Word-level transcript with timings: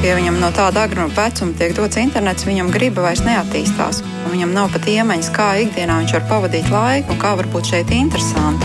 Ja 0.00 0.14
viņam 0.16 0.38
no 0.40 0.48
tāda 0.56 0.86
agruma 0.86 1.12
vecuma 1.12 1.52
tiek 1.58 1.74
dots 1.76 1.98
internets, 2.00 2.46
viņam 2.48 2.70
griba 2.72 3.04
vairs 3.04 3.20
neattīstās. 3.26 4.00
Viņam 4.30 4.54
nav 4.56 4.70
pat 4.72 4.88
iemaņas, 4.88 5.28
kā 5.36 5.50
ikdienā 5.66 5.98
viņš 6.00 6.14
var 6.16 6.24
pavadīt 6.30 6.70
laiku 6.72 7.12
un 7.12 7.20
kā 7.20 7.34
var 7.36 7.48
būt 7.52 7.74
šeit 7.74 7.92
interesanti. 7.92 8.64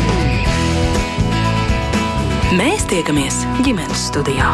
Mēs 2.56 2.88
tiekamies 2.88 3.44
ģimenes 3.68 4.08
studijā. 4.14 4.54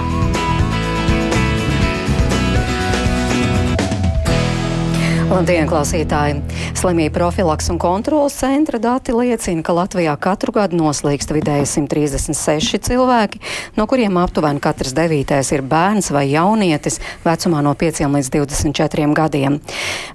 Labdien, 5.32 5.63
klausītāji! 5.63 6.41
Slimību 6.75 7.13
profilaks 7.16 7.70
un 7.71 7.77
kontrolas 7.80 8.34
centra 8.36 8.75
dati 8.84 9.13
liecina, 9.16 9.61
ka 9.63 9.71
Latvijā 9.77 10.11
katru 10.20 10.52
gadu 10.57 10.75
noslīkst 10.75 11.30
vidēji 11.31 11.70
136 11.71 12.81
cilvēki, 12.89 13.39
no 13.77 13.86
kuriem 13.88 14.20
aptuveni 14.20 14.59
katrs 14.59 14.91
devītais 14.98 15.54
ir 15.55 15.63
bērns 15.63 16.12
vai 16.12 16.25
jaunietis 16.34 16.99
vecumā 17.23 17.62
no 17.63 17.71
5 17.80 18.09
līdz 18.12 18.31
24 18.34 19.07
gadiem. 19.16 19.55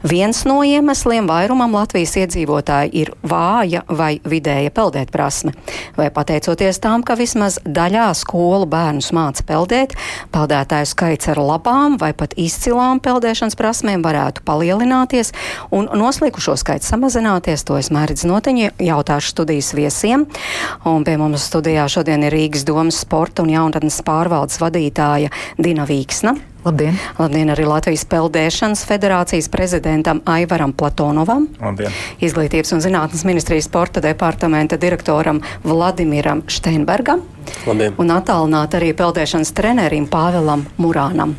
Viens 0.05 0.43
no 0.45 0.59
iemesliem 0.69 1.25
vairumam 1.31 1.79
Latvijas 1.79 2.13
iedzīvotāji 2.21 2.93
ir 3.01 3.15
vāja 3.25 3.87
vai 3.89 4.19
vidēja 4.21 4.75
peldēt 4.77 5.15
prasme. 5.17 5.55
Vai 5.97 6.11
pateicoties 6.13 6.83
tam, 6.85 7.01
ka 7.01 7.17
vismaz 7.17 7.57
daļā 7.65 8.11
skolu 8.21 8.69
bērnus 8.69 9.15
māca 9.17 9.49
peldēt, 9.49 9.97
peldētāju 10.37 10.93
skaits 10.93 11.33
ar 11.33 11.41
labām 11.41 11.97
vai 12.05 12.13
pat 12.13 12.37
izcilām 12.37 13.01
peldēšanas 13.01 13.57
prasmēm 13.57 14.05
varētu 14.05 14.45
palielināt 14.45 15.06
palielināties 15.07 15.33
un 15.71 15.89
noslīkušo 15.93 16.57
skaits 16.57 16.91
samazināties. 16.91 17.65
To 17.67 17.79
es 17.79 17.91
mērķis 17.91 18.27
notiņu 18.27 18.71
jautāšu 18.79 19.35
studijas 19.35 19.73
viesiem. 19.75 20.27
Un 20.85 21.05
pie 21.05 21.17
mums 21.17 21.47
studijā 21.47 21.87
šodien 21.89 22.25
ir 22.25 22.33
Rīgas 22.33 22.65
domas 22.67 23.01
sporta 23.01 23.43
un 23.43 23.51
jaunatnes 23.51 24.03
pārvaldes 24.03 24.61
vadītāja 24.61 25.31
Dina 25.59 25.87
Vīksna. 25.87 26.37
Labdien! 26.67 26.97
Labdien 27.19 27.51
arī 27.55 27.63
Latvijas 27.63 28.03
Peldēšanas 28.11 28.81
federācijas 28.89 29.47
prezidentam 29.49 30.21
Aivaram 30.27 30.73
Platonovam. 30.75 31.47
Labdien! 31.61 31.95
Izglītības 32.19 32.75
un 32.75 32.83
zinātnes 32.83 33.23
ministrijas 33.25 33.69
sporta 33.71 34.03
departamenta 34.03 34.75
direktoram 34.77 35.39
Vladimiram 35.63 36.43
Steinbergam. 36.51 37.23
Labdien! 37.69 37.95
Un 38.03 38.11
attālināt 38.11 38.75
arī 38.75 38.91
peldēšanas 38.99 39.55
trenerim 39.55 40.11
Pāvelam 40.11 40.67
Murānam. 40.83 41.37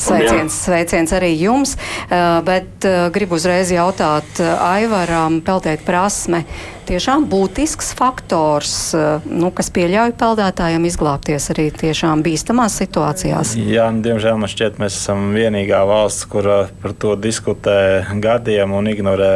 Sveiciens, 0.00 0.54
sveiciens 0.64 1.12
arī 1.12 1.34
jums, 1.36 1.76
uh, 1.76 2.40
bet 2.46 2.86
uh, 2.88 3.08
gribu 3.12 3.36
uzreiz 3.36 3.72
jautāt 3.74 4.40
uh, 4.40 4.54
Aivaram, 4.70 5.40
peldēt 5.44 5.84
prasme 5.84 6.44
tiešām 6.88 7.24
būtisks 7.30 7.92
faktors, 7.98 8.92
eh, 8.94 9.24
nu, 9.26 9.50
kas 9.54 9.70
pieļauj 9.74 10.14
peldētājiem 10.20 10.84
izglābties 10.88 11.50
arī 11.54 11.68
tiešām 11.74 12.22
bīstamās 12.26 12.76
situācijās? 12.80 13.54
Jā, 13.56 13.88
nu, 13.94 14.02
diemžēl 14.04 14.38
man 14.40 14.50
šķiet, 14.50 14.78
mēs 14.82 14.98
esam 14.98 15.30
vienīgā 15.36 15.80
valsts, 15.88 16.26
kur 16.30 16.48
par 16.82 16.94
to 16.98 17.16
diskutē 17.16 18.04
gadiem 18.22 18.72
un 18.76 18.90
ignorē 18.90 19.32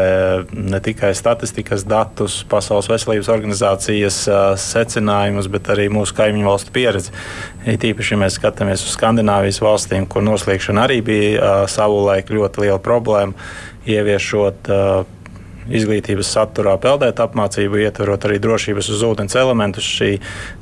ne 0.52 0.80
tikai 0.84 1.14
statistikas 1.14 1.86
datus, 1.88 2.42
Pasaules 2.48 2.88
veselības 2.90 3.30
organizācijas 3.32 4.20
secinājumus, 4.60 5.48
bet 5.50 5.70
arī 5.72 5.88
mūsu 5.92 6.14
kaimiņu 6.16 6.48
valstu 6.48 6.74
pieredzi. 6.74 7.12
It 7.66 7.84
īpaši, 7.86 8.14
ja 8.14 8.20
mēs 8.20 8.38
skatāmies 8.38 8.84
uz 8.84 8.94
Skandināvijas 8.96 9.62
valstīm, 9.64 10.08
kur 10.10 10.24
noslēgšana 10.26 10.86
arī 10.86 11.00
bija 11.04 11.56
savulaik 11.70 12.32
ļoti 12.34 12.66
liela 12.66 12.80
problēma, 12.82 13.36
ieviešot 13.88 14.70
izglītības 15.68 16.30
saturā 16.36 16.74
peldēt 16.80 17.20
apmācību, 17.22 17.80
ietverot 17.84 18.26
arī 18.28 18.38
drošības 18.42 18.90
uz 18.94 19.04
ūdens 19.06 19.36
elementus, 19.38 19.86
šī 19.86 20.10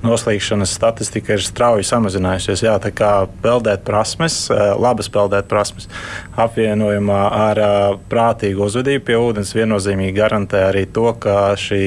noslīkšanas 0.04 0.74
statistika 0.78 1.36
ir 1.36 1.44
strauji 1.44 1.86
samazinājusies. 1.88 2.64
Jā, 2.66 2.78
tā 2.82 2.92
kā 2.94 3.12
peldēt 3.44 3.86
prasmes, 3.86 4.44
eh, 4.50 4.64
labas 4.78 5.10
peldēt 5.12 5.50
prasmes, 5.50 5.88
apvienojumā 6.36 7.22
ar 7.50 7.62
eh, 7.62 7.78
prātīgu 8.10 8.68
uzvedību 8.68 9.06
pie 9.06 9.16
ūdens 9.20 9.54
viennozīmīgi 9.56 10.18
garantē 10.18 10.68
arī 10.70 10.86
to, 10.92 11.10
ka 11.18 11.54
šī 11.58 11.82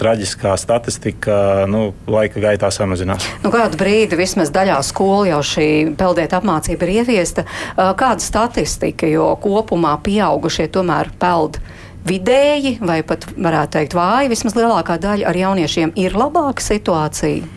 traģiskā 0.00 0.54
statistika 0.56 1.66
nu, 1.68 1.90
laika 2.08 2.40
gaitā 2.40 2.70
samazinās. 2.72 3.26
Nu, 3.44 3.52
kādu 3.52 3.78
brīdi 3.80 4.18
vismaz 4.18 4.52
daļā 4.54 4.78
skolu 4.86 5.28
jau 5.28 5.42
šī 5.44 5.68
peldēt 6.00 6.34
apmācība 6.36 6.88
ir 6.88 7.02
ieviesta. 7.02 7.44
Eh, 7.44 7.92
kāda 8.00 8.24
statistika, 8.24 9.08
jo 9.10 9.34
kopumā 9.42 9.98
pieaugušie 10.04 10.70
tomēr 10.72 11.12
peld? 11.20 11.60
Vidēji, 12.06 12.76
vai 12.84 13.00
pat 13.06 13.26
varētu 13.36 13.76
teikt 13.78 13.96
vāji, 13.98 14.30
vismaz 14.32 14.56
lielākā 14.58 14.98
daļa 15.02 15.28
ar 15.30 15.38
jauniešiem 15.38 15.94
ir 16.00 16.16
labāka 16.18 16.64
situācija. 16.64 17.48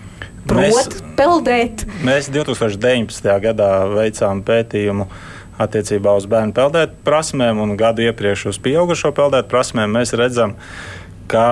Prot, 0.43 0.59
mēs, 0.59 0.89
peldēt. 1.15 1.85
Mēs 2.03 2.27
2019. 2.33 3.29
gadā 3.45 3.69
veicām 3.93 4.41
pētījumu 4.43 5.07
attiecībā 5.63 6.17
uz 6.19 6.27
bērnu 6.27 6.55
peldēt 6.57 6.97
prasmēm 7.05 7.61
un 7.63 7.77
gadu 7.79 8.03
iepriekš 8.03 8.49
uz 8.51 8.59
pieaugušo 8.63 9.13
peldēt 9.15 9.47
prasmēm. 9.51 9.93
Mēs 9.95 10.11
redzam, 10.19 10.57
ka 11.31 11.45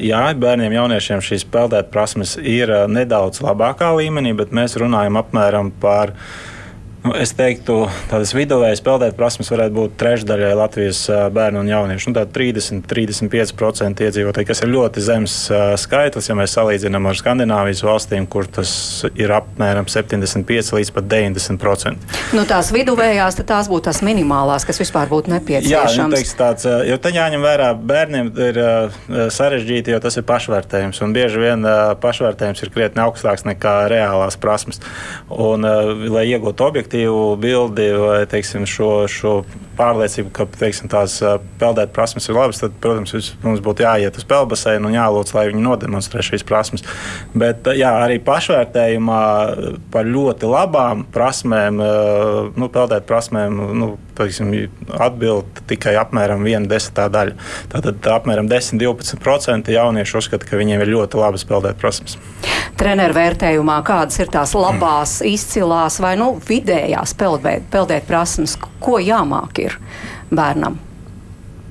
jā, 0.00 0.22
bērniem, 0.40 0.78
jauniešiem 0.78 1.20
šīs 1.24 1.44
peldēt 1.52 1.90
prasmes 1.92 2.38
ir 2.40 2.72
nedaudz 2.88 3.42
labākā 3.44 3.90
līmenī, 3.98 4.32
bet 4.38 4.54
mēs 4.56 4.78
runājam 4.80 5.20
apmēram 5.20 5.74
par 5.82 6.14
0,5 6.16 6.57
Nu, 7.04 7.12
es 7.14 7.30
teiktu, 7.36 7.84
tādas 8.10 8.32
vidējas 8.34 8.80
peldēt 8.82 9.14
prasmes 9.16 9.48
varētu 9.52 9.74
būt 9.76 9.92
trešdaļai 10.00 10.50
Latvijas 10.58 11.04
bērnu 11.30 11.60
un 11.62 11.68
jauniešu. 11.70 12.10
Nu, 12.10 12.24
30-35% 12.34 14.02
iedzīvotāji, 14.02 14.48
kas 14.48 14.62
ir 14.64 14.72
ļoti 14.72 15.04
zems 15.06 15.36
skaitlis, 15.78 16.26
ja 16.28 16.34
mēs 16.38 16.56
salīdzinām 16.58 17.06
ar 17.06 17.18
Skandināvijas 17.18 17.84
valstīm, 17.86 18.26
kur 18.30 18.48
tas 18.50 18.72
ir 19.14 19.30
apmēram 19.36 19.86
75 19.86 20.74
līdz 20.74 20.90
pat 20.96 21.06
90%. 21.12 22.18
Nu, 22.34 22.42
tās 22.50 22.72
viduvējās, 22.74 23.38
tās 23.46 23.70
būtu 23.70 23.88
tās 23.92 24.02
minimālās, 24.02 24.66
kas 24.66 24.82
vispār 24.82 25.06
būtu 25.12 25.32
nepieciešamas. 25.36 25.96
Jā, 25.96 26.08
nu, 26.10 26.18
teiks, 26.18 26.34
tāds, 26.38 26.66
jo 26.66 26.98
te 26.98 27.14
jāņem 27.14 27.46
vērā, 27.46 27.70
bērniem 27.78 28.32
ir 28.48 28.60
sarežģīti, 29.38 29.94
jo 29.94 30.02
tas 30.02 30.18
ir 30.18 30.26
pašvērtējums. 30.28 31.02
Un 31.06 31.14
bieži 31.14 31.46
vien 31.46 31.70
pašvērtējums 32.02 32.66
ir 32.66 32.74
krietni 32.74 33.06
augstāks 33.06 33.46
nekā 33.46 33.78
reālās 33.94 34.36
prasmes. 34.40 34.82
Un, 35.30 35.62
lai 36.10 36.26
iegūtu 36.34 36.66
objektu, 36.66 36.87
objektīvu 36.88 37.36
bildi 37.36 37.88
vai 38.00 38.26
teiksim, 38.26 38.64
šo, 38.66 39.06
šo 39.08 39.44
pārliecību, 39.76 40.30
ka 40.32 40.46
teiksim, 40.58 40.88
tās 40.88 41.20
peldēt 41.60 41.92
prasmes 41.92 42.28
ir 42.28 42.34
labas, 42.34 42.60
tad, 42.60 42.72
protams, 42.80 43.34
mums 43.42 43.60
būtu 43.60 43.84
jāiet 43.84 44.16
uz 44.16 44.24
peldbaseinu 44.24 44.88
un 44.88 44.96
jālūdz, 44.96 45.34
lai 45.34 45.48
viņi 45.50 45.62
nodemonstrē 45.62 46.22
šīs 46.22 46.44
prasmes. 46.48 46.84
Bet 47.34 47.68
jā, 47.76 47.92
arī 48.04 48.18
pašvērtējumā 48.24 49.22
par 49.92 50.08
ļoti 50.08 50.48
labām 50.48 51.04
prasmēm, 51.12 51.78
nu, 52.56 52.68
peldēt 52.72 53.06
prasmēm, 53.06 53.60
nu, 53.78 53.92
teiksim, 54.18 54.52
atbild 54.98 55.62
tikai 55.70 55.94
apmēram 56.00 56.44
viena 56.46 56.68
desmitā 56.70 57.08
daļa. 57.12 57.36
Tātad 57.72 58.10
apmēram 58.14 58.50
10-12% 58.50 59.72
jaunieši 59.74 60.18
uzskata, 60.20 60.48
ka 60.48 60.60
viņiem 60.60 60.84
ir 60.84 60.92
ļoti 60.96 61.20
labas 61.20 61.46
peldēt 61.48 61.80
prasmes. 61.80 62.18
Treneru 62.78 63.16
vērtējumā 63.16 63.78
kādas 63.86 64.20
ir 64.22 64.30
tās 64.34 64.54
labās, 64.58 65.18
izcilās 65.26 65.98
vai 66.02 66.16
nu, 66.20 66.34
vidējās 66.48 67.16
peldēt, 67.18 67.70
peldēt 67.72 68.06
prasmes, 68.10 68.58
ko 68.82 69.00
jāmāk 69.02 69.64
ir 69.64 69.80
bērnam? 70.30 70.78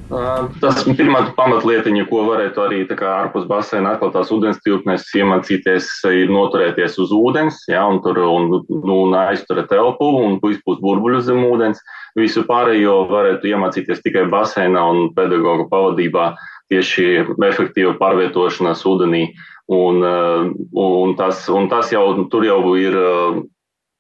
Tas 0.08 0.86
ir 0.88 0.96
pirmā 0.96 1.20
pamatlietiņa, 1.36 2.06
ko 2.08 2.22
varētu 2.30 2.62
arī 2.64 2.80
ārpus 2.88 3.44
basēna 3.50 3.96
atklātās 3.96 4.32
ūdens 4.32 4.62
tilpnēs 4.64 5.04
iemācīties, 5.20 5.90
ir 6.16 6.32
noturēties 6.32 6.96
uz 7.04 7.12
ūdens, 7.12 7.60
ja, 7.68 7.84
un, 7.92 8.00
tur, 8.06 8.22
un, 8.24 8.48
nu, 8.56 9.00
un 9.04 9.18
aizturēt 9.20 9.68
telpu 9.74 10.08
un 10.22 10.40
izpūst 10.40 10.80
burbuļus 10.84 11.28
zem 11.28 11.44
ūdens. 11.50 11.84
Visu 12.18 12.44
pārējo 12.48 13.04
varētu 13.12 13.52
iemācīties 13.52 14.02
tikai 14.06 14.26
basēnā 14.32 14.82
un 14.92 15.12
pedagoģa 15.18 15.68
pavadībā 15.70 16.32
tieši 16.72 17.06
efektīva 17.46 17.94
pārvietošanās 18.00 18.82
ūdenī. 18.90 19.28
Un, 19.68 20.00
un, 20.02 21.14
tas, 21.20 21.44
un 21.52 21.68
tas 21.70 21.92
jau 21.92 22.06
tur 22.32 22.46
jau 22.48 22.62
ir 22.80 22.96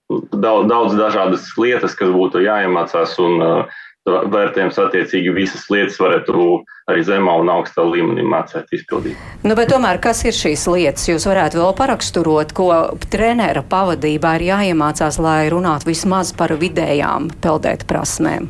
daudz, 0.07 0.69
daudz 0.72 0.95
dažādas 0.95 1.49
lietas, 1.59 1.96
kas 1.99 2.14
būtu 2.14 2.41
jāiemācās. 2.46 3.17
Un, 3.19 3.43
uh, 3.43 3.84
vērtējums 4.08 4.78
attiecīgi 4.82 5.34
visas 5.36 5.66
lietas 5.72 5.98
varētu 6.00 6.46
arī 6.88 7.04
zemā 7.08 7.34
un 7.42 7.52
augstā 7.52 7.84
līmenī 7.84 8.24
mācīt 8.28 8.72
izpildīt. 8.78 9.18
Nu, 9.44 9.58
tomēr, 9.58 10.00
kas 10.04 10.24
ir 10.28 10.36
šīs 10.36 10.68
lietas? 10.72 11.08
Jūs 11.09 11.28
varētu 11.28 11.59
vēl 11.59 11.74
paraksturot, 11.78 12.54
ko 12.56 12.70
trenera 13.12 13.64
pavadībā 13.68 14.38
ir 14.40 14.48
jāiemācās, 14.52 15.20
lai 15.24 15.50
runātu 15.52 15.92
vismaz 15.92 16.32
par 16.38 16.56
vidējām 16.56 17.32
peldēt 17.44 17.88
prasmēm. 17.90 18.48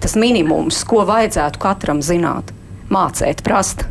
Tas 0.00 0.16
minimums, 0.20 0.84
ko 0.88 1.04
vajadzētu 1.08 1.60
katram 1.60 2.04
zināt, 2.04 2.52
mācīt, 2.92 3.42
prast. 3.46 3.88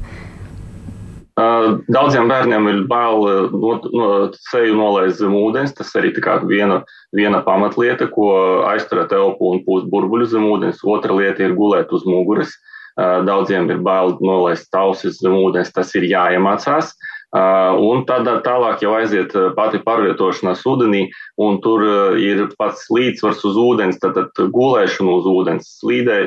Daudziem 1.39 2.27
bērniem 2.27 2.67
ir 2.71 2.79
bail 2.89 3.21
no, 3.53 3.75
no 3.93 4.07
seju 4.49 4.75
nolaist 4.75 5.21
zem 5.21 5.35
ūdens. 5.37 5.75
Tas 5.77 5.93
arī 5.99 6.11
viena, 6.49 6.81
viena 7.15 7.41
pamatlieta, 7.45 8.09
ko 8.11 8.31
aizturēt 8.67 9.13
elpu 9.15 9.53
un 9.53 9.63
pūst 9.67 9.87
burbuļu 9.91 10.25
zem 10.25 10.49
ūdens. 10.49 10.83
Otra 10.83 11.15
lieta 11.15 11.45
ir 11.45 11.55
gulēt 11.55 11.91
uz 11.91 12.05
muguras. 12.05 12.51
Daudziem 12.99 13.69
ir 13.71 13.79
bail 13.79 14.17
nolaist 14.19 14.67
tausis 14.71 15.21
zem 15.21 15.37
ūdens. 15.39 15.71
Tas 15.71 15.93
ir 15.95 16.09
jāiemācās. 16.09 16.91
Un 17.29 18.05
tad 18.09 18.25
tālāk 18.41 18.81
jau 18.81 18.95
aiziet 18.97 19.35
pati 19.53 19.77
pārvietošanās 19.85 20.63
ūdenī, 20.65 21.03
un 21.37 21.59
tur 21.61 21.83
ir 22.17 22.47
pats 22.57 22.87
līdzsvars 22.89 23.43
uz 23.45 23.59
ūdens, 23.61 23.99
tad, 24.01 24.17
tad 24.17 24.49
gulēšana 24.55 25.13
uz 25.19 25.27
ūdens, 25.29 25.67
slīdē, 25.77 26.19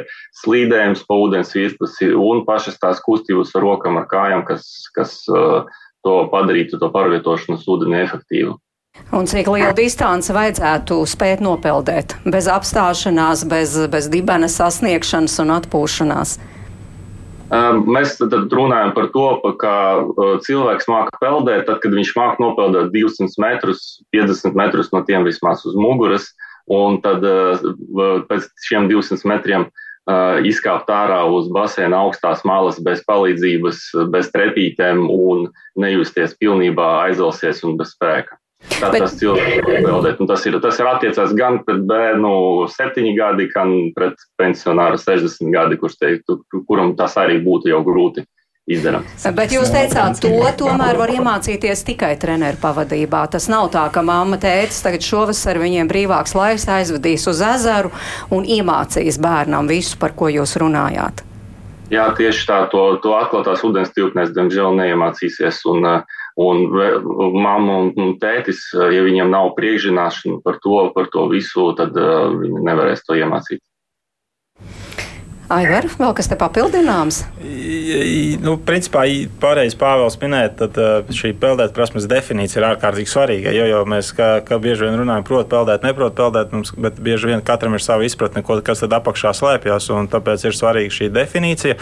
slīdējums 0.45 1.03
pa 1.09 1.19
ūdens 1.19 1.51
virspusi 1.59 2.13
un 2.15 2.45
pašas 2.47 2.79
tās 2.79 3.03
kustības 3.03 3.51
ar 3.59 3.67
rokām, 3.67 3.99
ar 3.99 4.07
kājām, 4.13 4.47
kas, 4.47 4.69
kas 4.95 5.19
to 5.27 6.19
padarītu 6.31 6.79
to 6.79 6.91
pārvietošanos 6.95 7.67
ūdeni 7.67 7.99
efektīvu. 8.05 8.55
Un 9.17 9.27
cik 9.27 9.49
lielu 9.49 9.73
distanci 9.75 10.35
vajadzētu 10.37 10.99
spēt 11.09 11.43
nopeldēt 11.43 12.15
bez 12.29 12.47
apstāšanās, 12.53 13.47
bez, 13.49 13.75
bez 13.91 14.09
dibena 14.13 14.51
sasniegšanas 14.53 15.39
un 15.43 15.55
atpūšanās? 15.59 16.37
Mēs 17.53 18.15
tad 18.17 18.55
runājam 18.55 18.95
par 18.97 19.11
to, 19.13 19.27
ka 19.61 19.75
cilvēks 20.47 20.89
māca 20.89 21.19
peldēt, 21.21 21.67
tad, 21.69 21.83
kad 21.83 21.93
viņš 21.93 22.15
māca 22.17 22.41
nopeldēt 22.41 22.93
200 22.95 23.37
metrus, 23.43 24.01
50 24.17 24.57
metrus 24.57 24.89
no 24.95 25.03
tiem 25.05 25.27
vismaz 25.29 25.67
uz 25.69 25.77
muguras, 25.77 26.31
un 26.73 27.01
tad 27.05 27.21
pēc 28.31 28.49
šiem 28.65 28.89
200 28.89 29.29
metriem 29.29 29.69
izkāpt 30.49 30.89
ārā 30.91 31.21
uz 31.31 31.51
basēna 31.53 32.01
augstās 32.07 32.41
malas 32.49 32.81
bez 32.81 33.05
palīdzības, 33.07 33.85
bez 34.11 34.33
trepītēm 34.33 35.05
un 35.13 35.51
nejusties 35.77 36.35
pilnībā 36.41 36.89
aizalsies 37.05 37.63
un 37.69 37.77
bez 37.77 37.93
spēka. 37.95 38.42
Kā 38.71 38.91
Bet... 38.91 39.05
tas 39.05 39.17
cilvēks 39.19 39.63
var 39.67 39.87
peldēt. 39.87 40.21
Un 40.23 40.29
tas 40.31 40.45
ir, 40.49 40.59
tas 40.63 40.79
ir 40.81 40.91
attiecās 40.91 41.33
gan 41.39 41.61
pret 41.67 41.83
bērnu 41.89 42.35
7 42.73 43.09
gadi, 43.19 43.49
gan 43.55 43.75
pret 43.97 44.23
pensionāru 44.41 45.01
60 45.01 45.51
gadi, 45.55 45.79
kurš 45.81 45.99
teiktu, 46.01 46.41
kuram 46.69 46.95
tas 46.99 47.19
arī 47.21 47.41
būtu 47.45 47.73
jau 47.73 47.83
grūti. 47.87 48.27
Izdarams. 48.71 49.25
Bet 49.35 49.51
jūs 49.51 49.73
teicāt, 49.75 50.21
to 50.23 50.37
tomēr 50.55 50.95
var 50.95 51.11
iemācīties 51.11 51.81
tikai 51.83 52.13
treneru 52.23 52.61
pavadībā. 52.63 53.25
Tas 53.33 53.49
nav 53.51 53.73
tā, 53.75 53.89
ka 53.91 54.05
mamma 54.07 54.39
tētis 54.39 54.79
tagad 54.85 55.03
šovasar 55.03 55.59
viņiem 55.59 55.91
brīvāks 55.91 56.37
laiks 56.39 56.69
aizvedīs 56.71 57.27
uz 57.27 57.43
ezeru 57.43 57.91
un 58.31 58.47
iemācīs 58.47 59.19
bērnam 59.19 59.67
visu, 59.67 59.99
par 59.99 60.15
ko 60.15 60.31
jūs 60.31 60.55
runājāt. 60.63 61.25
Jā, 61.91 62.07
tieši 62.15 62.47
tā, 62.49 62.61
to, 62.71 62.85
to 63.03 63.17
atklātās 63.19 63.67
ūdens 63.67 63.91
tilpnēs, 63.93 64.31
diemžēl, 64.33 64.79
neiemācīsies. 64.79 65.59
Un, 65.75 65.83
uh, 65.83 66.22
Un 66.41 66.63
mamma 67.37 67.81
un 67.85 68.15
tētis, 68.23 68.65
ja 68.73 69.03
viņiem 69.05 69.29
nav 69.33 69.53
priekšzināšana 69.59 70.41
par 70.45 70.57
to, 70.65 70.79
par 70.95 71.11
to 71.13 71.27
visu, 71.33 71.69
tad 71.77 71.93
uh, 71.99 72.33
viņi 72.33 72.65
nevarēs 72.71 73.05
to 73.05 73.19
iemācīt. 73.21 73.61
Aivar, 75.53 75.85
vēl 75.99 76.15
kas 76.17 76.31
te 76.31 76.37
papildināms? 76.39 77.19
Nu, 78.41 78.55
principā, 78.65 79.03
pareizi 79.43 79.77
Pāvils 79.77 80.17
minēja, 80.23 80.53
tad 80.63 80.79
šī 81.13 81.35
peldēt 81.37 81.75
prasmes 81.77 82.07
definīcija 82.09 82.61
ir 82.63 82.69
ārkārtīgi 82.71 83.13
svarīga. 83.13 83.53
Jo, 83.53 83.67
jo 83.69 83.83
mēs, 83.93 84.15
kā, 84.17 84.31
kā 84.47 84.57
bieži 84.63 84.87
vien 84.87 84.97
runājam, 85.03 85.27
prot 85.29 85.51
peldēt, 85.53 85.85
neprot 85.85 86.17
peldēt, 86.17 86.55
mums, 86.57 86.73
bet 86.73 87.01
bieži 87.05 87.35
vien 87.35 87.45
katram 87.45 87.77
ir 87.77 87.85
sava 87.85 88.07
izpratne, 88.09 88.45
ko, 88.47 88.63
kas 88.65 88.81
tad 88.85 88.97
apakšā 88.97 89.35
slēpjas, 89.37 89.91
un 89.93 90.09
tāpēc 90.13 90.47
ir 90.49 90.57
svarīga 90.57 90.97
šī 90.97 91.11
definīcija. 91.13 91.77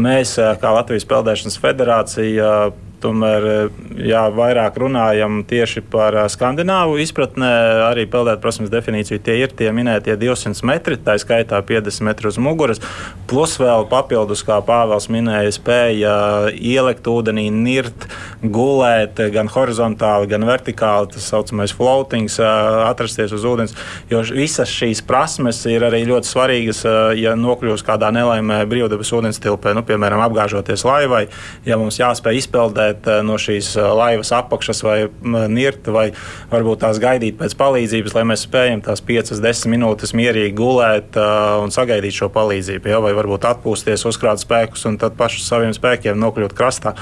Mēs, 0.00 0.38
kā 0.62 0.72
Latvijas 0.78 1.08
Peldēšanas 1.10 1.60
federācija, 1.60 2.54
Tomēr 3.00 3.70
jā, 4.04 4.22
vairāk 4.34 4.76
runājam 4.80 5.40
tieši 5.48 5.80
par 5.88 6.16
skandināvu 6.32 6.98
izpratnē, 7.00 7.50
arī 7.86 8.04
peldēt 8.10 8.42
prasmes 8.42 8.68
definīciju. 8.72 9.20
Tie 9.24 9.38
ir 9.40 9.54
tie 9.56 9.70
minētie 9.72 10.18
200 10.20 10.66
metri, 10.68 10.98
tā 11.00 11.16
skaitā 11.20 11.60
50 11.64 12.04
metri 12.04 12.28
uz 12.28 12.36
muguras, 12.40 12.82
plus 13.30 13.56
vēl 13.60 13.86
papildus, 13.88 14.44
kā 14.44 14.58
Pāvils 14.66 15.08
minēja, 15.12 15.54
spēja 15.56 16.14
ielikt 16.52 17.08
ūdenī, 17.08 17.46
nirt, 17.54 18.04
gulēt 18.42 19.22
gan 19.32 19.48
horizontāli, 19.52 20.28
gan 20.34 20.44
vertikāli, 20.48 21.12
tas 21.14 21.30
saucamais 21.32 21.72
floatings, 21.76 22.36
atrasties 22.40 23.32
uz 23.36 23.46
ūdens. 23.48 23.76
Jo 24.12 24.20
visas 24.28 24.68
šīs 24.68 25.00
prasmes 25.06 25.62
ir 25.70 25.84
arī 25.88 26.02
ļoti 26.08 26.28
svarīgas, 26.28 26.84
ja 27.16 27.32
nokļūst 27.38 27.86
kādā 27.86 28.12
nelaimē 28.14 28.62
brīvdabas 28.68 29.14
ūdens 29.16 29.40
tilpē, 29.40 29.72
nu, 29.76 29.86
piemēram, 29.86 30.20
apgāžoties 30.26 30.84
laivai, 30.84 31.24
ja 31.64 31.80
mums 31.80 32.00
jāspēj 32.00 32.42
izpeldēt 32.42 32.89
izolēt 32.90 33.06
eh, 33.06 33.22
no 33.22 33.36
šīs 33.38 33.76
eh, 33.78 33.82
laivas 33.82 34.32
apakšas 34.32 34.82
vai 34.82 35.08
nirt, 35.48 35.86
vai 35.88 36.10
varbūt 36.50 36.80
tās 36.82 36.98
gaidīt 37.00 37.38
pēc 37.38 37.54
palīdzības, 37.56 38.14
lai 38.14 38.24
mēs 38.24 38.44
spējam 38.46 38.82
tās 38.82 39.02
5-10 39.02 39.70
minūtes 39.70 40.14
mierīgi 40.14 40.54
gulēt 40.56 41.16
eh, 41.16 41.62
un 41.62 41.70
sagaidīt 41.70 42.14
šo 42.14 42.30
palīdzību. 42.30 42.90
Ja? 42.90 43.00
Vai 43.00 43.12
varbūt 43.14 43.46
atpūsties, 43.46 44.06
uzkrāt 44.06 44.40
spēkus 44.42 44.86
un 44.86 44.98
tad 44.98 45.16
pašu 45.16 45.42
saviem 45.44 45.72
spēkiem 45.72 46.18
nokļūt 46.18 46.54
krastā. 46.56 46.94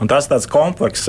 Un 0.00 0.08
tas 0.08 0.28
tāds 0.28 0.48
komplekss, 0.50 1.08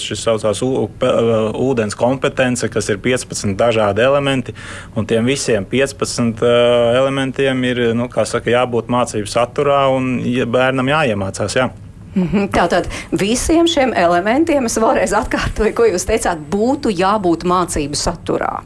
šis 0.00 0.22
saucās 0.24 0.60
ūdens 0.62 1.96
kompetence, 1.98 2.68
kas 2.70 2.90
ir 2.90 3.00
15 3.02 3.56
dažādi 3.58 4.04
elementi, 4.04 4.54
un 4.96 5.08
tiem 5.08 5.28
visiem 5.28 5.66
15 5.68 6.44
elementiem 6.44 7.64
ir, 7.70 7.84
nu, 7.96 8.08
saka, 8.10 8.52
jābūt 8.52 8.90
mācību 8.92 9.30
saturā 9.30 9.86
un 9.94 10.18
bērnam 10.50 10.92
jāiemācās. 10.92 11.56
Jā. 11.60 11.70
Mhm. 12.14 12.50
Tātad 12.54 12.88
visiem 13.12 13.68
šiem 13.70 13.94
elementiem 13.94 14.66
es 14.66 14.78
vēlreiz 14.82 15.14
atkārtoju, 15.14 15.74
ko 15.76 15.86
jūs 15.86 16.08
teicāt, 16.08 16.42
būtu 16.50 16.90
jābūt 16.94 17.46
mācību 17.46 17.98
saturā. 17.98 18.60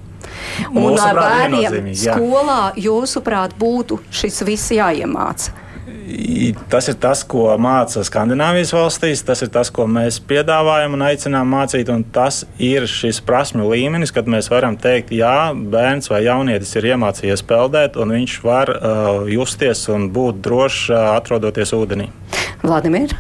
Un 0.75 0.97
ar 0.99 1.19
bērniem 1.19 1.93
skolā, 1.99 2.73
jūsuprāt, 2.81 3.55
būtu 3.59 4.01
šis 4.15 4.43
viss 4.49 4.73
jāiemāca. 4.75 5.61
Tas 6.69 6.89
ir 6.89 6.97
tas, 7.01 7.23
ko 7.29 7.47
māca 7.61 8.03
Skandinavijas 8.05 8.73
valstīs, 8.75 9.23
tas 9.25 9.41
ir 9.45 9.51
tas, 9.53 9.71
ko 9.73 9.87
mēs 9.89 10.19
piedāvājam 10.29 10.97
un 10.97 11.05
aicinām 11.07 11.49
mācīt. 11.55 11.89
Un 11.93 12.05
tas 12.13 12.43
ir 12.61 12.89
šis 12.91 13.21
prasmu 13.25 13.69
līmenis, 13.71 14.13
kad 14.15 14.29
mēs 14.31 14.51
varam 14.53 14.77
teikt, 14.81 15.13
jā, 15.17 15.53
bērns 15.53 16.11
vai 16.13 16.25
jaunietis 16.27 16.75
ir 16.81 16.91
iemācījies 16.95 17.45
peldēt, 17.49 18.01
un 18.01 18.17
viņš 18.17 18.39
var 18.45 18.73
uh, 18.75 19.29
justies 19.33 19.87
un 19.93 20.11
būt 20.15 20.41
drošs, 20.45 20.89
uh, 20.93 21.13
atrodoties 21.15 21.73
ūdenī. 21.77 22.11
Vladimir? 22.65 23.13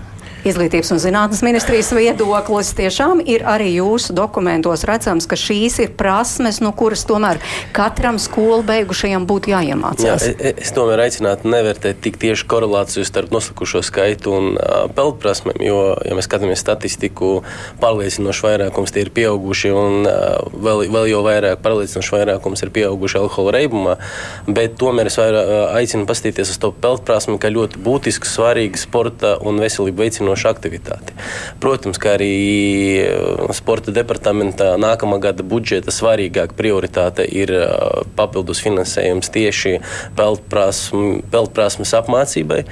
Izglītības 0.44 0.90
un 0.92 0.98
zinātnes 1.00 1.40
ministrijas 1.40 1.88
viedoklis 1.96 2.74
tiešām 2.76 3.22
ir 3.24 3.46
arī 3.48 3.70
jūsu 3.78 4.12
dokumentos 4.12 4.82
redzams, 4.84 5.24
ka 5.24 5.38
šīs 5.40 5.78
ir 5.80 5.94
prasmes, 5.96 6.58
no 6.60 6.68
kuras 6.76 7.06
tomēr 7.08 7.38
katram 7.72 8.18
skolu 8.20 8.60
beigušajam 8.68 9.24
būtu 9.24 9.54
jāiemācās. 9.54 10.26
Jā, 10.28 10.52
es 10.52 10.72
tomēr 10.76 11.00
aicinātu 11.06 11.48
nevērtēt 11.48 12.02
tik 12.04 12.18
tieši 12.20 12.44
korelāciju 12.50 13.06
starp 13.08 13.32
noslikušo 13.32 13.80
skaitu 13.88 14.34
un 14.36 14.50
uh, 14.58 14.84
peldprasmēm, 14.92 15.64
jo, 15.64 15.78
ja 16.04 16.18
mēs 16.18 16.28
skatāmies 16.28 16.60
statistiku, 16.60 17.38
pārliecinoši 17.80 18.44
vairākums 18.44 18.92
tie 18.92 19.06
ir 19.06 19.12
pieauguši 19.16 19.72
un 19.72 20.04
uh, 20.04 20.44
vēl, 20.52 20.84
vēl 20.92 21.08
jau 21.14 21.24
vairāk 21.24 21.64
pārliecinoši 21.64 22.16
vairākums 22.18 22.66
ir 22.66 22.74
pieauguši 22.76 23.22
alkohola 23.22 23.56
reibumā, 23.56 23.96
bet 24.44 24.76
tomēr 24.84 25.08
es 25.08 25.16
vairāk 25.22 25.48
uh, 25.48 25.64
aicinu 25.80 26.04
pastīties 26.04 26.52
uz 26.52 26.60
to 26.60 26.74
peldprasmi, 26.84 27.40
kā 27.40 27.48
ļoti 27.56 27.80
būtisku, 27.88 28.28
svarīgu 28.28 28.84
sporta 28.84 29.38
un 29.40 29.64
veselību 29.64 30.04
veicinošu 30.04 30.33
veicinoša 30.34 30.50
aktivitāte. 30.50 31.14
Protams, 31.60 31.98
kā 31.98 32.14
arī 32.18 33.04
uh, 33.06 33.52
sporta 33.54 33.92
departamentā 33.94 34.76
nākamā 34.76 35.20
gada 35.20 35.42
budžeta 35.42 35.90
svarīgākā 35.90 36.54
prioritāte 36.54 37.24
ir 37.24 37.52
uh, 37.54 38.02
papildus 38.16 38.62
finansējums 38.64 39.30
tieši 39.30 39.80
peldprasmes 40.16 41.94
apmācībai 41.94 42.64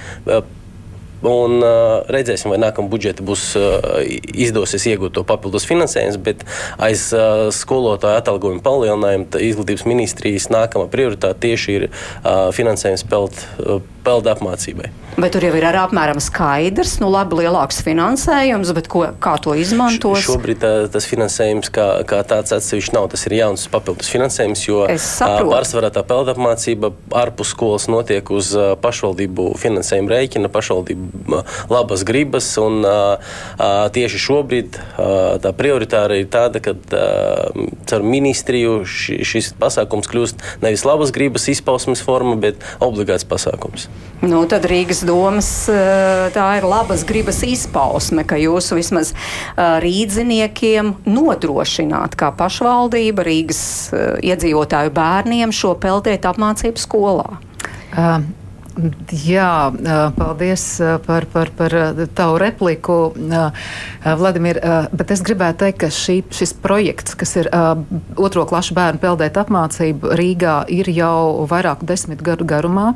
Un, 1.23 1.61
uh, 1.63 2.03
redzēsim, 2.11 2.51
vai 2.51 2.59
nākamā 2.59 2.91
budžeta 2.91 3.23
būs 3.23 3.53
uh, 3.55 4.01
izdosies 4.35 4.89
iegūt 4.91 5.15
to 5.15 5.23
papildus 5.23 5.67
finansējumu, 5.71 6.19
bet 6.27 6.43
aiz 6.83 7.13
uh, 7.15 7.47
skolotāju 7.55 8.19
atalgojuma 8.19 8.63
palielinājuma 8.65 9.43
izglītības 9.47 9.87
ministrijas 9.87 10.49
nākamā 10.51 10.89
prioritāte 10.91 11.47
tieši 11.47 11.77
ir 11.79 11.87
uh, 11.87 12.51
finansējums 12.57 13.07
peld, 13.07 13.39
peldu 14.05 14.33
apmācībai. 14.33 14.91
Bet 15.13 15.35
tur 15.35 15.45
jau 15.45 15.53
ir 15.53 15.65
arī 15.69 15.77
apmēram 15.77 16.17
skaidrs, 16.25 16.95
nu 17.03 17.11
labi, 17.13 17.43
lielāks 17.43 17.83
finansējums, 17.85 18.71
bet 18.73 18.87
ko, 18.89 19.03
kā 19.21 19.35
to 19.45 19.53
izmantos? 19.61 20.23
Šobrīd 20.25 20.63
tā, 20.63 20.71
tas 20.93 21.05
finansējums 21.11 21.69
kā, 21.75 21.85
kā 22.09 22.23
tāds 22.25 22.55
atsevišķi 22.57 22.97
nav. 22.97 23.11
Tas 23.13 23.27
ir 23.29 23.37
jauns 23.37 23.67
papildus 23.73 24.09
finansējums, 24.13 24.63
jo 24.65 24.87
pārsvarā 24.89 25.93
tā 25.93 26.01
peldu 26.09 26.33
apmācība 26.33 26.95
ārpus 27.23 27.53
skolas 27.53 27.91
notiek 27.93 28.33
uz 28.33 28.55
pašvaldību 28.81 29.51
finansējuma 29.61 30.15
rēķina, 30.15 30.53
pašvaldību 30.55 31.43
labas 31.73 32.07
gribas. 32.09 32.49
Un, 32.63 32.81
tieši 33.93 34.23
šobrīd 34.25 34.81
tā 35.45 35.53
prioritāra 35.61 36.17
ir 36.23 36.33
tāda, 36.33 36.65
ka 36.65 36.73
caur 37.91 38.09
ministriju 38.09 38.81
šis 38.89 39.53
pasākums 39.61 40.09
kļūst 40.09 40.65
nevis 40.65 40.87
labas 40.89 41.13
gribas 41.13 41.51
izpausmes 41.53 42.01
forma, 42.01 42.39
bet 42.41 42.65
obligāts 42.81 43.29
pasākums. 43.29 43.92
Nu, 44.23 44.45
tad 44.47 44.69
Rīgas 44.71 45.01
domas 45.03 45.49
tā 45.67 46.45
ir 46.55 46.67
labas 46.69 47.03
gribas 47.03 47.41
izpausme, 47.43 48.23
ka 48.23 48.39
jūsu 48.39 48.79
vismaz 48.79 49.11
rīdziniekiem 49.59 50.93
nodrošināt 51.11 52.15
kā 52.21 52.29
pašvaldība 52.39 53.27
Rīgas 53.27 53.65
iedzīvotāju 54.23 54.95
bērniem 54.95 55.51
šo 55.51 55.75
peldēt 55.83 56.31
apmācību 56.31 56.85
skolā. 56.85 57.27
Uh, 57.93 58.23
Jā, 59.13 59.69
paldies 60.17 60.65
par, 61.05 61.27
par, 61.33 61.51
par 61.57 61.75
tavu 62.17 62.39
repliku, 62.41 62.97
Vladimir. 64.03 64.61
Bet 64.97 65.13
es 65.13 65.21
gribētu 65.25 65.67
teikt, 65.67 65.79
ka 65.83 65.91
šī, 65.93 66.17
šis 66.33 66.55
projekts, 66.63 67.17
kas 67.19 67.37
ir 67.37 67.51
otro 68.17 68.47
klašu 68.49 68.77
bērnu 68.79 69.03
peldēt 69.03 69.37
apmācību 69.43 70.15
Rīgā, 70.17 70.57
ir 70.73 70.89
jau 70.93 71.45
vairāku 71.51 71.89
desmit 71.89 72.25
gadu 72.25 72.49
garumā. 72.49 72.93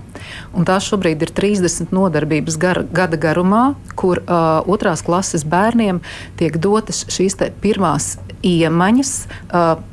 Tās 0.67 0.89
šobrīd 0.89 1.27
ir 1.27 1.35
30 1.37 1.93
nodarbības 1.97 2.57
gar, 2.63 2.81
gada 2.97 3.21
garumā, 3.21 3.65
kur 3.99 4.23
otrās 4.65 5.05
klases 5.05 5.45
bērniem 5.45 6.01
tiek 6.41 6.57
dotas 6.57 7.05
šīs 7.13 7.37
pirmās 7.61 8.15
iemaņas. 8.45 9.13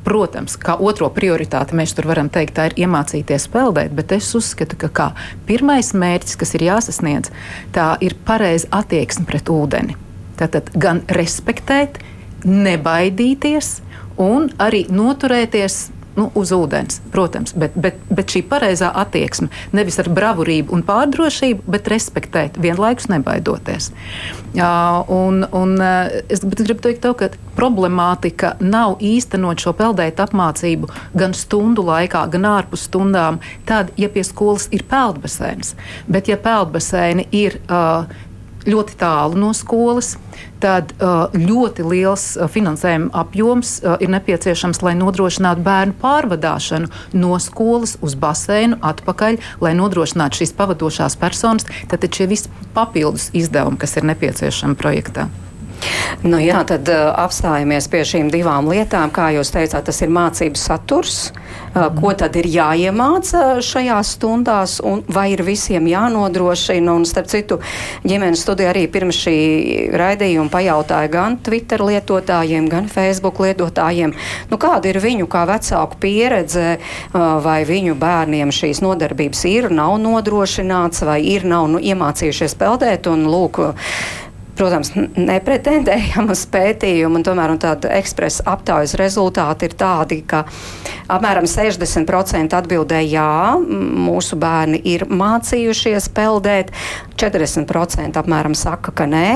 Protams, 0.04 0.56
kā 0.60 0.76
otro 0.76 1.08
prioritāti 1.14 1.76
mēs 1.78 1.94
tur 1.96 2.08
varam 2.10 2.28
teikt, 2.32 2.56
tā 2.58 2.68
ir 2.70 2.76
iemācīties 2.84 3.48
peldēt, 3.52 3.94
bet 3.96 4.12
es 4.16 4.28
uzskatu, 4.36 4.78
ka 4.80 4.90
kā 4.92 5.08
pirmais 5.48 5.92
mērķis, 5.96 6.36
kas 6.40 6.54
ir 6.58 6.66
jāsasniedz, 6.68 7.32
tā 7.76 7.94
ir 8.04 8.16
pareiza 8.26 8.68
attieksme 8.74 9.26
pret 9.28 9.50
ūdeni. 9.52 9.96
Tātad 10.40 10.72
gan 10.74 11.04
respektēt, 11.14 12.00
nebaidīties 12.44 13.78
un 14.20 14.50
arī 14.62 14.84
noturēties 14.90 15.93
nu, 16.18 16.28
uz 16.38 16.52
ūdens, 16.54 17.00
protams, 17.12 17.54
bet, 17.58 17.74
bet, 17.78 17.98
bet 18.14 18.30
šī 18.30 18.44
pareizā 18.50 18.90
attieksme 19.02 19.50
nevis 19.74 19.98
ar 20.02 20.10
bravurību 20.14 20.74
un 20.74 20.84
pārdrošību, 20.86 21.66
bet 21.74 21.90
respektēt, 21.90 22.58
vienlaikus 22.62 23.08
nebaidoties. 23.12 23.90
Jā, 24.54 24.74
un, 25.10 25.42
un 25.56 25.74
es 25.82 26.44
gribu 26.44 26.78
teikt, 26.84 27.02
to, 27.04 27.14
ka 27.18 27.30
problemātika 27.58 28.54
nav 28.62 29.00
īstenot 29.02 29.62
šo 29.62 29.74
peldētu 29.78 30.24
apmācību 30.26 30.90
gan 31.18 31.34
stundu 31.36 31.86
laikā, 31.86 32.26
gan 32.32 32.46
ārpus 32.54 32.86
stundām, 32.88 33.40
tad, 33.68 33.90
ja 34.00 34.10
pie 34.12 34.22
skolas 34.26 34.68
ir 34.74 34.86
peldbaseins, 34.90 35.74
bet 36.06 36.30
ja 36.30 36.38
peldbaseini 36.40 37.26
ir 37.34 37.58
uh, 37.66 38.06
ļoti 38.68 38.96
tālu 39.00 39.38
no 39.38 39.52
skolas, 39.56 40.14
tad 40.62 40.94
uh, 40.96 41.28
ļoti 41.34 41.84
liels 41.86 42.26
uh, 42.36 42.48
finansējuma 42.50 43.12
apjoms 43.24 43.76
uh, 43.82 43.96
ir 44.00 44.12
nepieciešams, 44.14 44.82
lai 44.86 44.94
nodrošinātu 44.98 45.64
bērnu 45.64 45.96
pārvadāšanu 46.00 46.90
no 47.20 47.38
skolas 47.42 47.96
uz 48.04 48.16
baseinu 48.18 48.80
atpakaļ, 48.82 49.40
lai 49.64 49.74
nodrošinātu 49.78 50.42
šīs 50.42 50.56
pavadošās 50.58 51.18
personas. 51.20 51.68
Tad 51.90 52.08
šie 52.08 52.28
visi 52.30 52.52
papildus 52.76 53.30
izdevumi, 53.36 53.80
kas 53.80 53.98
ir 54.00 54.08
nepieciešami 54.12 54.78
projektā. 54.80 55.28
Nu, 56.24 56.38
jā, 56.40 56.62
tad 56.64 56.88
uh, 56.88 57.10
apstājamies 57.20 57.88
pie 57.92 58.00
šīm 58.08 58.30
divām 58.32 58.70
lietām. 58.72 59.10
Kā 59.12 59.28
jūs 59.34 59.50
teicāt, 59.52 59.84
tas 59.84 60.00
ir 60.00 60.12
mācību 60.14 60.56
saturs. 60.56 61.18
Uh, 61.74 61.90
ko 61.92 62.14
tad 62.16 62.36
ir 62.38 62.46
jāiemāca 62.48 63.58
šajās 63.64 64.14
stundās, 64.16 64.78
un 64.84 65.02
vai 65.12 65.26
ir 65.34 65.42
visiem 65.44 65.88
jānodrošina? 65.90 66.94
Un, 66.94 67.04
starp 67.08 67.28
citu, 67.28 67.58
ģimenes 68.06 68.44
studija 68.46 68.70
arī 68.72 68.86
pirms 68.88 69.18
šī 69.24 69.36
raidījuma 69.98 70.52
pajautāja 70.54 71.10
gan 71.12 71.38
Twitter 71.44 71.82
lietotājiem, 71.84 72.70
gan 72.72 72.88
Facebook 72.88 73.42
lietotājiem, 73.44 74.14
nu, 74.48 74.60
kāda 74.60 74.92
ir 74.92 75.00
viņu 75.04 75.28
kā 75.28 75.44
vecāku 75.50 76.00
pieredze, 76.00 76.76
uh, 76.78 77.24
vai 77.44 77.60
viņu 77.68 77.98
bērniem 78.00 78.54
šīs 78.54 78.80
nodarbības 78.84 79.44
ir, 79.50 79.68
nav 79.74 79.98
nodrošināts, 80.02 81.04
vai 81.04 81.20
ir, 81.34 81.44
nav 81.48 81.68
nu, 81.74 81.82
iemācījušies 81.82 82.56
peldēt. 82.60 83.10
Un, 83.10 83.26
lūk, 83.28 83.60
protams, 84.58 84.92
nepretendējam 85.16 86.30
uz 86.34 86.44
pētījumu, 86.50 87.20
un 87.20 87.26
tomēr 87.26 87.54
un 87.54 87.60
tāda 87.62 87.92
ekspresa 87.98 88.46
aptaujas 88.54 88.96
rezultāti 89.00 89.68
ir 89.68 89.76
tādi, 89.78 90.20
ka 90.26 90.44
apmēram 91.12 91.48
60% 91.50 92.56
atbildēja 92.56 93.08
jā, 93.10 93.30
mūsu 93.58 94.38
bērni 94.40 94.80
ir 94.94 95.06
mācījušies 95.10 96.08
peldēt, 96.14 96.72
40% 97.20 98.18
apmēram 98.18 98.56
saka, 98.58 98.92
ka 98.94 99.06
nē. 99.08 99.28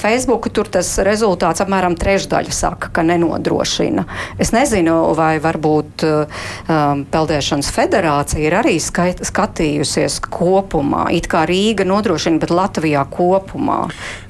Facebook 0.00 0.48
tur 0.54 0.70
tas 0.70 0.92
rezultāts 1.06 1.62
apmēram 1.64 1.96
trešdaļa 1.98 2.54
saka, 2.54 2.90
ka 2.94 3.04
nenodrošina. 3.06 4.06
Es 4.40 4.54
nezinu, 4.54 4.96
vai 5.18 5.34
varbūt 5.42 6.06
um, 6.06 7.04
Peldēšanas 7.10 7.70
federācija 7.74 8.46
ir 8.46 8.58
arī 8.60 8.76
skait, 8.82 9.22
skatījusies 9.26 10.20
kopumā, 10.30 11.08
it 11.16 11.28
kā 11.30 11.44
Rīga 11.50 11.86
nodrošina, 11.88 12.40
bet 12.42 12.54
Latvijā 12.54 13.04
kopumā. 13.10 13.82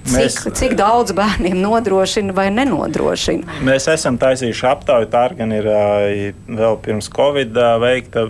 Mēs, 0.08 0.38
cik, 0.40 0.54
cik 0.56 0.76
daudz 0.78 1.12
bērniem 1.16 1.58
nodrošina 1.60 2.34
vai 2.36 2.48
nenodrošina? 2.54 3.60
Mēs 3.66 3.88
esam 3.92 4.16
taisījuši 4.20 4.66
aptauju, 4.70 5.10
tā 5.12 5.26
gan 5.36 5.52
ir 5.54 5.68
vēl 5.68 6.78
pirms 6.84 7.10
Covid 7.14 7.58
veikta. 7.82 8.26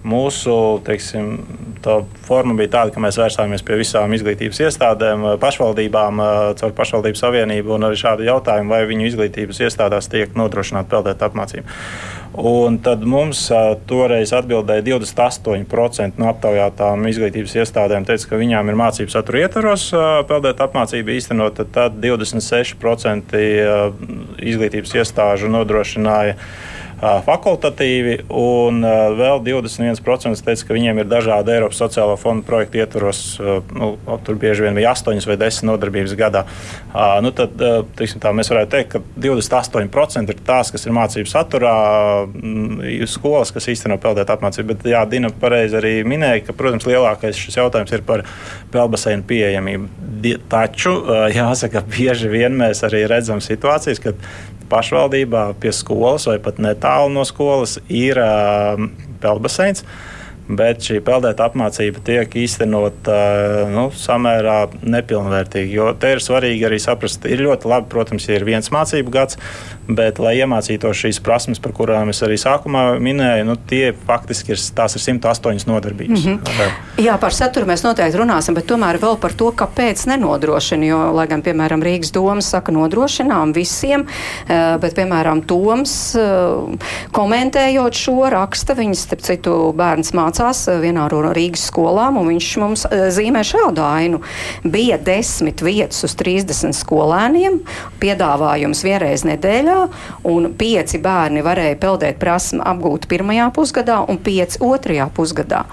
Mūsu 0.00 0.52
teiksim, 0.86 1.34
forma 2.24 2.54
bija 2.56 2.70
tāda, 2.72 2.94
ka 2.94 3.02
mēs 3.04 3.18
vērsāmies 3.20 3.64
pie 3.66 3.76
visām 3.82 4.14
izglītības 4.16 4.62
iestādēm, 4.64 5.26
pašvaldībām, 5.42 6.22
caur 6.56 6.72
pašvaldību 6.78 7.20
savienību 7.20 7.74
un 7.76 7.84
arī 7.90 7.98
šādu 8.00 8.24
jautājumu, 8.24 8.72
vai 8.72 8.86
viņu 8.88 9.10
izglītības 9.10 9.60
iestādās 9.66 10.08
tiek 10.08 10.32
nodrošināta 10.40 10.88
peldēt 10.94 11.26
apmācība. 11.28 11.76
Un 12.40 12.78
tad 12.78 13.02
mums 13.04 13.42
uh, 13.50 13.74
toreiz 13.90 14.30
atbildēja 14.32 14.84
28% 14.86 16.20
no 16.22 16.28
aptaujātām 16.30 17.08
izglītības 17.10 17.56
iestādēm, 17.60 18.06
teica, 18.08 18.28
ka 18.30 18.38
viņām 18.40 18.70
ir 18.70 18.78
mācību 18.78 19.12
satura 19.12 19.44
ietvaros 19.44 19.88
peldēt 20.30 20.62
apmācību 20.62 21.16
īstenot, 21.18 21.58
tad 21.74 21.98
26% 22.00 23.34
uh, 23.36 23.88
izglītības 24.38 24.94
iestāžu 25.02 25.50
nodrošināja 25.50 26.38
fakultatīvi, 27.00 28.16
un 28.36 28.82
vēl 29.16 29.40
21% 29.46 30.44
teica, 30.44 30.66
ka 30.68 30.76
viņiem 30.76 31.00
ir 31.00 31.08
dažādi 31.08 31.54
Eiropas 31.54 31.80
sociālo 31.80 32.16
fondu 32.20 32.44
projektu 32.44 32.82
ietvaros. 32.82 33.22
Nu, 33.72 33.94
tur 34.26 34.36
bieži 34.40 34.66
vien 34.66 34.76
bija 34.76 34.92
8 34.92 35.24
vai 35.30 35.38
10 35.40 35.68
nodarbības 35.70 36.12
gadā. 36.20 36.44
Nu, 37.24 37.32
tad 37.36 37.56
tiksim, 37.96 38.20
tā, 38.20 38.34
mēs 38.36 38.52
varētu 38.52 38.74
teikt, 38.74 38.92
ka 38.92 39.00
28% 39.28 40.34
ir 40.34 40.44
tās, 40.44 40.72
kas 40.74 40.84
ir 40.84 40.96
mācību 40.96 41.32
saturā, 41.32 41.74
skolas, 43.08 43.54
kas 43.56 43.70
īsteno 43.72 43.96
peldēt 44.02 44.32
apmācību. 44.36 44.74
Bet 44.74 44.86
jā, 44.92 45.00
Dina 45.08 45.32
pareizi 45.32 45.80
arī 45.80 45.94
minēja, 46.04 46.44
ka, 46.50 46.58
protams, 46.58 46.88
lielākais 46.90 47.40
šis 47.40 47.56
jautājums 47.62 47.96
ir 47.96 48.04
par 48.04 48.26
peldbaseinu 48.74 49.24
pieejamību. 49.30 49.88
Taču, 50.52 50.98
jāsaka, 51.32 51.80
bieži 51.88 52.28
vien 52.28 52.60
mēs 52.60 52.84
arī 52.84 53.06
redzam 53.08 53.40
situācijas, 53.40 54.02
kad 54.04 54.20
pašvaldībā 54.70 55.44
pie 55.60 55.72
skolas 55.74 56.28
vai 56.30 56.38
pat 56.42 56.60
netālu 56.62 57.12
no 57.14 57.26
skolas 57.28 57.78
ir 57.88 58.20
uh, 58.22 58.80
peldbaseins. 59.22 59.84
Bet 60.50 60.82
šī 60.82 60.98
peldēta 61.06 61.46
apmācība 61.46 62.02
tiek 62.02 62.32
īstenota 62.42 63.16
nu, 63.70 63.88
samērā 63.94 64.58
nepilnvērtīgi. 64.82 65.76
Jo 65.76 65.92
te 65.94 66.14
ir 66.16 66.22
svarīgi 66.24 66.66
arī 66.66 66.80
saprast, 66.82 67.26
ir 67.30 67.44
ļoti 67.46 67.70
labi, 67.70 67.86
protams, 67.92 68.26
ja 68.26 68.38
ir 68.38 68.46
viens 68.48 68.72
mācību 68.74 69.14
gads, 69.14 69.38
bet, 69.96 70.18
lai 70.22 70.36
iemācītos 70.40 70.98
šīs 71.04 71.20
prasmes, 71.24 71.60
par 71.62 71.74
kurām 71.76 72.10
es 72.12 72.22
arī 72.26 72.38
sākumā 72.40 72.84
minēju, 73.02 73.46
nu, 73.48 73.56
tie 73.70 73.92
faktiski 74.06 74.54
ir, 74.54 74.62
tās 74.76 74.96
ir 74.98 75.04
108 75.04 75.66
nodarbības. 75.70 76.24
Mm 76.24 76.38
-hmm. 76.38 77.04
Jā, 77.04 77.16
par 77.20 77.34
saturu 77.34 77.66
mēs 77.66 77.84
noteikti 77.84 78.18
runāsim, 78.18 78.54
bet 78.54 78.66
tomēr 78.66 78.98
vēl 78.98 79.18
par 79.20 79.32
to, 79.32 79.52
kāpēc 79.52 80.06
nenodrošina. 80.06 80.86
Jo, 80.86 81.00
lai 81.14 81.26
gan, 81.26 81.42
piemēram, 81.42 81.82
Rīgas 81.82 82.12
doma 82.12 82.42
saka, 82.42 82.72
nodrošinām 82.72 83.54
visiem, 83.54 84.06
eh, 84.48 84.78
bet, 84.80 84.94
piemēram, 84.94 85.44
Toms 85.46 86.14
eh, 86.14 86.20
komentējot 87.12 87.94
šo 87.94 88.30
raksta, 88.30 88.74
viņas, 88.74 89.06
starp 89.06 89.20
citu, 89.20 89.72
bērns 89.76 90.12
mācās 90.40 90.68
eh, 90.68 90.78
vienā 90.80 91.06
no 91.10 91.32
Rīgas 91.34 91.66
skolām, 91.68 92.16
un 92.16 92.30
viņš 92.30 92.48
mums 92.60 92.86
zīmē 93.12 93.42
šādu 93.44 93.82
ainu. 93.84 94.20
Bija 94.64 94.96
desmit 94.96 95.60
vietas 95.60 96.04
uz 96.04 96.14
30 96.16 96.72
skolēniem, 96.76 97.60
piedāvājums 98.00 98.82
vienreiz 98.84 99.24
nedēļā 99.28 99.78
un 100.24 100.52
pieci 100.56 100.98
bērni 100.98 101.44
varēja 101.44 101.76
peldēt 101.80 102.20
prasmu 102.20 102.64
apgūt 102.64 103.08
pirmajā 103.10 103.50
pusgadā 103.52 104.00
un 104.08 104.18
pieci 104.18 104.62
otrajā 104.64 105.10
pusgadā. 105.12 105.64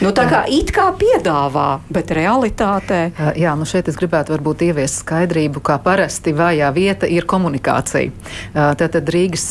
Nu, 0.00 0.10
tā 0.16 0.24
kā 0.30 0.42
it 0.50 0.72
kā 0.74 0.88
piedāvā, 0.96 1.80
bet 1.92 2.12
realitātē. 2.16 3.00
Jā, 3.38 3.54
nu 3.58 3.66
šeit 3.68 3.90
es 3.90 3.98
gribētu 3.98 4.34
varbūt 4.34 4.64
ieviest 4.68 5.02
skaidrību, 5.02 5.62
kā 5.64 5.78
parasti 5.82 6.32
vājā 6.36 6.70
vieta 6.76 7.08
ir 7.10 7.26
komunikācija. 7.28 8.12
Tātad 8.54 9.10
Rīgas 9.12 9.46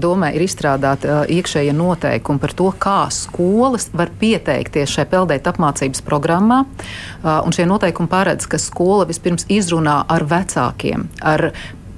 domē 0.00 0.32
ir 0.36 0.44
izstrādāti 0.46 1.10
iekšējie 1.38 1.74
noteikumi 1.76 2.42
par 2.42 2.54
to, 2.58 2.70
kā 2.78 2.98
skolas 3.14 3.88
var 3.96 4.12
pieteikties 4.20 4.92
šai 4.98 5.06
peldēt 5.10 5.48
apmācības 5.50 6.04
programmā. 6.06 6.64
Un 7.24 7.54
šie 7.54 7.66
noteikumi 7.68 8.10
paredz, 8.10 8.46
ka 8.50 8.60
skola 8.62 9.08
vispirms 9.08 9.48
izrunā 9.52 10.02
ar 10.08 10.26
vecākiem, 10.28 11.08
ar 11.22 11.50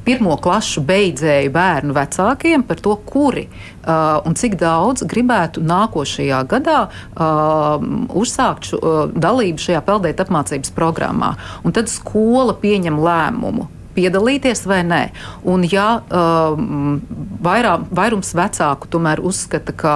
pirmo 0.04 0.36
klašu 0.40 0.82
beidzēju 0.86 1.52
bērnu 1.54 1.96
vecākiem 1.96 2.64
par 2.68 2.80
to, 2.84 2.94
kuri 3.06 3.46
uh, 3.46 4.20
un 4.26 4.36
cik 4.38 4.56
daudz 4.60 5.04
gribētu 5.08 5.64
nākošajā 5.64 6.44
gadā 6.50 6.78
uh, 6.86 7.82
uzsākt 8.22 8.70
šo, 8.70 8.80
uh, 8.80 9.02
dalību 9.12 9.62
šajā 9.66 9.82
peldēt 9.86 10.22
apmācības 10.24 10.72
programmā. 10.76 11.34
Un 11.64 11.76
tad 11.76 11.92
skola 11.92 12.56
pieņem 12.60 12.98
lēmumu 13.00 13.68
piedalīties 13.94 14.64
vai 14.68 14.80
nē. 14.86 15.00
Un, 15.48 15.64
ja 15.68 16.00
um, 16.06 17.00
vairā, 17.42 17.76
vairums 17.94 18.32
vecāku 18.36 18.88
tomēr 18.90 19.22
uzskata, 19.24 19.74
ka, 19.76 19.94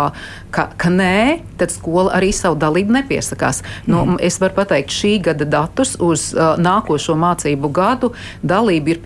ka, 0.55 0.69
ka 0.81 0.91
nē, 0.93 1.41
tad 1.61 1.73
skola 1.75 2.15
arī 2.19 2.33
savu 2.35 2.59
dalību 2.61 2.97
nepiesakās. 2.99 3.63
Nu, 3.87 4.03
mm. 4.05 4.19
Es 4.25 4.41
varu 4.43 4.59
pateikt, 4.59 4.95
šī 4.95 5.15
gada 5.29 5.49
datus 5.49 5.95
uz 6.03 6.31
uh, 6.35 6.55
nākošo 6.61 7.17
mācību 7.21 7.71
gadu 7.75 8.13
dalību 8.43 8.95
ir 8.95 9.03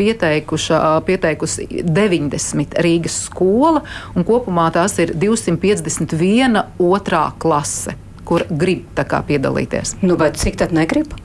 uh, 0.75 0.99
pieteikusi 1.07 1.68
90 1.85 2.78
Rīgas 2.85 3.23
skola, 3.28 3.85
un 4.14 4.26
kopumā 4.28 4.68
tās 4.75 4.99
ir 5.02 5.14
251 5.18 6.62
otrā 6.83 7.28
klase, 7.40 7.97
kur 8.28 8.45
grib 8.50 8.87
piedalīties. 9.28 9.99
Nu, 10.02 10.18
bet 10.21 10.40
cik 10.40 10.61
tad 10.61 10.76
negrib? 10.76 11.16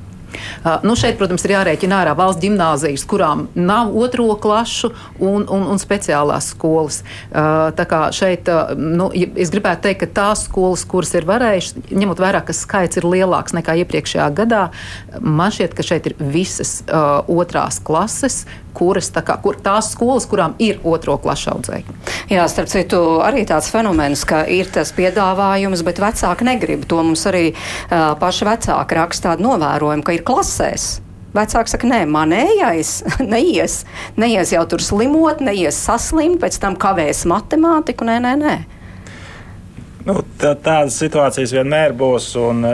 Nu 0.83 0.95
šeit, 0.99 1.17
protams, 1.19 1.45
ir 1.45 1.55
jārēķina 1.55 2.01
ārā 2.03 2.15
valsts 2.17 2.43
gimnāzijas, 2.43 3.05
kurām 3.09 3.47
nav 3.55 3.93
otro 3.97 4.29
klašu 4.41 4.93
un, 5.19 5.45
un, 5.47 5.67
un 5.73 5.81
speciālās 5.81 6.51
skolas. 6.53 7.01
Tā 7.31 7.87
kā 7.89 8.05
šeit, 8.15 8.49
nu, 8.77 9.09
es 9.13 9.53
gribētu 9.53 9.87
teikt, 9.87 10.03
ka 10.03 10.11
tās 10.21 10.45
skolas, 10.47 10.85
kuras 10.89 11.13
ir 11.17 11.27
varējušas, 11.29 11.91
ņemot 11.91 12.23
vērā, 12.23 12.43
ka 12.45 12.55
skaits 12.55 12.99
ir 12.99 13.07
lielāks 13.07 13.55
nekā 13.57 13.77
iepriekšējā 13.83 14.27
gadā, 14.37 14.65
man 15.19 15.53
šķiet, 15.53 15.77
ka 15.77 15.85
šeit 15.85 16.09
ir 16.11 16.17
visas 16.19 16.81
uh, 16.87 17.21
otrās 17.29 17.79
klases, 17.83 18.43
kuras, 18.73 19.11
tā 19.13 19.21
kā, 19.25 19.35
kur 19.41 19.57
tās 19.61 19.91
skolas, 19.93 20.25
kurām 20.29 20.55
ir 20.63 20.79
otro 20.87 21.19
klašu 21.21 21.51
audzēkņi. 21.53 21.95
Jā, 22.33 22.47
starp 22.49 22.71
citu, 22.71 22.99
arī 23.21 23.43
tāds 23.49 23.69
fenomens, 23.69 24.23
ka 24.25 24.43
ir 24.49 24.69
tas 24.73 24.89
piedāvājums, 24.97 25.83
bet 25.85 26.01
vecāki 26.01 26.47
negrib. 26.47 26.87
To 26.89 27.03
mums 27.05 27.25
arī 27.29 27.51
uh, 27.53 28.15
paši 28.19 28.47
vecāki 28.49 28.97
raksta 28.97 29.33
tādu 29.33 29.45
novērojumu, 29.45 30.05
ka 30.05 30.15
ir 30.17 30.22
klasēs. 30.25 30.97
Vecāks 31.33 31.73
saka, 31.73 31.87
nē, 31.89 32.03
manējais 32.13 32.91
neies, 33.33 33.79
neies 34.21 34.53
jau 34.53 34.61
tur 34.69 34.83
slimot, 34.85 35.41
neies 35.41 35.79
saslimt, 35.81 36.37
pēc 36.43 36.59
tam 36.61 36.77
kavēs 36.79 37.25
matemātiku, 37.29 38.05
nē, 38.05 38.19
nē, 38.21 38.33
nē. 38.43 38.55
Nu, 40.03 40.17
tā, 40.35 40.49
tādas 40.59 40.97
situācijas 40.99 41.53
vienmēr 41.55 41.93
būs. 41.95 42.25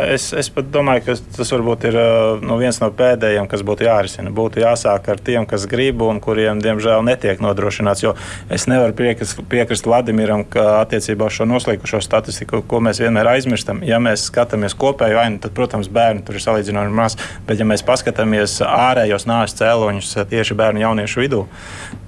Es, 0.10 0.32
es 0.34 0.48
pat 0.50 0.72
domāju, 0.74 1.04
ka 1.06 1.16
tas 1.36 1.52
varbūt 1.54 1.84
ir 1.86 1.98
nu, 2.42 2.56
viens 2.58 2.80
no 2.82 2.88
pēdējiem, 2.90 3.46
kas 3.52 3.62
būtu 3.66 3.86
jārisina. 3.86 4.32
Būtu 4.34 4.64
jāsāk 4.64 5.12
ar 5.14 5.22
tiem, 5.22 5.46
kas 5.50 5.68
grib 5.70 6.02
un 6.02 6.18
kuriem, 6.24 6.58
diemžēl, 6.64 7.04
netiek 7.06 7.44
nodrošināts. 7.46 8.02
Jo 8.02 8.16
es 8.50 8.66
nevaru 8.72 8.96
piekrist, 8.98 9.44
piekrist 9.52 9.86
Vladimiram, 9.86 10.42
ka 10.42 10.80
attiecībā 10.80 11.28
uz 11.30 11.38
šo 11.38 11.46
noslīkušo 11.52 12.02
statistiku, 12.02 12.64
ko 12.66 12.82
mēs 12.82 13.04
vienmēr 13.04 13.30
aizmirstam, 13.36 13.84
ja 13.86 14.02
mēs 14.02 14.26
skatāmies 14.32 14.74
kopēju 14.80 15.22
ainu, 15.22 15.38
tad, 15.46 15.54
protams, 15.54 15.92
bērni 15.94 16.26
tur 16.26 16.40
ir 16.40 16.46
salīdzinoši 16.48 16.98
maz. 16.98 17.20
Bet, 17.46 17.62
ja 17.62 17.70
mēs 17.70 17.86
paskatāmies 17.86 18.58
ārējos 18.66 19.30
nāves 19.30 19.54
cēloņus 19.62 20.16
tieši 20.34 20.58
bērnu 20.58 20.82
jauniešu 20.82 21.22
vidū, 21.22 21.46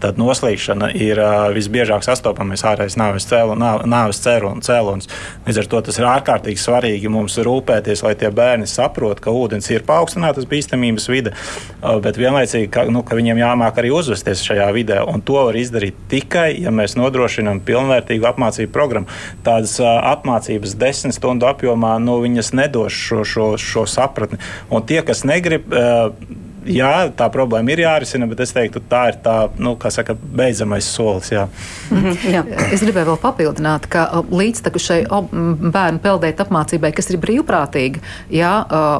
tad 0.01 0.17
noslīkšana 0.17 0.89
ir 0.97 1.21
visbiežāk 1.53 2.01
sastopamais 2.09 2.65
ārējais 2.65 2.97
nāves 2.97 4.25
cēlonis. 4.25 5.10
Līdz 5.47 5.61
ar 5.61 5.69
to 5.71 5.81
tas 5.87 5.97
ir 5.99 6.07
ārkārtīgi 6.09 6.61
svarīgi 6.61 7.11
mums 7.11 7.37
rūpēties, 7.41 8.03
lai 8.05 8.13
tie 8.19 8.29
bērni 8.35 8.67
saprot, 8.69 9.21
ka 9.23 9.33
ūdens 9.33 9.69
ir 9.73 9.85
paaugstinātas 9.87 10.47
bīstamības 10.49 11.07
vide, 11.11 11.33
uh, 11.33 11.97
bet 12.03 12.19
vienlaicīgi, 12.21 12.69
ka, 12.73 12.85
nu, 12.93 13.01
ka 13.07 13.17
viņiem 13.17 13.41
jāmāk 13.41 13.81
arī 13.81 13.93
uzvesties 13.95 14.43
šajā 14.45 14.69
vidē. 14.75 15.01
Un 15.07 15.25
to 15.25 15.39
var 15.47 15.57
izdarīt 15.57 15.97
tikai, 16.11 16.49
ja 16.61 16.73
mēs 16.75 16.97
nodrošinām 16.99 17.63
pilnvērtīgu 17.67 18.29
apmācību 18.31 18.73
programmu. 18.75 19.09
Tādas 19.47 19.77
uh, 19.81 19.89
apmācības 20.11 20.77
desmit 20.81 21.17
stundu 21.17 21.49
apjomā, 21.49 21.97
nu, 22.03 22.19
viņas 22.23 22.53
nedos 22.57 22.95
šo, 22.95 23.25
šo, 23.27 23.51
šo 23.61 23.87
sapratni. 23.89 24.41
Un 24.69 24.85
tie, 24.87 25.01
kas 25.07 25.25
negrib, 25.27 25.67
uh, 25.73 26.49
jā, 26.65 27.09
tā 27.17 27.27
problēma 27.33 27.73
ir 27.73 27.83
jārisina, 27.85 28.27
bet 28.29 28.43
es 28.43 28.53
teiktu, 28.55 28.81
tā 28.89 29.01
ir 29.11 29.17
tā, 29.23 29.35
nu, 29.61 29.73
kā 29.79 29.91
saka, 29.93 30.15
beidzamais 30.15 30.87
solis. 30.87 31.31
Jā. 31.31 31.47
Mm 31.91 32.03
-hmm, 32.03 32.33
jā. 32.35 32.43
Es 32.73 32.83
gribēju 32.83 33.05
vēl 33.11 33.19
papildināt, 33.21 33.87
ka 33.87 34.23
līdzteku 34.31 34.79
šai 34.79 35.05
bērnu 35.71 35.99
peldēt 35.99 36.39
apmācībai, 36.39 36.91
kas 36.93 37.09
ir 37.09 37.19
brīvprātīga, 37.19 37.99
jā, 38.29 38.53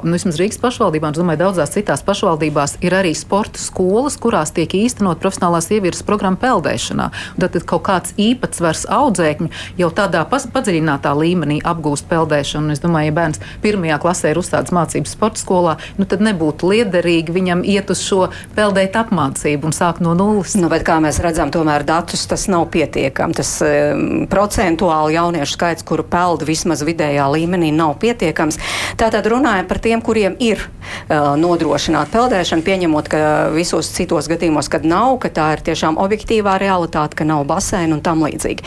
nu, 0.03 0.11
vismaz 0.11 0.39
Rīgas 0.39 0.59
pašvaldībā, 0.61 1.07
un, 1.07 1.13
domāju, 1.13 1.37
daudzās 1.37 1.69
citās 1.69 2.03
pašvaldībās 2.03 2.77
ir 2.81 2.93
arī 2.93 3.15
sporta 3.15 3.59
skolas, 3.59 4.17
kurās 4.17 4.51
tiek 4.51 4.73
īstenot 4.73 5.19
profesionālās 5.19 5.71
ievirzes 5.71 6.03
programma 6.03 6.37
peldēšanā. 6.37 7.09
Tad 7.39 7.63
kaut 7.65 7.83
kāds 7.83 8.13
īpatsvars 8.17 8.85
audzēkņu 8.89 9.49
jau 9.77 9.89
tādā 9.89 10.25
padziļinātā 10.25 11.11
līmenī 11.17 11.61
apgūst 11.63 12.07
peldēšanu. 12.09 12.71
Es 12.71 12.79
domāju, 12.79 13.05
ja 13.05 13.11
bērns 13.11 13.39
pirmajā 13.61 13.97
klasē 13.99 14.31
ir 14.31 14.37
uzstādes 14.37 14.71
mācības 14.71 15.11
sporta 15.11 15.41
skolā, 15.41 15.77
nu, 15.97 16.05
tad 16.05 16.21
nebūtu 16.21 16.69
liederīgi 16.71 17.31
viņam 17.35 17.50
viņam 17.51 17.63
iet 17.67 17.89
uz 17.91 18.01
šo 18.03 18.29
peldēt 18.55 18.95
apmācību 18.95 19.67
un 19.67 19.75
sākt 19.75 20.01
no 20.03 20.13
nulles. 20.15 20.55
Nu, 20.59 20.69
bet 20.71 20.85
kā 20.87 20.99
mēs 21.03 21.19
redzam, 21.23 21.51
tomēr 21.51 21.83
datus 21.87 22.23
tas 22.29 22.47
nav 22.51 22.69
pietiekami. 22.71 23.35
Tas 23.35 23.51
um, 23.65 24.25
procentuāli 24.31 25.17
jauniešu 25.17 25.57
skaits, 25.57 25.85
kuru 25.87 26.05
peld 26.07 26.45
vismaz 26.47 26.83
vidējā 26.87 27.27
līmenī, 27.33 27.71
nav 27.75 27.97
pietiekams. 28.01 28.59
Tātad 28.99 29.27
runājam 29.31 29.67
par 29.67 29.81
tiem, 29.83 30.03
kuriem 30.03 30.37
ir 30.39 30.63
uh, 30.63 31.33
nodrošināta 31.39 32.13
peldēšana, 32.13 32.65
pieņemot, 32.65 33.11
ka 33.11 33.23
visos 33.55 33.91
citos 33.91 34.29
gadījumos, 34.31 34.71
kad 34.71 34.87
nav, 34.87 35.17
ka 35.23 35.31
tā 35.33 35.51
ir 35.57 35.65
tiešām 35.71 35.99
objektīvā 36.01 36.57
realitāte, 36.61 37.19
ka 37.19 37.27
nav 37.27 37.43
baseina 37.49 37.97
un 37.97 38.03
tam 38.05 38.23
līdzīgi. 38.25 38.65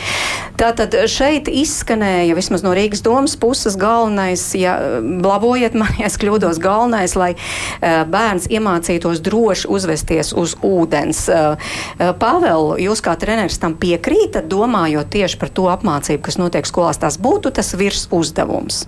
Tātad 0.61 0.95
šeit 1.11 1.49
izskanēja 1.51 2.37
vismaz 2.37 2.63
no 2.63 2.75
Rīgas 2.77 3.03
domas 3.05 3.35
puses 3.41 3.79
galvenais, 3.81 4.45
ja 4.59 4.77
labojiet 5.01 5.75
man, 5.79 5.91
ja 5.99 6.07
es 6.11 6.19
kļūdos, 6.21 6.61
galvenais, 6.63 7.17
lai 7.19 7.33
uh, 7.35 8.05
bērns 8.11 8.51
iemācītos 8.53 8.74
iemācītos 8.75 9.23
droši 9.23 9.69
uzvesties 9.69 10.33
uz 10.35 10.57
ūdens. 10.63 11.29
Eh, 11.29 11.57
eh, 11.99 12.13
Pāvēl, 12.13 12.79
jūs 12.79 13.03
kā 13.03 13.17
treneris 13.17 13.59
tam 13.59 13.75
piekrītat, 13.75 14.49
domājot 14.49 15.11
tieši 15.11 15.39
par 15.39 15.49
to 15.49 15.69
apmācību, 15.71 16.23
kas 16.23 16.39
notiek 16.39 16.67
skolās, 16.67 16.99
tas 16.99 17.19
būtu 17.19 17.53
tas 17.53 17.75
virs 17.75 18.09
uzdevums. 18.11 18.87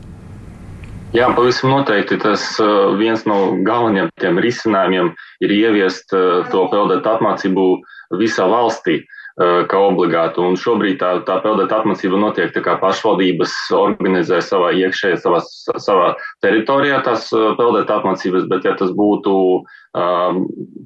Jā, 1.15 1.31
pavisam 1.35 1.71
noteikti 1.71 2.19
tas 2.19 2.59
uh, 2.61 2.93
viens 2.99 3.25
no 3.25 3.57
galvenajiem 3.65 4.39
risinājumiem 4.43 5.15
ir 5.41 5.51
ieviest 5.51 6.13
uh, 6.13 6.45
to 6.51 6.67
peldēt 6.69 7.07
apmācību 7.07 7.81
visā 8.19 8.45
valstī. 8.51 8.99
Eh, 9.01 9.16
kā 9.37 9.81
obligātu. 9.91 10.45
Un 10.49 10.57
šobrīd 10.57 11.01
tā, 11.01 11.11
tā 11.29 11.39
peldēta 11.45 11.83
apmācība 11.83 12.19
notiek 12.21 12.55
tā 12.55 12.63
kā 12.65 12.77
pašvaldības 12.81 13.53
organizē 13.77 14.41
savā 14.45 14.73
iekšējā, 14.81 15.19
savā, 15.21 15.43
savā 15.83 16.15
teritorijā 16.45 17.03
tās 17.05 17.29
eh, 17.37 17.51
peldēta 17.59 18.01
apmācības, 18.01 18.47
bet 18.49 18.65
ja 18.65 18.73
tas 18.81 18.95
būtu 18.97 19.35
um, 19.61 20.41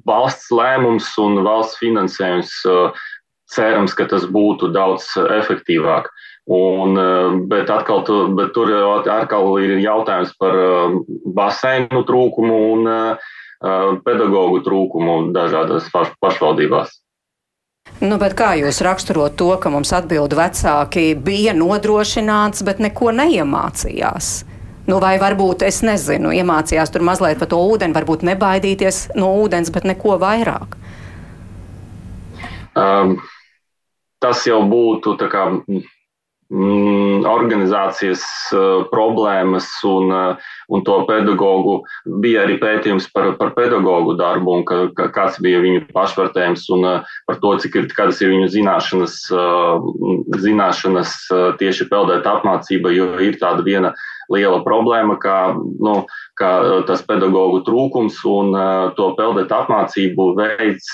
valsts 0.07 0.51
lēmums 0.51 1.07
un 1.23 1.39
valsts 1.47 1.79
finansējums, 1.79 2.57
uh, 2.67 3.07
cerams, 3.51 3.95
ka 3.95 4.07
tas 4.11 4.27
būtu 4.27 4.71
daudz 4.75 5.07
efektīvāk. 5.39 6.11
Un, 6.51 6.97
bet, 7.51 7.69
atkal, 7.69 8.01
tu, 8.03 8.15
bet 8.35 8.49
tur 8.55 8.71
atkal 8.97 9.45
ir 9.61 9.75
jautājums 9.79 10.31
par 10.41 10.55
baseinu 11.37 12.01
trūkumu 12.07 12.57
un 12.71 12.89
pedagoģu 14.07 14.63
trūkumu 14.65 15.17
dažādās 15.35 15.91
pašvaldībās. 15.93 16.97
Nu, 18.01 18.17
kā 18.17 18.53
jūs 18.57 18.79
raksturot 18.81 19.35
to, 19.37 19.51
ka 19.61 19.69
mums 19.73 19.91
atbildu 19.93 20.37
vecāki 20.37 21.11
bija 21.17 21.53
nodrošināts, 21.53 22.63
bet 22.65 22.81
neko 22.81 23.11
neiemācījās? 23.13 24.29
Nu, 24.89 24.97
vai 25.01 25.15
varbūt, 25.21 25.61
es 25.67 25.83
nezinu, 25.85 26.31
iemācījās 26.33 26.89
tur 26.93 27.05
mazliet 27.05 27.37
par 27.41 27.49
to 27.51 27.59
ūdeni, 27.61 27.93
varbūt 27.93 28.25
nebaidīties 28.25 29.11
no 29.21 29.29
ūdens, 29.43 29.69
bet 29.73 29.85
neko 29.85 30.17
vairāk? 30.21 30.73
Um, 32.81 33.19
tas 34.21 34.45
jau 34.49 34.63
būtu 34.65 35.13
kā, 35.29 35.45
mm, 35.61 35.85
organizācijas 37.27 38.23
uh, 38.55 38.83
problēmas 38.91 39.67
un, 39.87 40.11
uh, 40.11 40.51
un 40.71 40.83
to 40.87 40.97
pedagoģu. 41.09 41.75
Bija 42.23 42.45
arī 42.45 42.57
pētījums 42.61 43.09
par, 43.13 43.31
par 43.39 43.53
pedagoģu 43.57 44.15
darbu 44.19 44.55
un 44.57 44.65
ka, 44.67 44.79
ka, 44.97 45.09
kāds 45.15 45.39
bija 45.43 45.61
viņu 45.63 45.87
pašvērtējums 45.95 46.67
un 46.77 46.87
uh, 46.87 47.11
par 47.29 47.41
to, 47.43 47.53
cik 47.63 47.77
ir, 47.79 47.89
kādas 47.95 48.21
ir 48.23 48.31
viņu 48.33 48.49
zināšanas, 48.53 49.17
zināšanas 50.41 51.13
tieši 51.59 51.87
peldēt 51.91 52.27
apmācība, 52.29 52.91
jo 52.95 53.07
ir 53.23 53.37
tāda 53.41 53.63
viena 53.65 53.93
liela 54.31 54.61
problēma, 54.63 55.17
kā, 55.21 55.53
nu, 55.57 55.95
kā 56.39 56.51
tas 56.87 57.03
pedagoģu 57.07 57.63
trūkums 57.67 58.21
un 58.31 58.55
to 58.97 59.11
peldēt 59.19 59.51
apmācību 59.55 60.31
veids 60.39 60.93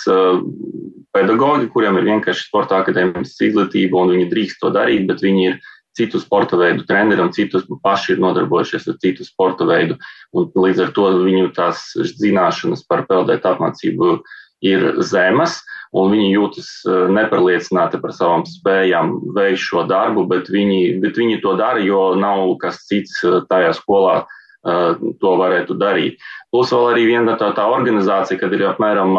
pedagoģi, 1.18 1.72
kuriem 1.74 1.98
ir 2.00 2.08
vienkārši 2.12 2.48
sporta 2.48 2.82
akadēmiska 2.82 3.50
izglītība 3.50 4.02
un 4.02 4.14
viņi 4.16 4.30
drīkst 4.32 4.62
to 4.62 4.72
darīt, 4.76 5.08
bet 5.10 5.24
viņi 5.26 5.50
ir 5.50 5.60
citu 5.98 6.22
sporta 6.22 6.60
veidu 6.60 6.86
treneri 6.88 7.24
un 7.24 7.34
citus 7.36 7.66
paši 7.84 8.16
ir 8.16 8.24
nodarbojušies 8.24 8.88
ar 8.92 9.00
citu 9.04 9.26
sporta 9.28 9.68
veidu. 9.68 9.98
Un 10.38 10.52
līdz 10.54 10.86
ar 10.86 10.94
to 10.96 11.10
viņu 11.26 11.52
tās 11.58 11.90
zināšanas 12.22 12.86
par 12.90 13.06
peldēt 13.10 13.48
apmācību 13.50 14.20
ir 14.66 14.88
zemas, 15.06 15.60
un 15.98 16.12
viņi 16.14 16.32
jūtas 16.34 16.70
e, 16.86 16.96
nepārliecināti 17.14 18.00
par 18.02 18.14
savām 18.16 18.46
spējām 18.50 19.14
veikt 19.36 19.62
šo 19.62 19.84
darbu, 19.90 20.26
bet 20.30 20.50
viņi, 20.50 20.98
bet 21.04 21.20
viņi 21.20 21.42
to 21.44 21.54
dara, 21.60 21.84
jo 21.84 22.16
nav 22.18 22.56
kas 22.62 22.82
cits 22.90 23.22
e, 23.24 23.38
tajā 23.50 23.76
skolā 23.78 24.24
to 25.22 25.30
varētu 25.40 25.78
darīt. 25.80 26.18
Plus 26.52 26.72
vēl 26.74 26.90
arī 26.92 27.04
viena 27.08 27.38
tā, 27.40 27.54
tā 27.56 27.64
organizācija, 27.72 28.40
kad 28.42 28.52
ir 28.52 28.66
apmēram 28.68 29.14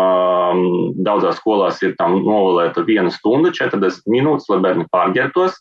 daudzās 1.07 1.39
skolās 1.41 1.81
ir 1.87 1.95
tam 1.97 2.19
novēlēta 2.27 2.85
viena 2.85 3.09
stunda, 3.15 3.53
40 3.57 4.11
minūtes, 4.13 4.49
lai 4.51 4.59
bērni 4.67 4.85
pārģertos, 4.93 5.57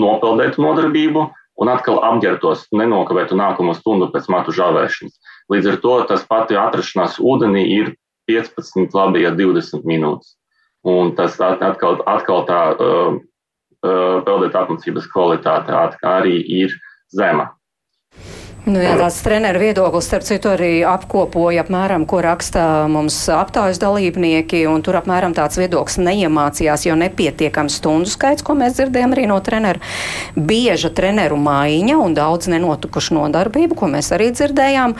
nopeldētu 0.00 0.62
nodarbību 0.64 1.26
un 1.60 1.70
atkal 1.70 2.00
apģertos, 2.08 2.66
nenokavētu 2.72 3.36
nākamo 3.36 3.74
stundu 3.76 4.08
pēc 4.14 4.30
matu 4.32 4.54
žāvēšanas. 4.56 5.16
Līdz 5.52 5.72
ar 5.72 5.80
to 5.84 5.94
tas 6.08 6.24
pati 6.28 6.56
atrašanās 6.56 7.18
ūdenī 7.20 7.66
ir 7.74 7.94
15, 8.30 8.94
labi, 8.96 9.24
ja 9.26 9.34
20 9.36 9.84
minūtes. 9.88 10.36
Un 10.86 11.12
tas 11.16 11.36
atkal, 11.42 12.00
atkal 12.08 12.46
tā 12.48 12.60
uh, 12.72 13.18
uh, 13.84 14.20
peldēt 14.24 14.56
apmācības 14.56 15.08
kvalitāte 15.12 15.74
arī 16.08 16.38
ir 16.40 16.72
zema. 17.12 17.50
Nu, 18.68 18.76
jā, 18.76 18.92
tāds 19.00 19.16
treneru 19.24 19.62
viedoklis, 19.62 20.04
starp 20.04 20.24
citu, 20.28 20.50
arī 20.52 20.82
apkopoja 20.84 21.62
apmēram, 21.64 22.04
ko 22.08 22.18
raksta 22.20 22.64
mums 22.92 23.16
aptaujas 23.32 23.80
dalībnieki, 23.80 24.66
un 24.68 24.84
tur 24.84 24.98
apmēram 25.00 25.32
tāds 25.36 25.56
viedoklis 25.56 25.96
neiemācījās, 26.04 26.84
jo 26.84 26.98
nepietiekams 27.00 27.78
stundu 27.80 28.12
skaits, 28.12 28.44
ko 28.44 28.58
mēs 28.60 28.76
dzirdējām 28.76 29.16
arī 29.16 29.24
no 29.30 29.38
treneru. 29.44 29.80
Bieža 30.36 30.92
treneru 30.92 31.40
maiņa 31.40 31.96
un 32.04 32.16
daudz 32.18 32.52
nenotukušu 32.52 33.16
nodarbību, 33.16 33.80
ko 33.80 33.88
mēs 33.96 34.12
arī 34.16 34.28
dzirdējām. 34.36 34.98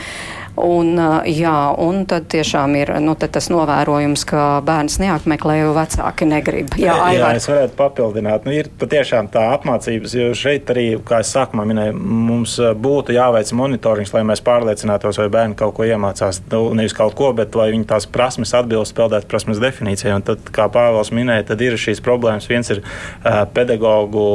Un, 0.60 0.98
jā, 1.30 1.56
un 1.78 2.02
tad 2.10 2.26
tiešām 2.32 2.74
ir 2.80 2.92
nu, 3.00 3.14
tas 3.20 3.48
novērojums, 3.52 4.24
ka 4.28 4.44
bērns 4.66 4.98
neapmeklē, 5.02 5.60
jo 5.62 5.74
vecāki 5.76 6.26
negrib. 6.28 6.74
Jā, 6.80 6.96
jā, 7.14 7.20
jā 7.20 7.30
es 7.38 7.46
varētu 7.48 7.76
papildināt. 7.78 8.46
Nu, 8.48 8.54
ir 8.56 8.70
patiešām 8.80 9.30
tā 9.32 9.46
apmācības, 9.54 10.16
jo 10.18 10.30
šeit 10.36 10.70
arī, 10.72 10.86
kā 11.06 11.22
es 11.24 11.32
sākumā 11.34 11.64
minēju, 11.70 11.96
mums 11.96 12.56
būtu 12.82 13.14
jāveic 13.16 13.52
monitorings, 13.56 14.12
lai 14.16 14.24
mēs 14.28 14.42
pārliecinātos, 14.44 15.20
vai 15.22 15.28
bērni 15.32 15.58
kaut 15.58 15.76
ko 15.78 15.86
iemācās. 15.88 16.42
Nu, 16.52 16.64
nevis 16.76 16.96
kaut 16.96 17.16
ko, 17.18 17.30
bet 17.36 17.56
lai 17.58 17.70
viņi 17.74 17.88
tās 17.90 18.08
prasmes 18.10 18.54
atbilst 18.56 18.96
peldēt 18.98 19.28
prasmes 19.30 19.62
definīcijai. 19.62 20.16
Un 20.18 20.26
tad, 20.26 20.50
kā 20.54 20.68
Pāvils 20.72 21.12
minēja, 21.14 21.48
tad 21.52 21.64
ir 21.64 21.78
šīs 21.80 22.02
problēmas. 22.04 22.48
Viens 22.50 22.70
ir 22.74 22.82
uh, 22.82 23.42
pedagoģu 23.54 24.26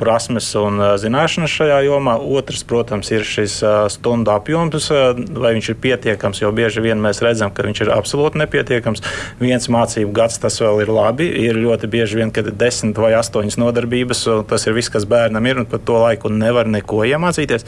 prasmes 0.00 0.50
un 0.58 0.82
uh, 0.82 0.92
zināšanas 1.00 1.56
šajā 1.60 1.80
jomā, 1.86 2.18
otrs, 2.38 2.64
protams, 2.68 3.10
ir 3.14 3.26
šis 3.26 3.60
uh, 3.64 3.84
stundu 3.92 4.34
apjoms. 4.34 4.90
Uh, 4.90 5.19
vai 5.30 5.52
viņš 5.56 5.70
ir 5.72 5.78
pietiekams, 5.82 6.42
jo 6.42 6.50
bieži 6.54 6.82
vien 6.84 7.00
mēs 7.02 7.22
redzam, 7.24 7.52
ka 7.54 7.64
viņš 7.66 7.82
ir 7.84 7.92
absolūti 7.94 8.40
nepietiekams. 8.42 9.04
Viens 9.40 9.68
mācību 9.72 10.12
gads 10.16 10.40
tas 10.42 10.60
vēl 10.62 10.84
ir 10.84 10.92
labi. 10.94 11.28
Ir 11.44 11.58
ļoti 11.60 11.90
bieži 11.90 12.20
vien, 12.20 12.32
kad 12.34 12.48
ir 12.50 12.56
desmit 12.58 12.98
vai 13.00 13.12
astoņas 13.18 13.58
nodarbības, 13.60 14.24
tas 14.50 14.66
ir 14.66 14.76
viss, 14.76 14.92
kas 14.92 15.06
bērnam 15.08 15.46
ir, 15.48 15.62
un 15.62 15.68
par 15.70 15.82
to 15.84 15.98
laiku 16.02 16.30
nevar 16.32 16.68
neko 16.70 17.02
iemācīties. 17.08 17.66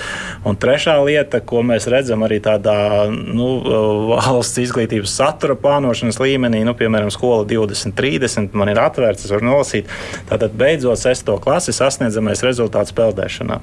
Un 0.48 0.58
trešā 0.60 0.96
lieta, 1.04 1.42
ko 1.44 1.62
mēs 1.66 1.88
redzam 1.92 2.24
arī 2.26 2.40
tādā 2.44 2.76
nu, 3.10 3.48
valsts 4.12 4.60
izglītības 4.62 5.16
satura 5.18 5.56
plānošanas 5.58 6.20
līmenī, 6.22 6.62
nu, 6.66 6.76
piemēram, 6.78 7.10
skola 7.12 7.46
20, 7.48 7.96
30, 7.98 8.56
man 8.58 8.72
ir 8.72 8.80
atvērts, 8.82 9.26
es 9.26 9.34
varu 9.34 9.48
nolasīt. 9.50 9.90
Tātad 10.30 10.54
beidzot 10.58 11.00
sesto 11.00 11.36
klasi 11.42 11.74
sasniedzamais 11.76 12.44
rezultāts 12.46 12.94
peldēšanā. 12.96 13.58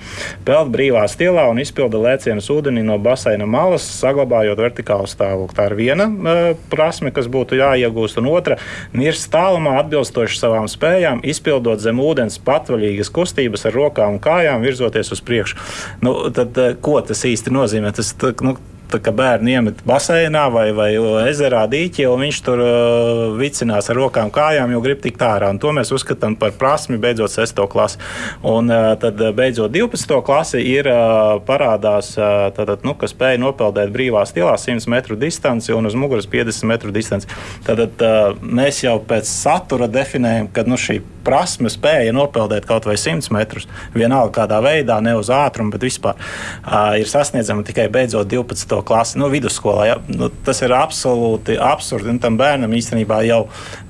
Peld 0.47 0.73
brīvā 0.73 1.05
stilā 1.11 1.45
un 1.51 1.61
izpilda 1.63 2.01
lēcienus 2.01 2.49
ūdenī 2.53 2.83
no 2.85 2.97
baseina 3.01 3.47
malas 3.49 3.78
solis, 3.79 3.99
saglabājot 3.99 4.59
vertikālu 4.59 5.07
stāvokli. 5.09 5.55
Tā 5.57 5.67
ir 5.69 5.75
viena 5.77 6.07
uh, 6.07 6.57
prasme, 6.69 7.11
kas 7.11 7.27
būtu 7.31 7.59
jāiegūst, 7.59 8.19
un 8.19 8.29
otra- 8.31 8.57
nirst 8.93 9.31
tālumā 9.31 9.79
atbilstoši 9.83 10.39
savām 10.39 10.67
spējām, 10.69 11.23
izpildot 11.23 11.79
zem 11.79 11.99
ūdens 11.99 12.39
patvaļīgas 12.39 13.11
kustības 13.11 13.65
ar 13.65 13.73
rokām 13.73 14.17
un 14.17 14.19
kājām, 14.19 14.61
virzoties 14.61 15.11
uz 15.11 15.21
priekšu. 15.21 15.55
Nu, 16.01 16.29
tad, 16.29 16.57
uh, 16.57 16.73
ko 16.75 16.99
tas 17.01 17.23
īsti 17.23 17.53
nozīmē? 17.53 17.93
Tas, 17.95 18.13
nu, 18.41 18.57
ka 18.97 19.11
bērni 19.13 19.53
iemet 19.53 19.81
baseinā 19.87 20.47
vai, 20.53 20.69
vai 20.73 20.89
ezerā 21.29 21.65
dīķī, 21.69 22.07
un 22.09 22.23
viņš 22.25 22.39
tur 22.45 22.61
uh, 22.63 23.21
vicinās 23.37 23.91
ar 23.91 23.99
rokām, 23.99 24.31
kājām, 24.33 24.73
jo 24.73 24.81
grib 24.81 25.03
tikt 25.03 25.21
ārā. 25.25 25.51
Un 25.53 25.61
to 25.61 25.73
mēs 25.75 25.93
uzskatām 25.93 26.37
par 26.39 26.55
prasmi 26.57 26.97
beidzot 27.01 27.33
6. 27.35 27.61
klasi. 27.69 28.01
Un 28.41 28.71
uh, 28.73 28.91
tad 29.01 29.21
beidzot 29.37 29.73
12. 29.75 30.15
klasi 30.25 30.63
ir 30.65 30.89
uh, 30.89 31.37
parādās, 31.45 32.15
uh, 32.17 32.49
tātad, 32.55 32.81
nu, 32.87 32.95
ka 32.97 33.09
spēja 33.11 33.41
nopeldēt 33.43 33.93
brīvā 33.93 34.25
stilā 34.29 34.55
100 34.57 34.89
metru 34.89 35.19
distanci 35.19 35.75
un 35.75 35.89
uz 35.89 35.97
muguras 35.99 36.29
50 36.29 36.69
metru 36.69 36.95
distanci. 36.95 37.29
Tad 37.67 37.85
uh, 37.85 38.33
mēs 38.41 38.81
jau 38.87 38.97
pēc 39.05 39.29
satura 39.29 39.89
definējam, 39.91 40.49
ka 40.55 40.65
nu, 40.65 40.79
šī 40.79 41.01
prasme 41.29 41.69
spēja 41.69 42.13
nopeldēt 42.15 42.65
kaut 42.69 42.87
vai 42.89 42.95
100 42.97 43.29
metrus, 43.35 43.67
vienalga 43.93 44.41
kādā 44.41 44.59
veidā, 44.65 44.97
ne 45.03 45.13
uz 45.19 45.29
ātrumu, 45.33 45.73
bet 45.75 45.85
vispār 45.85 46.17
uh, 46.17 46.95
ir 46.99 47.09
sasniedzama 47.09 47.65
tikai 47.67 47.89
beidzot 47.93 48.29
12 48.31 48.78
klasi, 48.85 49.17
nu, 49.21 49.29
vidusskolā. 49.31 49.85
Ja? 49.89 49.97
Nu, 50.11 50.29
tas 50.45 50.61
ir 50.65 50.73
absolūti 50.75 51.57
absurdi. 51.61 52.15
Tam 52.23 52.37
bērnam 52.39 52.73
īstenībā 52.77 53.21
jau 53.27 53.41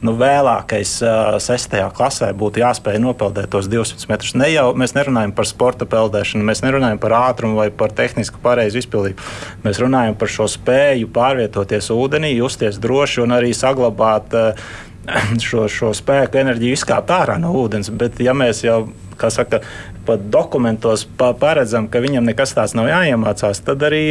nu, 0.06 0.15
vēlākais, 0.19 0.95
uh, 1.06 1.38
sestajā 1.43 1.88
klasē, 1.95 2.32
būtu 2.38 2.63
jāspēj 2.63 2.99
nopeldēt 3.04 3.52
tos 3.54 3.69
200 3.71 4.12
metrus. 4.12 4.36
Ne 4.39 4.52
jau, 4.54 4.67
mēs 4.78 4.95
nerunājam 4.97 5.34
par 5.38 5.49
sporta 5.49 5.88
peldēšanu, 5.89 6.45
mēs 6.49 6.63
nerunājam 6.65 7.02
par 7.02 7.17
ātrumu 7.21 7.62
vai 7.62 7.69
par 7.71 7.95
tehnisku 7.95 8.41
pareizu 8.43 8.82
izpildību. 8.84 9.32
Mēs 9.65 9.82
runājam 9.82 10.17
par 10.19 10.32
šo 10.32 10.49
spēju 10.52 11.10
pārvietoties 11.15 11.91
ūdenī, 11.95 12.36
justies 12.38 12.82
droši 12.82 13.25
un 13.25 13.36
arī 13.39 13.56
saglabāt. 13.58 14.36
Uh, 14.36 14.88
šo, 15.47 15.67
šo 15.71 15.91
spēku, 15.97 16.39
enerģiju 16.41 16.78
izkāpt 16.78 17.13
ārā 17.13 17.38
no 17.41 17.54
ūdens. 17.62 17.91
Bet, 17.95 18.19
ja 18.23 18.36
mēs 18.38 18.63
jau, 18.65 18.82
saka, 19.19 19.62
pat 20.09 20.25
dokumentos 20.33 21.05
pa, 21.17 21.31
paredzam, 21.37 21.87
ka 21.91 22.01
viņam 22.01 22.25
nekas 22.29 22.55
tāds 22.57 22.73
nav 22.77 22.89
jāiemācās, 22.89 23.61
tad 23.65 23.83
arī 23.85 24.03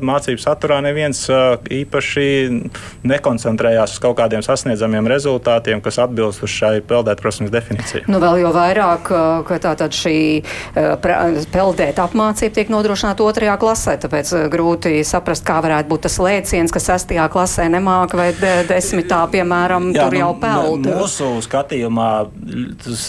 mācību 0.00 0.40
saturā 0.40 0.80
neviens 0.84 1.24
īpaši 1.28 2.26
nekoncentrējās 3.08 3.96
uz 3.96 4.02
kaut 4.02 4.16
kādiem 4.20 4.44
sasniedzamiem 4.44 5.08
rezultātiem, 5.10 5.82
kas 5.84 6.00
atbilst 6.02 6.44
uz 6.44 6.52
šai 6.52 6.80
peldētprasmes 6.88 7.52
definīcijai. 7.52 8.06
Nu, 8.10 8.20
vēl 8.22 8.40
jau 8.44 8.52
vairāk, 8.56 9.12
ka 9.48 9.60
tātad 9.62 9.96
šī 9.96 10.16
peldēt 11.52 12.00
apmācība 12.02 12.56
tiek 12.58 12.72
nodrošināta 12.72 13.26
otrajā 13.26 13.58
klasē, 13.60 13.98
tāpēc 14.02 14.34
grūti 14.52 14.94
saprast, 15.06 15.44
kā 15.46 15.60
varētu 15.64 15.92
būt 15.92 16.06
tas 16.08 16.18
lēciens, 16.22 16.72
ka 16.72 16.82
sestajā 16.82 17.28
klasē 17.32 17.68
nemāka 17.72 18.18
vai 18.18 18.30
de 18.36 18.54
desmitā, 18.70 19.22
piemēram, 19.32 19.92
Jā, 19.92 20.06
tur 20.06 20.16
nu, 20.16 20.22
jau 20.22 20.32
peld. 20.42 20.90
Mūsu 20.92 21.30
skatījumā 21.44 22.10
tas 22.82 23.06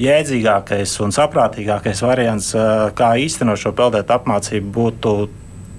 jēdzīgākais 0.00 0.96
un 1.04 1.14
saprātīgākais 1.14 1.59
saprātīgākais 1.60 2.02
variants, 2.02 2.54
kā 2.96 3.16
īstenot 3.20 3.58
šo 3.58 3.72
peldēt 3.72 4.10
apmācību, 4.10 4.70
būtu 4.72 5.28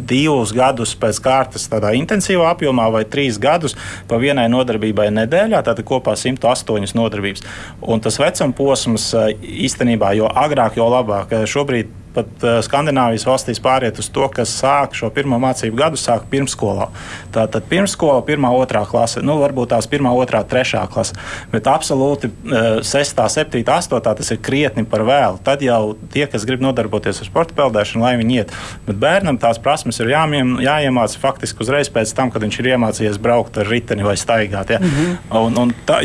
divus 0.02 0.52
gadus 0.52 0.96
pēc 0.98 1.20
kārtas 1.22 1.67
tādā 1.70 1.94
intensīvā 1.94 2.50
apjomā, 2.56 2.89
vai 2.91 3.04
trīs 3.06 3.38
gadus 3.38 3.76
pa 4.08 4.17
vienai 4.17 4.48
nodarbībai 4.50 5.12
nedēļā. 5.13 5.62
Tātad 5.62 5.86
kopā 5.86 6.15
108 6.17 6.96
nodarbības. 6.98 7.44
Un 7.82 8.02
tas 8.02 8.17
vecuma 8.17 8.54
posms 8.54 9.12
īstenībā, 9.41 10.15
jo 10.17 10.28
agrāk, 10.28 10.78
jo 10.78 10.89
labāk. 10.89 11.46
Šobrīd 11.46 12.01
pat 12.15 12.45
uh, 12.45 12.60
Skandināvijas 12.65 13.26
valstīs 13.28 13.62
pāriet 13.63 14.00
uz 14.02 14.10
to, 14.13 14.28
ka 14.34 14.45
sāk 14.47 14.95
šo 14.97 15.10
pirmo 15.13 15.39
mācību 15.41 15.78
gadu 15.80 16.00
sāk 16.00 16.28
pirmsskolā. 16.32 16.89
Tātad 17.36 17.67
pirmsskola, 17.69 18.24
pirmā, 18.28 18.52
otrā 18.58 18.84
klase, 18.89 19.24
nu 19.26 19.38
varbūt 19.41 19.71
tās 19.74 19.88
pirmā, 19.91 20.13
otrā, 20.17 20.43
trešā 20.47 20.84
klase, 20.91 21.15
bet 21.54 21.69
absolūti 21.71 22.32
uh, 22.32 22.82
sestā, 22.88 23.28
septītā, 23.32 23.80
astotā 23.82 24.15
tas 24.17 24.34
ir 24.34 24.41
krietni 24.43 24.86
par 24.88 25.06
vēlu. 25.08 25.39
Tad 25.45 25.63
jau 25.65 25.95
tie, 26.13 26.26
kas 26.32 26.45
grib 26.47 26.63
nodarboties 26.63 27.24
ar 27.24 27.30
sporta 27.30 27.58
peldēšanu, 27.58 28.06
lai 28.06 28.17
viņi 28.21 28.41
iet. 28.41 28.54
Bet 28.88 29.00
bērnam 29.02 29.39
tās 29.41 29.62
prasmes 29.62 30.02
ir 30.04 30.12
jāmiem, 30.13 30.58
jāiemāca 30.63 31.21
faktiski 31.21 31.65
uzreiz 31.65 31.91
pēc 31.93 32.13
tam, 32.17 32.34
kad 32.34 32.43
viņš 32.43 32.62
ir 32.62 32.74
iemācījies 32.76 33.21
braukt 33.21 33.62
ar 33.62 33.69
riteni 33.71 34.06
vai 34.06 34.17
staigāt. 34.19 34.76
Ja? 34.76 34.80
Mm 34.80 34.93
-hmm. 34.95 35.41
un, 35.45 35.58
un 35.65 35.76
tā, 35.88 36.02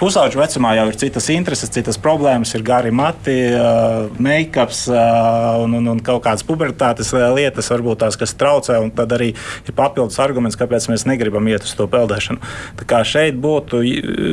pusauģu 0.00 0.40
vecumā 0.40 0.74
jau 0.78 0.86
ir 0.90 0.98
citas 1.00 1.28
intereses, 1.34 1.70
citas 1.72 1.98
problēmas, 2.00 2.54
ir 2.56 2.64
gari 2.66 2.92
mati, 2.94 3.36
make-ups 4.22 4.84
un, 4.92 5.78
un, 5.78 5.90
un 5.94 6.02
kaut 6.04 6.22
kādas 6.26 6.46
pubertātes 6.46 7.12
lietas, 7.12 7.70
varbūt 7.72 8.02
tās, 8.04 8.18
kas 8.20 8.36
traucē. 8.38 8.78
Tad 8.96 9.16
arī 9.16 9.32
ir 9.32 9.76
papildus 9.78 10.20
arguments, 10.22 10.58
kāpēc 10.60 10.90
mēs 10.92 11.06
negribam 11.08 11.48
iet 11.50 11.66
uz 11.66 11.74
to 11.78 11.88
peldēšanu. 11.90 12.42
Tā 12.80 12.88
kā 12.88 13.02
šeit 13.06 13.38
būtu 13.42 13.82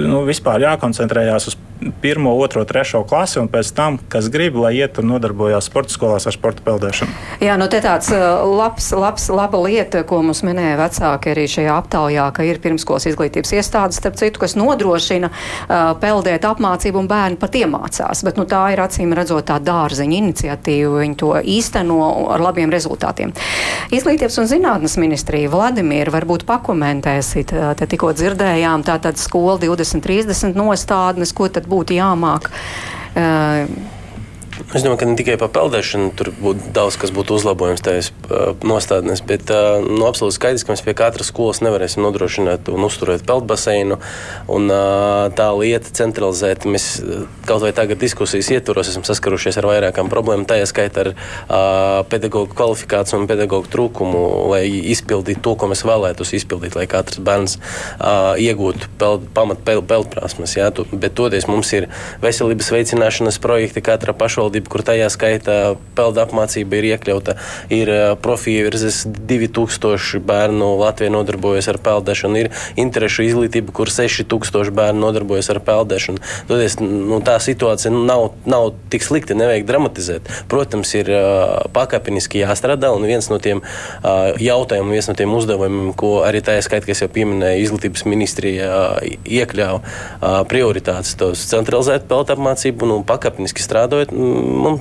nu, 0.09 0.23
vispār 0.29 0.65
jākoncentrējās 0.67 1.51
uz 1.51 1.59
pirmo, 2.01 2.35
otro, 2.35 2.65
trešo 2.67 3.03
klasi, 3.07 3.39
un 3.39 3.47
pēc 3.51 3.71
tam, 3.75 3.97
kas 4.11 4.27
grib, 4.31 4.57
lai 4.59 4.73
iet 4.79 4.99
un 4.99 5.09
nodarbojās 5.13 5.69
sporta 5.69 5.93
skolās 5.93 6.27
ar 6.27 6.35
sporta 6.35 6.63
peldēšanu. 6.65 7.13
Jā, 7.43 7.55
nu 7.59 7.69
te 7.71 7.79
tāds 7.83 8.11
labs, 8.11 8.91
labs, 8.95 9.29
laba 9.31 9.61
lieta, 9.63 10.03
ko 10.07 10.21
mums 10.25 10.43
minēja 10.45 10.77
vecāki 10.79 11.31
arī 11.33 11.45
šajā 11.51 11.77
aptaujā, 11.79 12.25
ka 12.35 12.45
ir 12.47 12.59
pirmskolas 12.63 13.07
izglītības 13.11 13.53
iestādes, 13.55 13.99
starp 14.01 14.19
citu, 14.19 14.41
kas 14.43 14.57
nodrošina 14.59 15.31
uh, 15.31 15.93
peldēt 16.01 16.47
apmācību, 16.49 17.03
un 17.03 17.09
bērni 17.11 17.39
pat 17.39 17.55
iemācās. 17.61 18.23
Bet 18.27 18.39
nu, 18.39 18.47
tā 18.49 18.65
ir 18.73 18.83
acīm 18.83 19.15
redzot 19.15 19.47
tā 19.49 19.59
dārziņa 19.63 20.19
iniciatīva, 20.19 20.99
viņi 21.05 21.17
to 21.19 21.31
īsteno 21.39 21.99
ar 22.35 22.43
labiem 22.43 22.73
rezultātiem. 22.73 23.31
Izglītības 23.95 24.39
un 24.41 24.51
zinātnes 24.51 24.97
ministrija 24.99 25.51
Vladimir 25.53 26.11
varbūt 26.13 26.43
pakomentēsit, 26.49 27.55
te 27.79 27.89
tikko 27.89 28.11
dzirdējām, 28.17 28.83
tātad 28.87 29.19
skola 29.21 29.55
2030 29.61 30.57
nostādnes, 30.59 31.33
ko 31.35 31.47
tad 31.47 31.68
būtu 31.69 31.97
jāmāk. 31.97 32.51
Uh, 33.15 33.65
Es 34.69 34.83
domāju, 34.83 34.99
ka 35.01 35.07
ne 35.07 35.15
tikai 35.17 35.35
par 35.39 35.49
peldēšanu 35.55 36.11
tur 36.19 36.29
būtu 36.35 36.69
daudz 36.75 36.97
kas 36.99 37.09
būtu 37.15 37.39
uzlabojams 37.39 37.81
tajās 37.81 38.09
nostādnēs, 38.61 39.23
bet 39.25 39.49
nu, 39.49 40.03
absolūti 40.05 40.35
skaidrs, 40.35 40.65
ka 40.65 40.75
mēs 40.75 40.83
pie 40.85 40.93
katras 40.99 41.31
skolas 41.31 41.61
nevarēsim 41.65 42.03
nodrošināt 42.05 42.69
un 42.69 42.85
uzturēt 42.85 43.23
peldbaseinu. 43.25 43.97
Un, 44.51 44.69
tā 45.39 45.47
lieta 45.57 45.93
centralizēt, 45.99 46.67
mēs 46.69 46.85
kaut 47.47 47.63
vai 47.63 47.71
tagad 47.73 48.01
diskusijas 48.03 48.51
ietvaros 48.53 48.91
esam 48.91 49.05
saskarušies 49.07 49.57
ar 49.57 49.69
vairākām 49.71 50.11
problēmām, 50.11 50.45
tā 50.49 50.59
skaitā 50.69 51.07
ar 51.07 52.05
pedagoģu 52.11 52.53
kvalifikāciju 52.53 53.23
un 53.23 53.29
pedagoģu 53.31 53.73
trūkumu, 53.73 54.21
lai 54.53 54.61
izpildītu 54.93 55.41
to, 55.47 55.55
ko 55.57 55.71
mēs 55.71 55.81
vēlētos 55.87 56.35
izpildīt, 56.37 56.77
lai 56.77 56.85
katrs 56.91 57.23
bērns 57.25 57.57
iegūtu 58.45 58.91
peld, 59.01 59.25
pamat 59.33 59.65
peldprasmes. 59.65 60.59
Bet 60.93 61.17
toties 61.17 61.49
mums 61.49 61.73
ir 61.73 61.89
veselības 62.21 62.69
veicināšanas 62.75 63.41
projekti 63.41 63.81
katra 63.85 64.13
pašvaldība 64.13 64.48
pašvaldība, 64.49 64.69
kur 64.69 64.83
tajā 64.83 65.09
skaitā 65.09 65.77
peldu 65.95 66.21
apmācība 66.23 66.79
ir 66.79 66.87
iekļauta. 66.93 67.35
Ir 67.69 67.89
profivirzes 68.21 69.05
2000 69.05 70.21
bērnu 70.25 70.77
Latvijā 70.79 71.11
nodarbojas 71.11 71.69
ar 71.69 71.77
peldēšanu, 71.77 72.39
ir 72.39 72.49
interešu 72.79 73.25
izglītība, 73.27 73.71
kur 73.73 73.89
6000 73.89 74.73
bērnu 74.73 74.99
nodarbojas 74.99 75.49
ar 75.53 75.61
peldēšanu. 75.61 76.19
Todies, 76.49 76.79
nu, 76.79 77.19
tā 77.25 77.37
situācija 77.39 77.91
nav, 77.93 78.33
nav 78.45 78.73
tik 78.89 79.05
slikta, 79.05 79.37
nevajag 79.37 79.67
dramatizēt. 79.67 80.29
Protams, 80.49 80.93
ir 80.97 81.11
pakāpeniski 81.73 82.43
jāstrādā, 82.43 82.91
un 82.95 83.05
viens 83.05 83.29
no 83.29 83.39
tiem 83.39 83.61
jautājumiem, 84.03 84.95
viens 84.97 85.09
no 85.09 85.17
tiem 85.17 85.33
uzdevumiem, 85.35 85.93
ko 85.99 86.19
arī 86.25 86.41
tā 86.45 86.57
skaitā, 86.63 86.89
kas 86.89 87.03
jau 87.03 87.11
pieminēja, 87.13 87.61
izglītības 87.63 88.05
ministrija 88.09 88.71
iekļāva 89.25 90.43
prioritātes, 90.49 91.15
tos 91.19 91.45
centralizēt 91.51 92.07
peldu 92.09 92.35
apmācību, 92.35 92.87
nu, 92.89 92.99
pakāpeniski 93.07 93.63
strādājot 93.63 94.13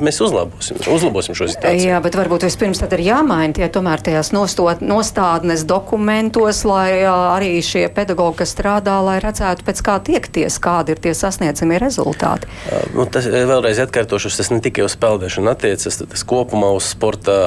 mēs 0.00 0.20
uzlabosim, 0.24 0.80
uzlabosim 0.90 1.36
šo 1.38 1.48
situāciju. 1.52 1.88
Jā, 1.90 2.00
bet 2.04 2.16
varbūt 2.18 2.46
vispirms 2.46 2.82
tad 2.82 2.94
ir 2.96 3.04
jāmaina 3.06 3.56
tie 3.56 3.68
tomēr 3.72 4.02
tajās 4.04 4.32
nostot, 4.34 4.82
nostādnes 4.84 5.64
dokumentos, 5.68 6.64
lai 6.68 7.02
arī 7.08 7.58
šie 7.64 7.86
pedagoģi, 7.94 8.38
kas 8.40 8.54
strādā, 8.54 8.98
lai 9.04 9.18
redzētu, 9.24 9.66
pēc 9.66 9.82
kā 9.86 9.98
tiekties, 10.08 10.58
kādi 10.62 10.94
ir 10.94 11.02
tie 11.04 11.14
sasniedzamie 11.16 11.80
rezultāti. 11.82 12.50
Nu, 12.96 13.06
tas 13.10 13.28
vēlreiz 13.28 13.80
atkārtošu, 13.86 14.32
tas 14.38 14.52
ne 14.54 14.60
tikai 14.64 14.86
uz 14.86 14.96
peldēšanu 15.00 15.52
attiecas, 15.52 16.02
tas 16.02 16.26
kopumā 16.28 16.72
uz 16.76 16.92
sporta 16.94 17.38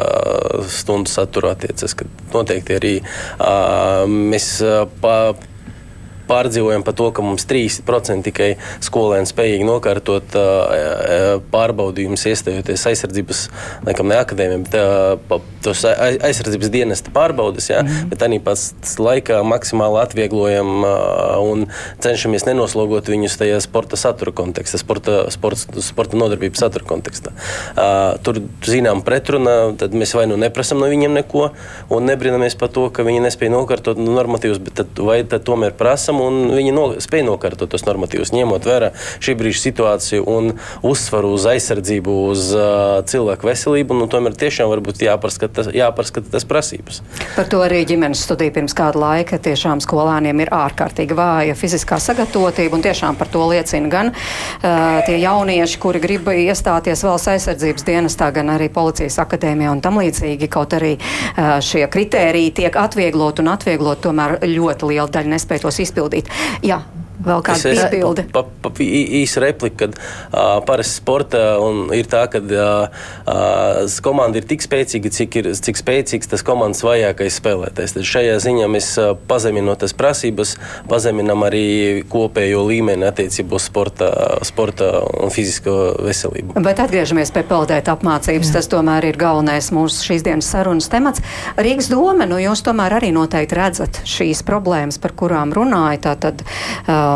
stundu 0.71 1.11
saturu 1.11 1.51
attiecas, 1.51 1.95
ka 1.97 2.07
noteikti 2.33 2.77
arī 2.77 2.93
mēs 4.11 4.53
pa, 5.03 5.15
pārdzīvojam 6.31 6.85
par 6.87 6.95
to, 6.97 7.09
ka 7.15 7.25
mums 7.25 7.45
3% 7.49 8.27
tikai 8.29 8.49
skolēni 8.83 9.29
spējīgi 9.29 9.67
nokārtot 9.67 10.37
pārbaudījumus, 11.53 12.25
iestājoties 12.31 12.87
aizsardzības, 12.91 13.43
laikam 13.87 14.09
ne 14.11 14.19
akadēmijā, 14.21 14.61
bet 15.27 15.49
tos 15.65 15.83
aizsardzības 15.85 16.71
dienesta 16.73 17.13
pārbaudas, 17.13 17.69
jā, 17.71 17.81
mm. 17.83 18.09
bet 18.11 18.23
arī 18.25 18.39
pats 18.43 18.95
laikā 19.01 19.41
maksimāli 19.47 19.99
atvieglojam 20.01 20.85
un 20.85 21.67
cenšamies 22.03 22.47
nenoslogot 22.47 23.09
viņus 23.11 23.37
tajā 23.41 23.59
sporta 23.63 23.99
satura 23.99 24.33
kontekstā, 24.35 24.79
sporta, 24.81 25.23
sporta, 25.33 25.83
sporta 25.83 26.19
nodarbības 26.19 26.63
satura 26.63 26.87
kontekstā. 26.87 27.33
Tur, 28.25 28.41
zinām, 28.67 29.03
pretruna, 29.05 29.73
tad 29.79 29.95
mēs 29.97 30.15
vai 30.17 30.27
nu 30.29 30.39
neprasam 30.39 30.81
no 30.81 30.89
viņiem 30.91 31.15
neko 31.21 31.49
un 31.93 32.09
nebrīnamies 32.09 32.57
par 32.59 32.71
to, 32.73 32.87
ka 32.93 33.05
viņi 33.07 33.23
nespēja 33.25 33.53
nokārtot 33.53 33.99
normatīvus, 34.01 34.61
bet 34.63 34.79
tad, 34.81 35.03
vai 35.05 35.21
tad 35.27 35.45
tomēr 35.47 35.75
prasam 35.77 36.20
un 36.21 36.39
viņi 36.55 36.73
no, 36.75 36.85
spēj 37.01 37.25
nokārtot 37.27 37.71
tos 37.71 37.85
normatīvus, 37.87 38.33
ņemot 38.35 38.67
vērā 38.67 38.91
šī 39.23 39.35
brīža 39.39 39.63
situāciju 39.65 40.25
un 40.29 40.51
uzsvaru 40.87 41.33
uz 41.35 41.47
aizsardzību, 41.51 42.15
uz 42.31 42.49
uh, 42.55 42.99
cilvēku 43.07 43.47
veselību. 43.47 43.97
Nu, 43.97 44.07
tomēr 44.11 44.35
tiešām 44.39 44.69
varbūt 44.71 45.03
jāpārskata, 45.05 45.67
jāpārskata 45.75 46.33
tas 46.33 46.45
prasības. 46.47 47.01
Par 47.35 47.49
to 47.51 47.61
arī 47.65 47.83
ģimenes 47.89 48.23
studija 48.25 48.53
pirms 48.55 48.75
kāda 48.77 49.01
laika 49.01 49.39
tiešām 49.41 49.81
skolāniem 49.83 50.43
ir 50.43 50.51
ārkārtīgi 50.55 51.17
vāja 51.17 51.57
fiziskā 51.57 51.99
sagatavotība, 52.01 52.77
un 52.77 52.85
tiešām 52.85 53.19
par 53.19 53.31
to 53.31 53.45
liecina 53.51 53.91
gan 53.91 54.11
uh, 54.13 55.01
tie 55.07 55.17
jaunieši, 55.21 55.79
kuri 55.81 56.03
grib 56.03 56.29
iestāties 56.35 57.05
valsts 57.07 57.31
aizsardzības 57.35 57.87
dienestā, 57.87 58.31
gan 58.35 58.53
arī 58.55 58.69
policijas 58.73 59.19
akadēmijā 59.23 59.71
un 59.73 59.83
tam 59.83 59.99
līdzīgi. 60.01 60.49
Kaut 60.51 60.75
arī 60.77 60.95
uh, 60.97 61.57
šie 61.63 61.85
kritēriji 61.91 62.55
tiek 62.61 62.77
atvieglot 62.77 63.41
un 63.43 63.51
atvieglot, 63.53 64.03
tomēr 64.03 64.37
ļoti 64.45 64.91
liela 64.91 65.09
daļa 65.11 65.35
nespēj 65.35 65.63
tos 65.65 65.79
izpildīt 65.83 66.10
izpildīt. 66.11 66.31
Jā. 66.65 66.81
Vēl 67.25 67.43
kāda 67.45 67.73
piebilde? 67.75 68.25
Pa, 68.33 68.43
pa, 68.43 68.71
pa, 68.71 68.85
īsa 69.21 69.43
replika, 69.43 69.85
kad 69.85 69.97
uh, 69.97 70.59
parasti 70.65 70.97
sporta 71.01 71.41
ir 71.95 72.09
tā, 72.09 72.23
ka 72.31 72.41
uh, 72.41 73.03
uh, 73.29 73.99
komanda 74.03 74.41
ir 74.41 74.47
tik 74.49 74.63
spēcīga, 74.65 75.11
cik, 75.13 75.37
ir, 75.41 75.51
cik 75.57 75.79
spēcīgs 75.79 76.31
tas 76.31 76.45
komandas 76.45 76.83
vajākais 76.85 77.37
spēlētājs. 77.41 77.95
Tad 77.97 78.07
šajā 78.07 78.37
ziņā 78.43 78.69
mēs 78.71 78.91
uh, 79.01 79.13
pazeminot 79.29 79.81
tas 79.83 79.95
prasības, 79.97 80.55
pazeminam 80.89 81.45
arī 81.47 82.03
kopējo 82.11 82.65
līmeni 82.67 83.07
attiecībā 83.09 83.57
uz 83.57 83.67
sporta, 83.69 84.11
sporta 84.47 84.91
un 85.21 85.33
fizisko 85.33 85.77
veselību. 86.05 86.57
Bet 86.65 86.81
atgriežamies 86.83 87.33
pie 87.35 87.45
peldēt 87.47 87.91
apmācības. 87.91 88.49
Jā. 88.49 88.57
Tas 88.57 88.69
tomēr 88.71 89.11
ir 89.11 89.19
galvenais 89.19 89.71
mūsu 89.75 90.09
šīs 90.09 90.25
dienas 90.25 90.49
sarunas 90.51 90.89
temats. 90.91 91.23
Rīgas 91.59 91.91
doma, 91.91 92.27
nu 92.29 92.39
jūs 92.41 92.63
tomēr 92.65 92.97
arī 92.99 93.11
noteikti 93.15 93.57
redzat 93.57 94.01
šīs 94.09 94.43
problēmas, 94.47 94.99
par 95.01 95.15
kurām 95.17 95.53
runājat. 95.55 96.01
Tātad, 96.01 96.41
uh, 96.41 97.10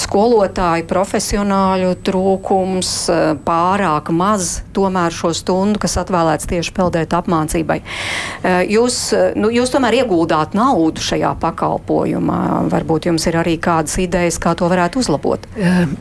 skolotāju 0.00 0.86
profesionāļu 0.90 1.94
trūkums, 2.04 2.92
uh, 3.12 3.22
pārāk 3.46 4.10
maz 4.14 4.60
tomēr 4.74 5.14
šo 5.14 5.32
stundu, 5.36 5.80
kas 5.82 5.96
atvēlēts 6.02 6.48
tieši 6.50 6.74
peldēt 6.76 7.14
apmācībai. 7.16 7.80
Uh, 7.80 8.62
jūs, 8.70 8.98
uh, 9.14 9.32
nu, 9.38 9.50
jūs 9.54 9.72
tomēr 9.74 10.00
ieguldāt 10.02 10.56
naudu 10.58 11.02
šajā 11.04 11.34
pakalpojumā. 11.42 12.40
Varbūt 12.72 13.08
jums 13.10 13.26
ir 13.30 13.38
arī 13.40 13.56
kādas 13.62 13.96
idejas, 14.02 14.40
kā 14.42 14.54
to 14.58 14.68
varētu 14.70 15.02
uzlabot. 15.02 15.44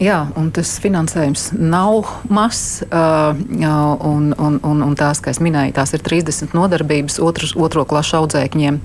Jā, 0.02 0.20
un 0.40 0.50
tas 0.56 0.76
finansējums 0.84 1.52
nav 1.58 2.08
mazs. 2.34 2.84
Un, 2.94 4.34
un, 4.38 4.58
un, 4.64 4.82
un 4.86 4.96
tās, 4.98 5.20
kā 5.24 5.32
es 5.34 5.40
minēju, 5.44 5.74
tās 5.76 5.94
ir 5.96 6.04
30 6.06 6.54
nodarbības 6.56 7.20
otru, 7.24 7.50
otro 7.66 7.86
klašu 7.88 8.20
audzēkņiem 8.22 8.80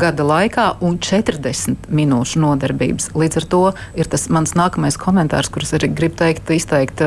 gada 0.00 0.26
laikā 0.26 0.66
un 0.86 0.98
40 1.02 1.88
minūšu 1.92 2.42
nodarbības. 2.42 3.10
Līdz 3.26 3.40
ar 3.42 3.48
to 3.50 3.62
ir 3.98 4.06
tas 4.10 4.28
mans 4.30 4.54
nākamais 4.54 4.94
komentārs, 5.02 5.50
kurus 5.50 5.74
arī 5.74 5.90
gribu 5.90 6.14
teikt, 6.20 6.50
izteikt 6.54 7.02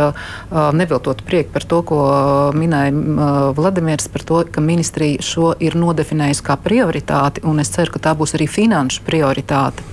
neviltot 0.76 1.24
prieku 1.24 1.54
par 1.56 1.64
to, 1.64 1.80
ko 1.88 2.00
minēja 2.60 3.54
Vladimirs, 3.56 4.10
par 4.12 4.26
to, 4.28 4.42
ka 4.52 4.64
ministrija 4.64 5.24
šo 5.24 5.54
ir 5.64 5.78
nodefinējusi 5.80 6.44
kā 6.44 6.58
prioritāti, 6.60 7.46
un 7.48 7.64
es 7.64 7.72
ceru, 7.72 7.96
ka 7.96 8.04
tā 8.10 8.16
būs 8.20 8.36
arī 8.36 8.50
finanšu 8.52 9.06
prioritāte. 9.08 9.86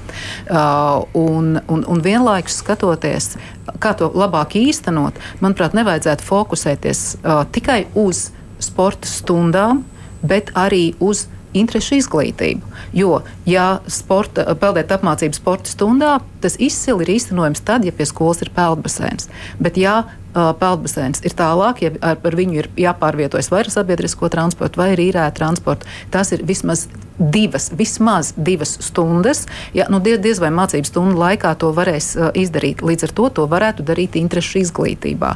Uh, 0.50 1.04
un, 1.12 1.60
un, 1.68 1.84
un 1.86 2.02
vienlaikus 2.02 2.60
skatoties, 2.62 3.34
kā 3.82 3.92
to 3.98 4.08
labāk 4.16 4.56
īstenot, 4.58 5.18
manuprāt, 5.42 5.76
nevajadzētu 5.76 6.26
fokusēties 6.26 7.02
uh, 7.20 7.44
tikai 7.52 7.84
uz 7.98 8.30
sporta 8.62 9.08
stundām, 9.10 9.84
bet 10.26 10.54
arī 10.56 10.94
uz 11.04 11.26
interešu 11.60 11.98
izglītību. 12.00 12.74
Jo, 12.96 13.20
ja 13.48 13.66
sporta, 13.90 14.46
peldēt 14.60 14.92
apmācību 14.96 15.38
sporta 15.38 15.72
stundā, 15.72 16.16
tas 16.46 16.58
izcili 16.62 17.06
ir 17.06 17.16
īstenojams 17.18 17.64
tad, 17.66 17.84
ja 17.84 17.94
pie 17.94 18.06
skolas 18.08 18.44
ir 18.46 18.52
peldbaseins. 18.54 19.28
Bet, 19.58 19.80
ja 19.80 20.04
peldbaseins 20.36 21.22
ir 21.24 21.34
tālāk, 21.36 21.82
ja 21.84 21.90
ar 22.04 22.36
viņu 22.36 22.60
ir 22.60 22.68
jāpārvietojas 22.80 23.48
vai 23.52 23.62
ar 23.64 23.72
sabiedrisko 23.72 24.28
transportu, 24.32 24.80
vai 24.80 24.92
ar 24.94 25.00
īrētu 25.00 25.38
transportu. 25.38 25.88
Tas 26.12 26.32
ir 26.36 26.44
vismaz 26.46 26.86
divas, 27.16 27.70
vismaz 27.72 28.32
divas 28.36 28.76
stundas. 28.84 29.46
Ja, 29.74 29.86
nu, 29.92 30.00
diez, 30.04 30.20
diez 30.20 30.40
vai 30.42 30.50
mācību 30.52 30.88
stundu 30.88 31.20
laikā 31.20 31.54
to 31.60 31.70
varēs 31.76 32.10
uh, 32.18 32.28
izdarīt. 32.36 32.84
Līdz 32.84 33.08
ar 33.08 33.14
to 33.16 33.30
to 33.38 33.46
varētu 33.48 33.86
darīt 33.86 34.18
interešu 34.20 34.60
izglītībā. 34.64 35.32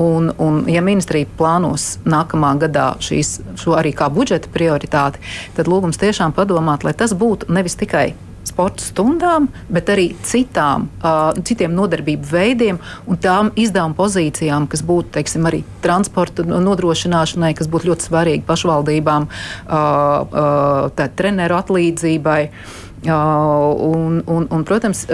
Un, 0.00 0.32
un, 0.40 0.62
ja 0.70 0.80
ministrija 0.84 1.28
plānos 1.38 1.98
nākamā 2.08 2.54
gadā 2.64 2.94
šīs, 3.04 3.38
šo 3.60 3.76
arī 3.76 3.92
kā 3.96 4.08
budžeta 4.12 4.48
prioritāti, 4.54 5.20
tad 5.58 5.68
lūgums 5.68 6.00
tiešām 6.00 6.32
padomāt, 6.36 6.88
lai 6.88 6.96
tas 6.96 7.12
būtu 7.12 7.52
nevis 7.52 7.76
tikai 7.76 8.14
sporta 8.48 8.84
stundām, 8.84 9.48
bet 9.72 9.92
arī 9.92 10.08
citām, 10.26 10.88
uh, 11.02 11.36
citiem 11.44 11.74
nodarbību 11.76 12.30
veidiem 12.32 12.80
un 13.06 13.20
tām 13.22 13.52
izdevuma 13.58 13.96
pozīcijām, 13.98 14.68
kas 14.70 14.82
būtu 14.86 15.14
teiksim, 15.18 15.46
arī 15.50 15.62
transporta 15.84 16.46
nodrošināšanai, 16.48 17.54
kas 17.58 17.70
būtu 17.70 17.92
ļoti 17.92 18.08
svarīgi 18.10 18.46
pašvaldībām, 18.48 19.28
uh, 19.28 19.78
uh, 19.78 21.08
treneru 21.18 21.60
atlīdzībai. 21.62 22.42
Uh, 22.48 22.87
Un, 23.06 24.18
un, 24.26 24.46
un, 24.50 24.64
protams, 24.66 25.04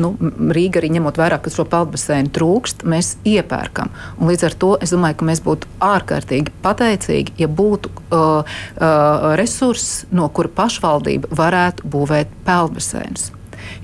nu, 0.00 0.14
Rīga 0.54 0.80
arī 0.80 0.88
ņemot 0.96 1.18
vērā, 1.20 1.36
ka 1.44 1.52
šo 1.52 1.66
peldbaseinu 1.68 2.32
trūkst, 2.34 2.86
mēs 2.88 3.14
iepērkam. 3.28 3.92
Un 4.16 4.32
līdz 4.32 4.46
ar 4.48 4.56
to 4.64 4.70
es 4.84 4.94
domāju, 4.94 5.18
ka 5.20 5.28
mēs 5.28 5.44
būtu 5.44 5.68
ārkārtīgi 5.84 6.54
pateicīgi, 6.64 7.36
ja 7.44 7.48
būtu 7.48 7.92
uh, 7.92 8.40
uh, 8.40 9.30
resurss, 9.36 10.06
no 10.14 10.30
kura 10.32 10.52
pašvaldība 10.56 11.36
varētu 11.36 11.92
būvēt 11.92 12.32
peldbaseinus. 12.48 13.30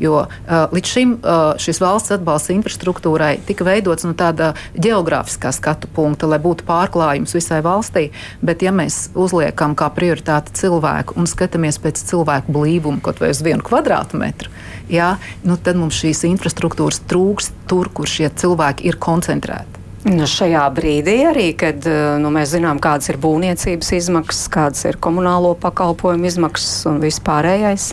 Jo 0.03 0.25
līdz 0.49 0.93
šim 0.95 1.17
šis 1.61 1.81
valsts 1.83 2.15
atbalsts 2.17 2.53
infrastruktūrai 2.55 3.33
tika 3.47 3.67
veidots 3.67 4.07
no 4.07 4.15
tāda 4.19 4.53
geogrāfiskā 4.77 5.53
skatu 5.55 5.91
punkta, 5.95 6.29
lai 6.31 6.41
būtu 6.43 6.67
pārklājums 6.69 7.35
visai 7.37 7.61
valstī. 7.65 8.09
Bet, 8.45 8.65
ja 8.65 8.73
mēs 8.75 9.11
uzliekam 9.19 9.77
kā 9.79 9.91
prioritāti 9.95 10.55
cilvēku 10.61 11.19
un 11.21 11.29
skatāmies 11.31 11.81
pēc 11.83 12.03
cilvēku 12.11 12.53
blīvuma 12.55 13.03
kaut 13.05 13.21
vai 13.23 13.33
uz 13.35 13.43
vienu 13.45 13.65
kvadrātmetru, 13.67 14.53
jā, 14.93 15.15
nu 15.47 15.59
tad 15.61 15.79
mums 15.81 15.99
šīs 16.01 16.25
infrastruktūras 16.31 17.03
trūks 17.11 17.53
tur, 17.71 17.93
kur 17.95 18.09
šie 18.11 18.31
cilvēki 18.31 18.89
ir 18.91 18.99
koncentrēti. 19.01 19.81
Nu, 20.01 20.25
šajā 20.25 20.63
brīdī 20.73 21.19
arī, 21.29 21.51
kad 21.61 21.85
nu, 22.23 22.31
mēs 22.33 22.55
zinām, 22.55 22.79
kādas 22.81 23.11
ir 23.13 23.19
būvniecības 23.21 23.91
izmaksas, 23.99 24.47
kādas 24.53 24.87
ir 24.89 24.97
komunālo 24.97 25.53
pakalpojumu 25.61 26.25
izmaksas 26.31 26.87
un 26.89 27.03
vispārējais. 27.03 27.91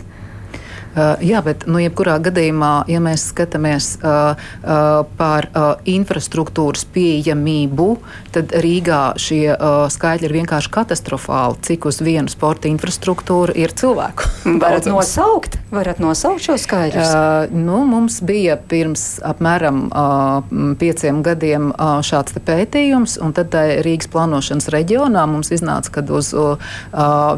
Uh, 0.98 1.14
jā, 1.22 1.38
bet 1.46 1.62
nu, 1.70 1.78
jebkurā 1.78 2.16
gadījumā, 2.26 2.72
ja 2.90 2.98
mēs 3.02 3.28
skatāmies 3.30 3.92
uh, 4.00 4.34
uh, 4.34 5.06
par 5.18 5.46
infrastruktūras 5.88 6.82
pieejamību, 6.94 7.86
tad 8.34 8.52
Rīgā 8.64 9.02
šie 9.20 9.54
skaitļi 9.92 10.28
ir 10.28 10.34
vienkārši 10.40 10.72
katastrofāli. 10.74 11.60
Cik 11.68 11.86
uz 11.90 12.00
vienu 12.04 12.30
sporta 12.32 12.70
infrastruktūru 12.70 13.54
ir 13.58 13.74
cilvēku? 13.78 14.26
Varat 14.62 14.88
nosaukt, 14.90 15.57
varat 15.70 16.00
nosaukt 16.02 16.44
šo 16.44 16.58
skaitļus? 16.60 17.12
Uh, 17.12 17.54
nu, 17.54 17.82
mums 17.88 18.20
bija 18.24 18.58
pirms 18.70 19.18
apmēram 19.26 19.86
uh, 19.88 20.74
pieciem 20.80 21.22
gadiem 21.26 21.70
uh, 21.72 21.98
šāds 22.04 22.36
pētījums, 22.44 23.18
un 23.22 23.34
tad 23.36 23.54
Rīgas 23.86 24.10
plānošanas 24.12 24.70
reģionā 24.74 25.26
mums 25.30 25.52
iznāca, 25.54 25.98
ka 25.98 26.06
uz 26.14 26.32
uh, 26.36 26.56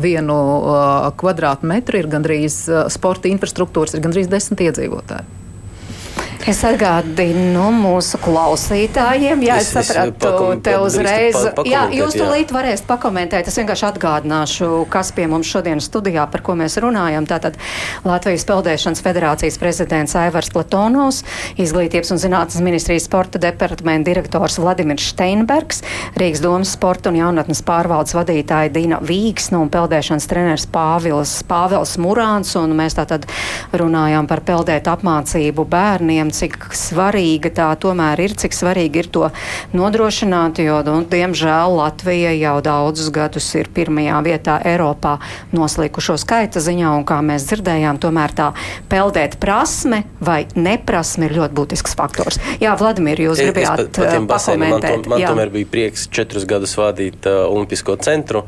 vienu 0.03 0.39
uh, 0.59 1.11
kvadrātmetru 1.21 2.01
ir 2.01 2.11
gandrīz 2.11 2.63
uh, 2.71 2.87
sporta 2.93 3.29
infrastruktūra 3.31 3.51
infrastruktūras 3.61 3.97
ir 3.97 4.05
gandrīz 4.05 4.31
desmit 4.31 4.61
iedzīvotāji. 4.69 5.25
Es 6.49 6.63
atgādinu 6.65 7.67
mūsu 7.75 8.17
klausītājiem, 8.25 9.43
ja 9.45 9.59
es, 9.61 9.69
es 9.77 9.91
sapratu, 9.91 10.55
te 10.65 10.73
uzreiz. 10.81 11.37
Pa, 11.53 11.65
jā, 11.69 11.83
jūs 11.93 12.15
tūlīt 12.17 12.53
varēsiet 12.55 12.87
pakomentēt. 12.89 13.51
Es 13.51 13.59
vienkārši 13.61 13.85
atgādināšu, 13.91 14.69
kas 14.91 15.11
pie 15.13 15.27
mums 15.29 15.51
šodien 15.53 15.83
studijā, 15.85 16.25
par 16.33 16.41
ko 16.47 16.55
mēs 16.57 16.79
runājam. 16.81 17.27
Tātad 17.29 17.59
Latvijas 18.09 18.47
Peldēšanas 18.49 19.05
federācijas 19.05 19.59
prezidents 19.61 20.17
Aivars 20.17 20.49
Platonovs, 20.55 21.21
Izglītības 21.61 22.15
un 22.17 22.23
zinātnes 22.23 22.65
ministrijas 22.65 23.05
sporta 23.11 23.43
departamenta 23.43 24.09
direktors 24.09 24.57
Vladimirs 24.63 25.11
Steinbergs, 25.13 25.85
Rīgas 26.17 26.41
domas 26.41 26.73
sporta 26.73 27.13
un 27.13 27.21
jaunatnes 27.21 27.61
pārvaldes 27.69 28.17
vadītāja 28.17 28.73
Dina 28.73 29.03
Vīgsna 29.05 29.61
un 29.61 29.69
peldēšanas 29.73 30.31
treneris 30.33 30.67
Pāvils, 30.73 31.37
Pāvils 31.45 31.99
Murāns. 32.01 32.57
Un 32.57 32.73
mēs 32.81 32.97
tātad 32.97 33.29
runājām 33.77 34.25
par 34.31 34.41
peldēt 34.49 34.89
apmācību 34.89 35.69
bērniem 35.69 36.30
un 36.31 36.37
cik 36.37 36.71
svarīga 36.77 37.51
tā 37.55 37.69
tomēr 37.81 38.23
ir, 38.23 38.35
cik 38.39 38.55
svarīgi 38.55 39.03
ir 39.03 39.09
to 39.11 39.29
nodrošināt, 39.75 40.61
jo, 40.63 40.79
nu, 40.87 41.03
diemžēl, 41.11 41.75
Latvija 41.75 42.33
jau 42.39 42.57
daudzus 42.65 43.11
gadus 43.15 43.49
ir 43.59 43.71
pirmajā 43.75 44.21
vietā 44.27 44.59
Eiropā 44.71 45.17
noslīkušo 45.57 46.17
skaita 46.21 46.63
ziņā, 46.63 46.93
un 47.01 47.07
kā 47.09 47.19
mēs 47.27 47.49
dzirdējām, 47.51 47.99
tomēr 48.03 48.35
tā 48.37 48.51
peldēt 48.91 49.39
prasme 49.43 50.05
vai 50.23 50.45
neprasme 50.55 51.27
ir 51.27 51.37
ļoti 51.41 51.57
būtisks 51.59 51.97
faktors. 51.99 52.39
Jā, 52.63 52.77
Vladimir, 52.79 53.19
jūs 53.27 53.43
gribējāt 53.43 53.89
pat, 53.91 53.99
pat 53.99 54.29
pakomentēt. 54.31 54.91
Man, 55.01 55.05
to, 55.05 55.15
man 55.15 55.25
jā. 55.25 55.33
tomēr 55.33 55.53
bija 55.55 55.71
prieks 55.73 56.07
četrus 56.15 56.47
gadus 56.49 56.77
vadīt 56.79 57.27
uh, 57.27 57.43
Olimpisko 57.51 57.97
centru, 58.05 58.45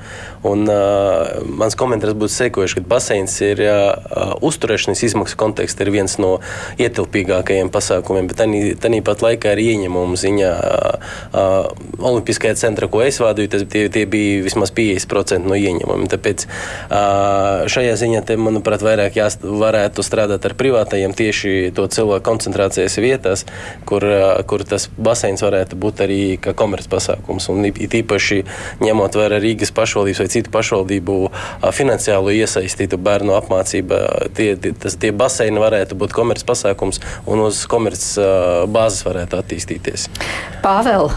un 0.46 0.66
uh, 0.70 1.42
mans 1.58 1.76
komentārs 1.78 2.14
būtu 2.18 2.36
sekojuši, 2.36 2.78
ka 2.78 2.92
baseins 2.94 3.34
ir 3.42 3.64
uh, 3.66 4.36
uzturēšanas 4.44 5.02
izmaksu 5.08 5.38
kontekstā 5.40 5.88
viens 5.90 6.18
no 6.20 6.36
ietilpīgākajiem 6.82 7.71
pasākumiem, 7.72 8.28
bet 8.30 8.42
tāpat 8.82 9.24
laikā 9.24 9.52
arī 9.52 9.68
ieņemumu 9.74 10.18
ziņā 10.18 10.50
Olimpiskajā 12.02 12.56
centrā, 12.58 12.88
ko 12.90 13.02
es 13.04 13.20
vadīju, 13.22 13.50
tas 13.54 13.64
tie, 13.70 13.87
tie 13.92 14.04
bija 14.11 14.42
vismaz 14.44 14.72
50% 14.74 15.48
no 15.48 15.58
ieņēmumiem. 15.58 16.08
Tāpēc 16.12 16.46
šajā 17.72 17.94
ziņā, 18.00 18.22
te, 18.26 18.37
manuprāt, 18.40 18.85
vairāk 18.85 19.16
jāst, 19.18 19.44
varētu 19.44 20.04
strādāt 20.06 20.46
ar 20.48 20.56
privātajiem 20.58 21.14
tieši 21.16 21.72
to 21.76 21.87
cilvēku 21.92 22.26
koncentrācijas 22.26 22.98
vietās, 23.02 23.44
kur, 23.88 24.06
kur 24.48 24.64
tas 24.68 24.88
baseins 24.96 25.44
varētu 25.44 25.78
būt 25.80 26.04
arī 26.06 26.20
kā 26.42 26.54
komerc 26.58 26.88
pasākums. 26.92 27.48
Un 27.52 27.66
it 27.70 27.96
īpaši 28.02 28.42
ņemot 28.82 29.18
vērā 29.18 29.40
Rīgas 29.42 29.74
pašvaldības 29.74 30.22
vai 30.22 30.28
citu 30.32 30.52
pašvaldību 30.54 31.18
finansiālu 31.74 32.35
iesaistītu 32.42 32.98
bērnu 33.02 33.37
apmācību, 33.38 34.00
tie, 34.37 34.52
tie, 34.61 34.74
tas, 34.78 34.96
tie 35.00 35.12
baseini 35.14 35.62
varētu 35.62 35.98
būt 35.98 36.14
komerc 36.16 36.44
pasākums 36.48 37.02
un 37.26 37.44
uz 37.46 37.62
komerces 37.70 38.16
bāzes 38.72 39.05
varētu 39.07 39.38
attīstīties. 39.40 40.07
Pāvēl, 40.62 41.09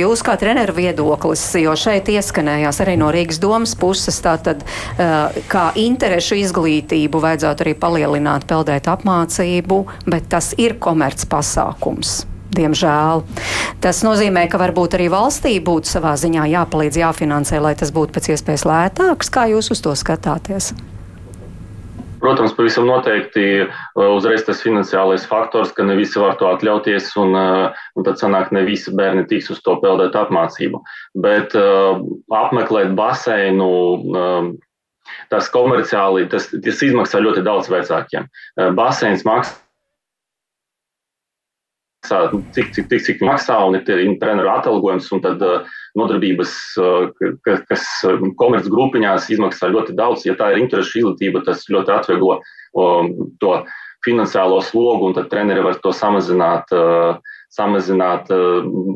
jūs 0.00 0.24
kā 0.26 0.36
treneru 0.40 0.74
viedoklis, 0.76 1.46
jo 1.62 1.72
šeit 1.78 2.10
ieskanējās 2.12 2.82
arī 2.84 2.98
no 3.00 3.08
Rīgas 3.14 3.40
domas 3.42 3.72
puses, 3.78 4.20
tātad 4.24 4.62
kā 5.50 5.64
interešu 5.80 6.38
izglītību 6.42 7.22
vajadzētu 7.24 7.66
arī 7.66 7.74
palielināt 7.80 8.46
peldēt 8.50 8.90
apmācību, 8.92 9.80
bet 10.06 10.30
tas 10.32 10.52
ir 10.60 10.78
komerc 10.82 11.26
pasākums. 11.30 12.24
Diemžēl. 12.54 13.24
Tas 13.82 14.04
nozīmē, 14.06 14.44
ka 14.46 14.60
varbūt 14.62 14.94
arī 14.94 15.08
valstī 15.10 15.56
būtu 15.64 15.90
savā 15.90 16.12
ziņā 16.20 16.44
jāpalīdz, 16.52 17.00
jāfinansē, 17.02 17.58
lai 17.58 17.74
tas 17.74 17.90
būtu 17.90 18.14
pēc 18.14 18.30
iespējas 18.36 18.62
lētāks. 18.68 19.32
Kā 19.34 19.48
jūs 19.50 19.72
uz 19.74 19.82
to 19.82 19.96
skatāties? 19.98 20.70
Protams, 22.24 22.54
pavisam 22.56 22.86
noteikti 22.88 23.46
uh, 23.66 24.06
uzreiz 24.16 24.46
tas 24.46 24.62
finansiālais 24.64 25.26
faktors, 25.28 25.74
ka 25.76 25.84
ne 25.84 25.96
visi 25.98 26.16
var 26.22 26.38
to 26.40 26.48
atļauties, 26.48 27.10
un, 27.20 27.34
uh, 27.36 27.82
un 27.98 28.06
tad 28.06 28.16
sanāk, 28.22 28.48
ne 28.56 28.62
visi 28.64 28.94
bērni 28.96 29.26
tiks 29.28 29.50
uz 29.52 29.60
to 29.66 29.74
peldēt 29.82 30.16
apmācību. 30.16 30.80
Bet 31.20 31.56
uh, 31.58 32.00
apmeklēt 32.44 32.94
baseinu. 32.96 33.68
Tas 35.28 35.50
komerciāli, 35.52 36.24
tas, 36.32 36.46
tas 36.64 36.78
izmaksā 36.86 37.20
ļoti 37.20 37.42
daudz 37.44 37.68
vecākiem. 37.68 38.24
Baseins 38.78 39.20
maksā 39.28 39.58
cik, 42.08 42.72
cik, 42.74 42.88
cik, 42.88 43.02
cik 43.04 43.22
maksā, 43.24 43.56
un 43.66 43.78
ir 43.78 43.84
treneru 44.20 44.50
atalgojums, 44.52 45.10
un 45.14 45.22
tad 45.24 45.42
uh, 45.44 45.68
nodarbības, 45.98 46.52
uh, 46.80 47.54
kas 47.68 47.86
komerces 48.40 48.72
grupiņās 48.72 49.30
izmaksā 49.34 49.70
ļoti 49.72 49.96
daudz. 49.98 50.26
Ja 50.28 50.36
tā 50.38 50.52
ir 50.52 50.62
interešu 50.64 51.00
izglītība, 51.02 51.44
tas 51.46 51.66
ļoti 51.70 51.94
atvieglo 51.94 52.40
um, 52.40 53.12
to 53.42 53.60
finansiālo 54.04 54.58
slogu, 54.64 55.08
un 55.08 55.16
tad 55.16 55.30
treneri 55.32 55.62
var 55.64 55.78
to 55.80 55.94
samazināt, 55.96 56.68
uh, 56.76 57.20
samazināt 57.54 58.28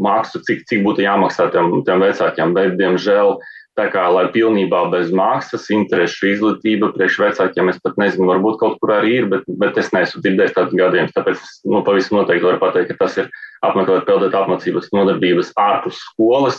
maksu, 0.02 0.42
cik, 0.42 0.64
cik 0.66 0.82
būtu 0.82 1.04
jāmaksā 1.04 1.46
tiem, 1.54 1.78
tiem 1.86 2.02
vecākiem. 2.02 2.56
Bet, 2.56 2.74
diemžēl, 2.80 3.36
Tā 3.78 3.84
kā, 3.94 4.08
lai 4.10 4.24
pilnībā 4.34 4.80
bez 4.90 5.12
maksas, 5.14 5.68
interešu 5.70 6.32
izglītība 6.32 6.88
priekš 6.96 7.18
vecākiem, 7.22 7.68
es 7.70 7.76
pat 7.84 7.94
nezinu, 8.00 8.26
varbūt 8.26 8.56
kaut 8.58 8.80
kur 8.80 8.90
arī 8.96 9.12
ir, 9.20 9.28
bet, 9.30 9.44
bet 9.60 9.78
es 9.78 9.92
neesmu 9.94 10.18
dzirdējis 10.24 10.56
tādu 10.56 10.80
gadījumu. 10.80 11.12
Tāpēc 11.14 11.38
es 11.38 11.52
nu, 11.62 11.84
pavisam 11.86 12.18
noteikti 12.18 12.48
varu 12.48 12.58
pateikt, 12.58 12.90
ka 12.90 13.04
tas 13.04 13.20
ir 13.22 13.28
apmeklēt 13.68 14.08
peldēt 14.08 14.34
apmācības 14.34 14.90
nodarbības 14.96 15.52
ārpus 15.62 16.00
skolas, 16.08 16.58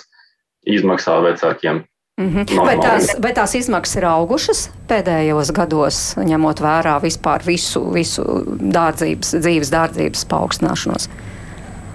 izmaksā 0.68 1.20
vecākiem. 1.24 1.84
Mm 2.20 2.30
-hmm. 2.34 2.66
vai, 2.66 2.76
tās, 2.80 3.14
vai 3.22 3.32
tās 3.34 3.56
izmaksas 3.56 3.96
ir 3.96 4.06
augušas 4.06 4.70
pēdējos 4.90 5.54
gados, 5.56 6.16
ņemot 6.18 6.60
vērā 6.60 6.98
vispār 7.02 7.46
visu, 7.46 7.92
visu 7.94 8.24
dārdzības, 8.60 9.36
dzīves 9.40 9.72
dārdzības 9.72 10.26
paaugstināšanos? 10.28 11.08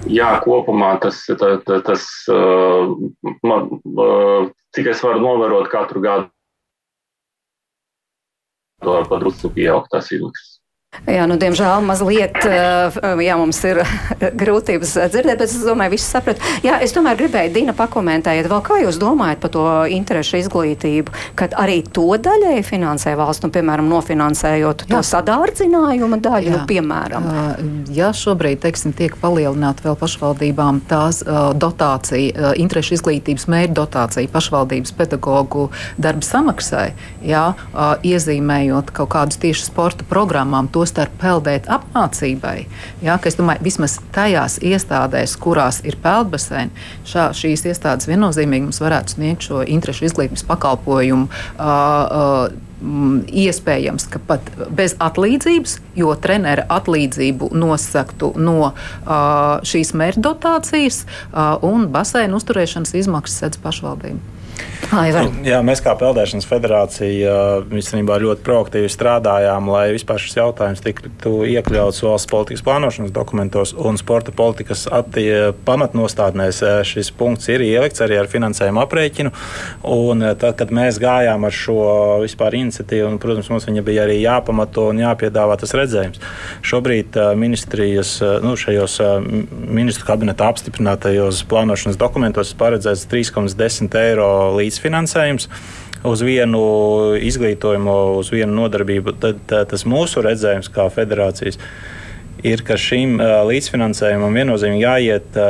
Jā, 0.08 0.40
kopumā 0.44 0.98
tas, 1.00 1.26
tas, 1.38 1.82
tas 1.84 2.06
uh, 2.32 2.88
man, 3.42 3.68
uh, 3.84 4.48
cik 4.76 4.86
es 4.86 5.02
varu 5.04 5.20
novērot 5.20 5.68
katru 5.68 6.00
gadu, 6.00 6.28
to 8.84 9.04
padrusku 9.08 9.48
pieaug 9.48 9.86
tās 9.92 10.12
izmaksas. 10.12 10.53
Jā, 11.04 11.26
nu, 11.28 11.36
diemžēl 11.36 11.82
mazliet 11.84 12.38
eh, 12.48 12.96
jā, 13.26 13.34
mums 13.36 13.58
ir 13.68 13.82
grūtības 14.42 14.94
dzirdēt, 15.12 15.40
bet 15.42 15.50
es 15.50 15.64
domāju, 15.66 15.94
viss 15.96 16.12
saprat. 16.14 16.40
Jā, 16.64 16.78
es 16.84 16.94
tomēr 16.96 17.18
gribēju 17.18 17.52
Dina 17.52 17.74
pakomentēt, 17.76 18.48
vēl 18.48 18.62
kā 18.64 18.78
jūs 18.80 18.96
domājat 19.02 19.42
par 19.42 19.52
to 19.52 19.64
interešu 19.92 20.40
izglītību, 20.40 21.12
kad 21.36 21.56
arī 21.60 21.82
to 21.84 22.06
daļai 22.16 22.62
finansē 22.64 23.12
valsts, 23.20 23.44
nu, 23.44 23.52
piemēram, 23.52 23.90
nofinansējot 23.90 24.86
jā. 24.86 24.92
to 24.94 25.02
sadārdzinājumu 25.10 26.20
daļu, 26.24 26.48
jā. 26.48 26.54
nu, 26.56 26.62
piemēram. 26.70 27.28
Jā, 27.92 28.12
šobrīd, 28.16 28.62
teiksim, 28.64 28.94
tiek 28.96 29.18
palielināta 29.20 29.84
vēl 29.84 29.98
pašvaldībām 30.00 30.80
tās 30.88 31.20
uh, 31.26 31.50
dotācija, 31.52 32.32
uh, 32.32 32.50
interešu 32.60 32.96
izglītības 32.96 33.48
mērķa 33.52 33.76
dotācija 33.76 34.32
pašvaldības 34.32 34.96
pedagoģu 34.96 35.68
darba 36.00 36.24
samaksai, 36.24 36.86
jā, 37.26 37.44
uh, 37.52 37.94
iezīmējot 38.00 38.94
kaut 38.96 39.12
kādus 39.18 39.42
tieši 39.42 39.68
sporta 39.68 40.08
programmām. 40.08 40.70
To 40.72 40.83
tostarp 40.84 41.16
peldēt 41.22 41.68
apmācībai. 41.72 42.66
Jā, 43.04 43.16
es 43.24 43.38
domāju, 43.40 43.64
vismaz 43.64 43.96
tajās 44.14 44.58
iestādēs, 44.64 45.38
kurās 45.40 45.80
ir 45.86 45.96
peldbaseini, 46.04 46.84
šā, 47.08 47.30
šīs 47.36 47.64
iestādes 47.70 48.10
viennozīmīgi 48.10 48.68
mums 48.68 48.82
varētu 48.84 49.16
sniegt 49.16 49.48
šo 49.48 49.64
interešu 49.64 50.10
izglītības 50.10 50.46
pakalpojumu. 50.50 51.30
Uh, 51.56 52.52
uh, 52.52 52.60
iespējams, 52.84 54.04
ka 54.12 54.20
pat 54.28 54.48
bez 54.76 54.92
atlīdzības, 55.00 55.78
jo 55.96 56.12
trenera 56.20 56.66
atlīdzību 56.74 57.48
nosaktu 57.56 58.34
no 58.36 58.58
uh, 58.68 58.74
šīs 59.64 59.94
mērķdotācijas 59.96 61.04
uh, 61.06 61.56
un 61.64 61.88
baseina 61.94 62.36
uzturēšanas 62.36 62.92
izmaksas 63.00 63.44
sedz 63.46 63.62
pašvaldību. 63.64 64.33
Aivar. 64.94 65.26
Jā, 65.42 65.58
mēs 65.64 65.80
kā 65.82 65.94
Peldēšanas 65.98 66.46
federācija 66.46 67.34
īstenībā 67.74 68.18
ļoti 68.22 68.44
proaktīvi 68.46 68.90
strādājām, 68.92 69.66
lai 69.72 69.88
vispār 69.94 70.20
šis 70.22 70.36
jautājums 70.38 70.82
tiktu 70.84 71.32
iekļauts 71.50 72.02
valsts 72.04 72.30
politikas 72.30 72.62
plānošanas 72.66 73.14
dokumentos 73.14 73.72
un 73.74 73.98
sporta 73.98 74.34
politikas 74.36 74.84
pamatnostādnēs. 75.66 76.60
Šis 76.86 77.10
punkts 77.16 77.50
ir 77.50 77.64
ielikts 77.64 78.04
arī 78.04 78.20
ar 78.20 78.30
finansējumu 78.30 78.82
aprēķinu. 78.84 79.32
Un 79.94 80.26
tad, 80.38 80.54
kad 80.60 80.74
mēs 80.74 81.00
gājām 81.02 81.48
ar 81.48 81.54
šo 81.54 81.80
vispār 82.22 82.58
iniciatīvu, 82.60 83.08
un, 83.10 83.18
protams, 83.22 83.50
mums 83.50 83.66
viņa 83.66 83.84
bija 83.86 84.06
arī 84.06 84.20
jāpamato 84.20 84.86
un 84.92 85.02
jāpiedāvā 85.02 85.58
tas 85.60 85.74
redzējums. 85.74 86.22
Šobrīd 86.64 87.18
ministrijas, 87.40 88.16
nu, 88.44 88.54
šajos 88.60 89.00
ministru 89.50 90.06
kabineta 90.06 90.52
apstiprinātajos 90.52 91.42
plānošanas 91.50 91.98
dokumentos 91.98 92.54
paredzēts 92.60 93.08
3,10 93.10 94.00
eiro 94.04 94.30
līdzfinansējums 94.58 95.48
uz 96.04 96.24
vienu 96.26 96.64
izglītojumu, 97.24 97.94
uz 98.20 98.32
vienu 98.34 98.58
nodarbību, 98.60 99.16
tad, 99.22 99.40
tad 99.48 99.70
tas 99.72 99.86
mūsu 99.88 100.24
redzējums 100.24 100.68
kā 100.72 100.90
federācijas 100.92 101.60
ir, 102.44 102.64
ka 102.66 102.76
šim 102.80 103.16
līdzfinansējumam 103.48 104.36
viennozīmīgi 104.36 104.84
jāiet 104.84 105.40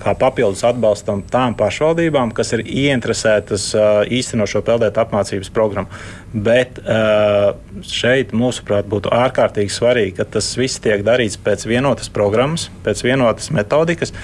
kā 0.00 0.14
papildus 0.18 0.64
atbalstam 0.66 1.22
tām 1.30 1.54
pašvaldībām, 1.58 2.32
kas 2.34 2.52
ir 2.56 2.64
ieinteresētas 2.64 3.68
īstenot 4.12 4.50
šo 4.50 4.64
peldētu 4.66 5.02
apmācības 5.04 5.52
programmu. 5.54 6.02
Bet 6.34 6.80
šeit, 7.86 8.34
mūsuprāt, 8.34 8.88
būtu 8.90 9.12
ārkārtīgi 9.14 9.70
svarīgi, 9.72 10.16
ka 10.18 10.26
tas 10.36 10.50
viss 10.58 10.82
tiek 10.82 11.04
darīts 11.06 11.38
pēc 11.40 11.66
vienotas 11.70 12.10
programmas, 12.12 12.68
pēc 12.86 13.04
vienotas 13.06 13.52
metodikas 13.54 14.14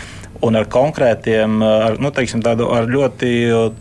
un 0.46 0.56
ar 0.56 0.66
konkrētiem, 0.70 1.60
ar, 1.64 1.96
nu, 2.00 2.10
teiksim, 2.14 2.40
tādu, 2.44 2.68
ar 2.72 2.88
ļoti 2.90 3.30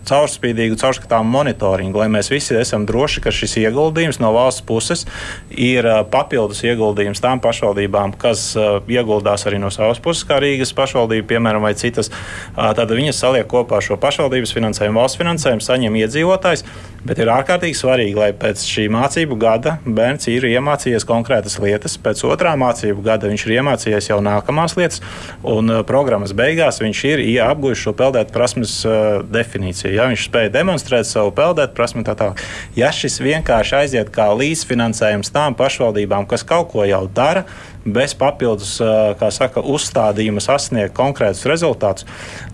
caurspīdīgu, 0.09 0.77
caurskatāmu 0.79 1.31
monitoringu, 1.31 2.01
lai 2.01 2.09
mēs 2.11 2.31
visi 2.31 2.57
esam 2.59 2.85
droši, 2.89 3.23
ka 3.23 3.33
šis 3.33 3.55
ieguldījums 3.63 4.19
no 4.19 4.33
valsts 4.35 4.65
puses 4.67 5.05
ir 5.49 5.87
papildus 6.11 6.61
ieguldījums 6.67 7.23
tām 7.23 7.41
pašvaldībām, 7.43 8.15
kas 8.19 8.51
ieguldās 8.91 9.47
arī 9.47 9.61
no 9.63 9.71
savas 9.73 10.01
puses, 10.03 10.25
kā 10.27 10.41
Rīgas 10.43 10.75
pašvaldība, 10.75 11.29
piemēram, 11.33 11.63
vai 11.63 11.75
citas. 11.79 12.11
Tad 12.55 12.91
viņas 12.91 13.23
saliek 13.23 13.47
kopā 13.49 13.79
šo 13.83 13.99
pašvaldības 14.01 14.55
finansējumu, 14.55 14.99
valsts 14.99 15.19
finansējumu, 15.21 15.65
saņem 15.65 15.99
iedzīvotājs. 16.03 16.65
Bet 16.99 17.21
ir 17.21 17.31
ārkārtīgi 17.31 17.77
svarīgi, 17.79 18.15
lai 18.19 18.33
pēc 18.35 18.65
šī 18.67 18.89
mācību 18.91 19.37
gada 19.39 19.77
bērns 19.85 20.27
ir 20.27 20.43
iemācījies 20.49 21.05
konkrētas 21.07 21.55
lietas, 21.63 21.95
pēc 22.03 22.25
otrā 22.27 22.57
mācību 22.59 23.05
gada 23.05 23.29
viņš 23.31 23.45
ir 23.47 23.53
iemācījies 23.61 24.09
jau 24.11 24.17
nākamās 24.23 24.75
lietas, 24.75 24.99
un 25.47 25.71
programmas 25.87 26.35
beigās 26.35 26.48
beigās 26.49 26.81
viņš 26.81 27.01
ir 27.09 27.21
ja, 27.29 27.49
apgūlis 27.53 27.81
šo 27.83 27.93
peldēt 27.97 28.33
prasmes 28.33 28.73
uh, 28.87 29.21
definīciju. 29.29 29.93
Ja 29.95 30.07
viņš 30.09 30.25
spēja 30.29 30.53
demonstrēt 30.57 31.07
savu 31.09 31.31
peldēt 31.35 31.75
prasmu, 31.77 32.03
tā 32.07 32.15
tālāk. 32.17 32.41
Ja 32.77 32.91
šis 32.95 33.19
vienkārši 33.23 33.75
aiziet 33.83 34.11
kā 34.15 34.29
līdzfinansējums 34.39 35.33
tām 35.35 35.57
pašvaldībām, 35.59 36.27
kas 36.29 36.45
kaut 36.47 36.71
ko 36.73 36.85
jau 36.87 37.03
dara, 37.15 37.45
bez 37.85 38.15
papildus 38.17 38.75
uh, 38.83 39.29
saka, 39.33 39.63
uzstādījuma 39.63 40.43
sasniegt 40.43 40.95
konkrētus 40.97 41.45
rezultātus, 41.49 42.07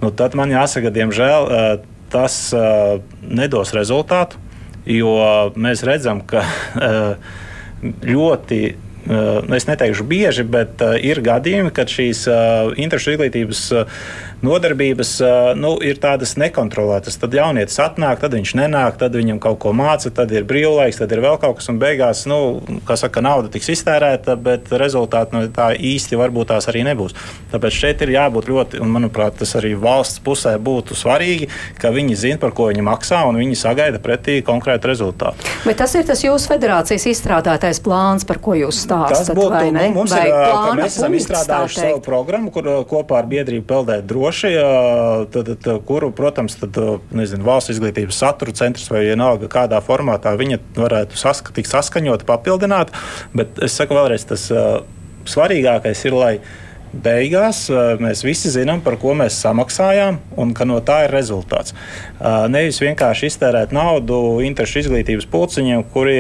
nu, 0.04 0.12
tad 0.12 0.38
man 0.38 0.54
jāsaka, 0.54 0.94
diemžēl 0.96 1.50
uh, 1.50 1.68
tas 2.14 2.40
uh, 2.56 2.98
nedos 3.26 3.74
rezultātu, 3.76 4.40
jo 4.86 5.16
mēs 5.58 5.82
redzam, 5.88 6.22
ka 6.30 6.44
ļoti 8.16 8.60
es 9.06 9.68
neteikšu 9.70 10.06
bieži, 10.10 10.46
bet 10.50 10.82
ir 11.02 11.22
gadījumi, 11.26 11.74
kad 11.76 11.92
šīs 11.92 12.26
interešu 12.82 13.16
izglītības 13.16 13.62
nodarbības 14.46 15.12
nu, 15.60 15.76
ir 15.86 16.00
tādas 16.02 16.36
nekontrolētas. 16.40 17.18
Tad 17.22 17.36
jaunietis 17.36 17.80
atnāk, 17.82 18.22
tad 18.22 18.36
viņš 18.38 18.56
nenāk, 18.60 19.00
tad 19.02 19.16
viņam 19.18 19.40
kaut 19.44 19.60
ko 19.64 19.74
māca, 19.76 20.12
tad 20.14 20.32
ir 20.36 20.46
brīvlaiks, 20.48 21.00
tad 21.02 21.14
ir 21.16 21.24
vēl 21.26 21.40
kaut 21.42 21.60
kas, 21.60 21.70
un 21.72 21.80
beigās, 21.82 22.26
nu, 22.30 22.40
kā 22.88 22.98
saka, 23.00 23.24
nauda 23.26 23.52
tiks 23.54 23.72
iztērēta, 23.76 24.38
bet 24.40 24.72
rezultāti 24.76 25.36
no 25.36 25.44
tā 25.56 25.72
īsti 25.76 26.20
varbūt 26.20 26.52
tās 26.54 26.70
arī 26.72 26.86
nebūs. 26.88 27.16
Tāpēc 27.54 27.80
šeit 27.80 28.04
ir 28.06 28.14
jābūt 28.16 28.50
ļoti, 28.52 28.82
un 28.84 28.94
manuprāt, 28.94 29.38
tas 29.42 29.56
arī 29.60 29.74
valsts 29.80 30.22
pusē 30.26 30.56
būtu 30.62 30.98
svarīgi, 30.98 31.50
ka 31.82 31.92
viņi 31.96 32.20
zina, 32.20 32.40
par 32.42 32.54
ko 32.56 32.70
viņi 32.72 32.86
maksā, 32.86 33.24
un 33.30 33.40
viņi 33.42 33.60
sagaida 33.60 34.02
pretī 34.04 34.40
konkrētu 34.46 34.92
rezultātu. 34.92 35.50
Bet 35.66 35.80
tas 35.82 35.96
ir 35.98 36.06
tas 36.08 36.22
jūsu 36.24 36.52
federācijas 36.52 37.08
izstrādātais 37.12 37.82
plāns, 37.84 38.28
par 38.28 38.42
ko 38.44 38.58
jūs 38.58 38.84
stāstat, 38.86 39.32
tas 39.32 39.38
būtu? 39.38 39.64
Nu, 39.76 39.86
mums 39.96 40.14
vai 40.14 40.26
ir, 40.30 40.36
mēs 40.80 41.00
esam 41.00 41.16
izstrādājuši 41.18 41.82
savu 41.82 42.02
programmu, 42.06 42.52
kur 42.54 42.68
kopā 42.90 43.22
ar 43.22 43.30
biedrību 43.32 43.66
peldēt 43.70 44.06
droši, 44.10 44.35
tad, 44.44 45.50
tad, 45.64 45.70
kuru, 45.88 46.12
protams, 46.16 46.58
tad, 46.60 46.78
nezinu, 47.16 47.46
valsts 47.48 47.74
izglītības 47.76 48.20
satura 48.22 48.56
centrs 48.56 48.90
vai 48.92 49.06
vienalga 49.08 49.50
kādā 49.52 49.80
formātā 49.86 50.36
viņa 50.40 50.60
varētu 50.78 51.20
saska, 51.20 51.56
tikt 51.56 51.72
saskaņot, 51.72 52.26
papildināt. 52.28 52.94
Bet 53.38 53.62
es 53.66 53.78
saku 53.78 53.98
vēlreiz, 53.98 54.28
tas 54.30 54.48
uh, 54.54 54.84
svarīgākais 55.30 56.06
ir, 56.08 56.18
lai 56.18 56.34
beigās 57.04 57.66
uh, 57.72 57.96
mēs 58.02 58.24
visi 58.26 58.52
zinām, 58.54 58.82
par 58.86 58.98
ko 59.02 59.16
mēs 59.18 59.38
samaksājām 59.44 60.20
un 60.40 60.54
ka 60.56 60.68
no 60.68 60.80
tā 60.86 61.04
ir 61.06 61.14
rezultāts. 61.16 61.76
Uh, 62.16 62.46
nevis 62.52 62.80
vienkārši 62.84 63.30
iztērēt 63.32 63.76
naudu 63.76 64.40
interešu 64.46 64.86
izglītības 64.86 65.28
pulciņiem, 65.32 65.84
kuriem 65.94 66.14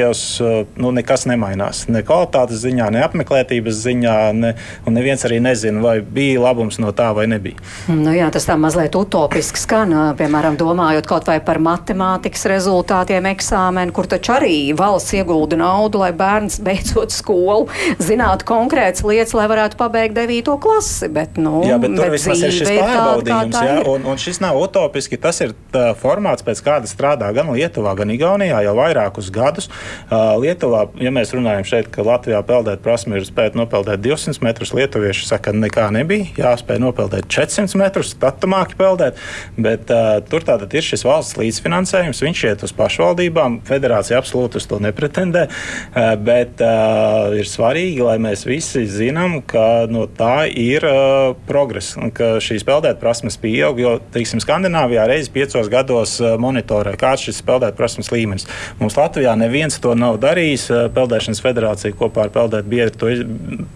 nu, 0.79 0.91
nekas 0.95 1.25
nemainās. 1.29 1.85
Ne 1.91 2.01
kvalitātes 2.05 2.61
ziņā, 2.63 2.89
ne 2.93 3.01
apmeklētības 3.05 3.77
ziņā, 3.85 4.15
ne, 4.37 4.51
un 4.85 4.95
neviens 4.97 5.23
arī 5.27 5.39
nezina, 5.43 5.81
vai 5.83 5.97
bija 6.01 6.41
labums 6.43 6.77
no 6.81 6.91
tā 6.95 7.11
vai 7.15 7.25
nebija. 7.31 7.59
Nu, 7.89 8.11
jā, 8.15 8.27
tas 8.33 8.47
tā 8.47 8.57
mazliet 8.59 8.95
utopiski 8.97 9.61
skan, 9.61 9.93
piemēram, 10.19 10.57
domājot 10.59 11.07
kaut 11.09 11.29
vai 11.29 11.39
par 11.43 11.59
matemātikas 11.63 12.45
rezultātiem 12.51 13.29
eksāmenu, 13.31 13.93
kur 13.95 14.09
taču 14.11 14.35
arī 14.35 14.57
valsts 14.77 15.15
iegulda 15.17 15.59
naudu, 15.61 16.01
lai 16.03 16.11
bērns 16.15 16.59
beidzot 16.65 17.13
skolu 17.15 17.69
zinātu 18.07 18.47
konkrētas 18.49 19.05
lietas, 19.07 19.35
lai 19.37 19.47
varētu 19.51 19.79
pabeigt 19.79 20.17
9 20.17 20.59
klasi. 20.65 21.09
Bet, 21.13 21.37
nu, 21.41 21.61
Jā, 21.65 21.77
bet 21.81 21.93
tur 21.95 22.07
bet 22.07 22.15
vismaz 22.15 22.41
ir 22.45 22.53
šis 22.53 22.69
pārbaudījums, 22.71 23.57
jā, 23.67 23.75
un, 23.91 24.05
un 24.09 24.19
šis 24.21 24.41
nav 24.43 24.57
utopiski. 24.59 25.19
Tas 25.21 25.39
ir 25.45 25.53
formāts, 26.01 26.45
pēc 26.45 26.61
kāda 26.65 26.89
strādā 26.89 27.29
gan 27.35 27.51
Lietuvā, 27.53 27.95
gan 27.99 28.11
Igaunijā 28.13 28.61
jau 28.65 28.75
vairākus 28.77 29.29
gadus. 29.33 29.69
Uh, 30.09 30.35
Lietuvā, 30.41 30.85
ja 31.01 31.13
mēs 31.13 31.33
runājam 31.35 31.67
šeit, 31.67 31.89
ka 31.93 32.05
Latvijā 32.05 32.41
peldēt 32.47 32.83
prasme 32.85 33.19
ir 33.19 33.27
spēt 33.27 33.57
nopeldēt 33.57 34.03
200 34.03 34.43
metrus, 34.45 34.73
lietuvieši 34.75 35.29
saka, 35.29 35.53
nekā 35.55 35.87
nebija. 35.95 36.29
Jāspēj 36.39 36.81
nopeldēt 36.83 37.29
400 37.31 37.79
metrus, 37.81 38.15
tad 38.19 38.39
tu 38.41 38.49
māki 38.51 38.77
peldēt. 38.79 39.19
Bet 39.57 39.91
uh, 39.93 40.17
tur 40.29 40.45
tātad 40.47 40.73
ir 40.75 40.85
šis 40.85 41.05
valsts 41.07 41.39
līdzfinansējums, 41.39 42.23
viņš 42.25 42.45
iet 42.49 42.65
uz 42.67 42.75
pašvaldībām. 42.75 43.61
Federācija 43.67 44.19
absolūti 44.21 44.59
uz 44.61 44.69
to 44.69 44.81
nepretendē, 44.83 45.47
uh, 45.49 46.13
bet 46.19 46.63
uh, 46.63 47.35
ir 47.37 47.49
svarīgi, 47.49 48.03
lai 48.05 48.17
mēs 48.21 48.45
visi 48.47 48.85
zinām, 48.89 49.39
ka 49.45 49.85
no 49.91 50.05
tā 50.09 50.44
ir 50.49 50.85
uh, 50.87 51.35
progress 51.47 51.95
ka 52.15 52.35
šīs 52.43 52.65
peldēt 52.67 52.99
prasmes 53.01 53.37
pieaug. 53.41 53.79
Jo, 53.81 53.95
teiksim, 54.13 54.41
Skandināvijā 54.43 55.05
reizes 55.09 55.31
piecos 55.33 55.69
gados 55.71 56.17
uh, 56.21 56.35
monitorē, 56.41 56.95
kāds 56.99 57.27
šis 57.27 57.41
peldēt 57.45 57.77
prasmes 57.77 58.11
līmenis. 58.13 58.47
Mums 58.79 58.97
Latvijā 58.99 59.35
neviens 59.39 59.79
to 59.81 59.95
nav 59.97 60.19
darījis. 60.23 60.67
Uh, 60.71 60.85
Peldēšanas 60.95 61.43
federācija 61.43 61.95
kopā 61.97 62.27
ar 62.27 62.33
peldēt 62.35 62.69
biedru 62.69 63.01
to 63.01 63.11
iz, 63.13 63.23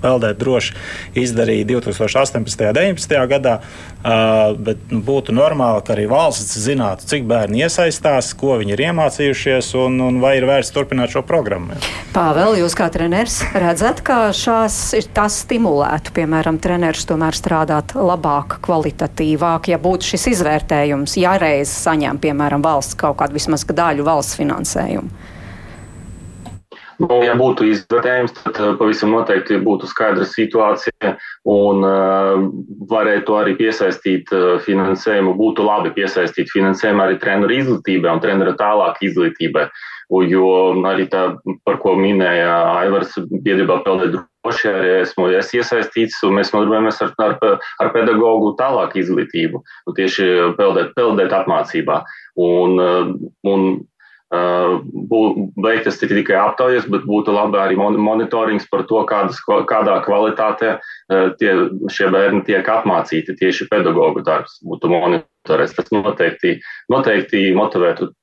peldēt 0.04 0.40
droši 0.42 0.76
izdarīja 1.20 1.68
2018. 1.74 2.40
un 2.40 2.50
2019. 2.50 3.18
gadā. 3.34 3.60
Uh, 4.00 4.56
bet 4.56 4.80
nu, 4.94 5.02
būtu 5.04 5.34
normāli, 5.36 5.82
ka 5.84 5.92
arī 5.96 6.06
valsts 6.08 6.56
zinātu, 6.64 7.04
cik 7.10 7.26
bērni 7.28 7.66
iesaistās, 7.66 8.32
ko 8.40 8.56
viņi 8.62 8.76
ir 8.76 8.84
iemācījušies 8.88 9.74
un, 9.82 9.98
un 10.06 10.22
vai 10.24 10.38
ir 10.40 10.48
vērts 10.48 10.72
turpināt 10.72 11.12
šo 11.12 11.24
programmu. 11.28 11.76
Pāvēl, 12.16 12.62
jūs 12.62 12.78
kā 12.80 12.88
treneris 12.94 13.42
redzat, 13.52 14.00
ka 14.06 14.30
šās 14.36 14.78
ir 14.96 15.10
tas 15.16 15.42
stimulētu, 15.44 16.14
piemēram, 16.16 16.59
treneris 16.62 17.08
tomēr 17.10 17.38
strādāt 17.38 17.96
labāk, 17.98 18.60
kvalitatīvāk, 18.66 19.72
ja 19.72 19.80
būtu 19.82 20.14
šis 20.14 20.30
izvērtējums, 20.36 21.18
ja 21.22 21.38
reiz 21.42 21.74
saņem, 21.74 22.22
piemēram, 22.22 22.64
valsts 22.66 22.98
kaut 23.00 23.20
kādu 23.22 23.40
vismaz 23.40 23.66
daļu 23.66 24.08
valsts 24.08 24.40
finansējumu. 24.40 25.12
Nu, 27.00 27.22
ja 27.24 27.32
būtu 27.40 27.64
izvērtējums, 27.70 28.34
tad 28.42 28.58
uh, 28.60 28.74
pavisam 28.80 29.14
noteikti 29.16 29.62
būtu 29.64 29.88
skaidra 29.88 30.26
situācija 30.28 31.14
un 31.48 31.86
uh, 31.88 32.42
varētu 32.92 33.38
arī 33.40 33.54
piesaistīt 33.62 34.34
uh, 34.36 34.58
finansējumu. 34.66 35.32
Būtu 35.40 35.64
labi 35.64 35.94
piesaistīt 35.96 36.52
finansējumu 36.52 37.06
arī 37.06 37.16
treneru 37.22 37.56
izglītībai 37.56 38.12
un 38.12 38.20
treneru 38.26 38.56
tālāk 38.60 39.00
izglītībai. 39.08 39.70
Un, 39.70 39.88
jo 40.10 40.50
arī 40.90 41.06
tā, 41.12 41.26
par 41.68 41.78
ko 41.84 41.94
minēja 42.00 42.54
Aivars, 42.80 43.14
biedrībā 43.30 43.82
peldēt 43.86 44.16
droši, 44.16 44.72
arī 44.72 44.96
esmu 45.04 45.28
es 45.38 45.54
iesaistīts, 45.54 46.18
un 46.26 46.40
mēs 46.40 46.54
nodarbojamies 46.56 47.02
ar, 47.06 47.14
ar, 47.22 47.38
ar 47.84 47.92
pedagogu 47.94 48.56
tālāk 48.60 48.98
izglītību, 49.04 49.62
un 49.62 50.00
tieši 50.00 50.32
peldēt, 50.58 50.96
peldēt 50.98 51.36
apmācībā. 51.42 52.02
Un, 52.40 52.82
uh, 52.82 53.14
un 53.50 53.72
veiktas 54.30 55.98
tikai 55.98 56.36
aptaujas, 56.38 56.86
bet 56.86 57.06
būtu 57.10 57.34
labi 57.34 57.58
arī 57.58 57.78
monitorings 57.78 58.68
par 58.70 58.84
to, 58.86 59.02
kādas, 59.10 59.40
kādā 59.42 59.96
kvalitātē 60.06 60.76
tie, 61.40 61.54
šie 61.90 62.12
bērni 62.14 62.44
tiek 62.46 62.66
apmācīti. 62.70 63.38
Tieši 63.40 63.70
pedagoģu 63.72 64.22
darbs 64.28 64.60
būtu 64.62 64.92
monitorēts. 64.94 65.74
Tas 65.74 65.90
noteikti, 65.90 66.60
noteikti 66.94 67.50
motivētu 67.58 68.12
uh, 68.12 68.19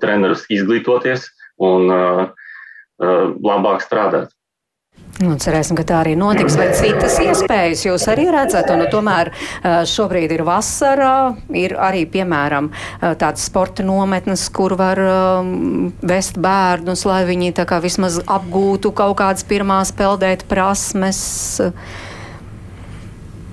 trenerus 0.00 0.46
izglītoties 0.52 1.28
un 1.62 1.90
labāk 2.96 3.84
strādāt. 3.84 4.32
Nu, 5.16 5.32
cerēsim, 5.40 5.78
ka 5.78 5.84
tā 5.88 6.00
arī 6.02 6.12
notiks. 6.18 6.58
Vai 6.60 6.66
citas 6.76 7.14
iespējas 7.24 7.86
jūs 7.86 8.04
arī 8.12 8.26
redzat? 8.32 8.68
Un, 8.72 8.82
nu, 8.82 8.88
tomēr 8.92 9.30
šobrīd 9.88 10.34
ir 10.36 10.42
vasara, 10.44 11.32
ir 11.56 11.72
arī, 11.80 12.02
piemēram, 12.12 12.68
tādas 13.00 13.46
sporta 13.48 13.86
nometnes, 13.86 14.44
kur 14.52 14.76
var 14.76 15.00
um, 15.00 15.88
vest 16.04 16.36
bērnus, 16.36 17.06
lai 17.08 17.22
viņi 17.30 17.54
tā 17.56 17.64
kā 17.68 17.80
vismaz 17.84 18.20
apgūtu 18.20 18.92
kaut 18.96 19.16
kādas 19.22 19.48
pirmās 19.48 19.94
peldēt 19.96 20.44
prasmes. 20.52 21.24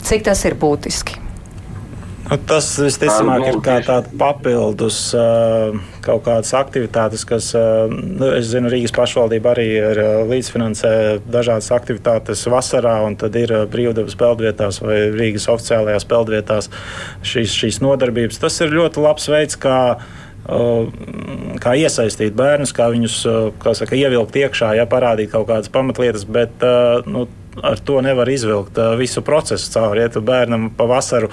Cik 0.03 0.27
tas 0.27 0.43
ir 0.43 0.59
būtiski? 0.59 1.22
Nu, 2.33 2.39
tas 2.49 2.65
visticamāk 2.81 3.43
ir 3.45 3.57
kā 3.61 3.75
tāda 3.85 4.09
papildus 4.17 5.11
kaut 6.01 6.23
kādas 6.25 6.49
aktivitātes, 6.57 7.27
kas, 7.29 7.51
nu, 7.53 8.31
es 8.33 8.47
zinu, 8.49 8.71
Rīgas 8.73 8.95
pašvaldība 8.95 9.51
arī 9.51 9.65
ir 9.75 10.01
līdzfinansē 10.31 10.93
dažādas 11.29 11.69
aktivitātes 11.75 12.41
vasarā, 12.49 12.95
un 13.05 13.19
tad 13.21 13.37
ir 13.37 13.53
brīvdabas 13.69 14.17
peldvietās 14.17 14.81
vai 14.81 14.97
Rīgas 15.13 15.45
oficiālajās 15.53 16.09
peldvietās 16.09 16.71
šīs, 17.21 17.53
šīs 17.53 17.79
nodarbības. 17.85 18.41
Tas 18.41 18.57
ir 18.65 18.73
ļoti 18.79 19.05
labs 19.05 19.29
veids, 19.29 19.59
kā 19.61 19.77
kā 21.63 21.75
iesaistīt 21.79 22.33
bērnus, 22.35 22.73
kā 22.75 22.89
viņus 22.91 23.21
kā 23.61 23.77
saka, 23.77 23.95
ievilkt 23.95 24.35
iekšā, 24.41 24.73
ja 24.75 24.89
parādīt 24.89 25.31
kaut 25.31 25.47
kādas 25.47 25.71
pamatlietas, 25.71 26.25
bet 26.27 26.65
nu, 27.07 27.29
ar 27.63 27.79
to 27.79 28.01
nevar 28.03 28.27
izvilkt 28.27 28.79
visu 28.99 29.23
procesu 29.23 29.71
cauri. 29.71 30.03
Ja 30.03 30.11
tu 30.11 30.23
bērnam 30.25 30.71
pavasaru 30.75 31.29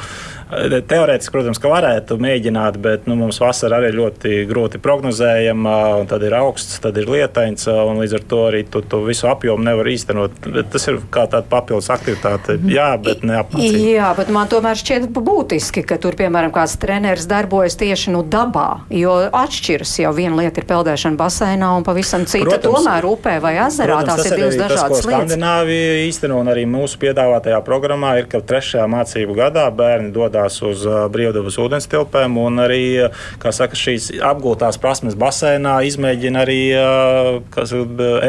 Teorētiski, 0.51 1.32
protams, 1.34 1.61
ka 1.62 1.70
varētu 1.70 2.16
mēģināt, 2.20 2.78
bet 2.82 3.07
nu, 3.07 3.14
mums 3.18 3.38
vasara 3.42 3.78
arī 3.78 3.92
ļoti 3.94 4.44
grūti 4.51 4.80
prognozējama, 4.82 5.74
tad 6.11 6.24
ir 6.26 6.34
augsts, 6.40 6.80
tad 6.82 6.98
ir 6.98 7.11
lietains, 7.11 7.68
un 7.70 8.01
līdz 8.03 8.16
ar 8.18 8.24
to 8.32 8.40
arī 8.48 8.62
tu, 8.66 8.82
tu 8.82 9.03
visu 9.07 9.28
apjomu 9.30 9.62
nevar 9.66 9.86
īstenot. 9.92 10.34
Bet 10.51 10.72
tas 10.74 10.88
ir 10.90 10.98
kā 11.12 11.26
tāda 11.30 11.46
papildus 11.51 11.90
aktivitāte, 11.94 12.57
jā, 12.70 12.88
bet 13.03 13.22
neapmācība. 13.26 13.84
Jā, 13.94 14.11
bet 14.18 14.32
man 14.34 14.51
tomēr 14.51 14.80
šķiet 14.80 15.07
būtiski, 15.14 15.84
ka 15.86 16.01
tur, 16.03 16.18
piemēram, 16.18 16.53
kāds 16.55 16.74
treneris 16.82 17.28
darbojas 17.30 17.78
tieši 17.80 18.16
nu, 18.16 18.24
dabā, 18.26 18.82
jo 18.94 19.14
atšķiras 19.30 19.94
jau 20.03 20.14
viena 20.16 20.40
lieta 20.42 20.62
ir 20.62 20.68
peldēšana 20.70 21.20
baseinā 21.20 21.70
un 21.78 21.86
pavisam 21.86 22.26
cita 22.26 22.57
protams, 22.57 22.80
tomēr 22.80 23.07
upē 23.07 23.36
vai 23.44 23.55
ezerā. 23.68 24.01
Protams, 24.01 24.24
tās 24.24 24.32
ir 24.32 24.38
divas 24.40 24.59
dažādas 24.59 24.98
tas, 24.98 25.07
lietas. 25.07 25.30
Skandināvija 25.30 25.94
īstenībā 26.09 26.42
un 26.42 26.51
arī 26.51 26.66
mūsu 26.70 26.98
piedāvātajā 27.07 27.62
programmā 27.66 28.16
ir, 28.20 28.28
ka 28.30 28.42
trešajā 28.42 28.88
mācību 28.90 29.38
gadā 29.38 29.68
bērni 29.74 30.11
dodas 30.14 30.39
dodas 30.41 30.62
uz 30.62 30.84
brīvdabas 31.12 31.59
ūdens 31.61 31.88
tilpēm 31.91 32.38
un 32.41 32.62
arī 32.62 33.11
saka, 33.51 33.76
šīs 33.76 34.11
apgūtās 34.22 34.78
prasmes 34.80 35.16
basēnā 35.18 35.80
izmēģina 35.88 36.45
arī 36.45 36.62
kas, 37.51 37.74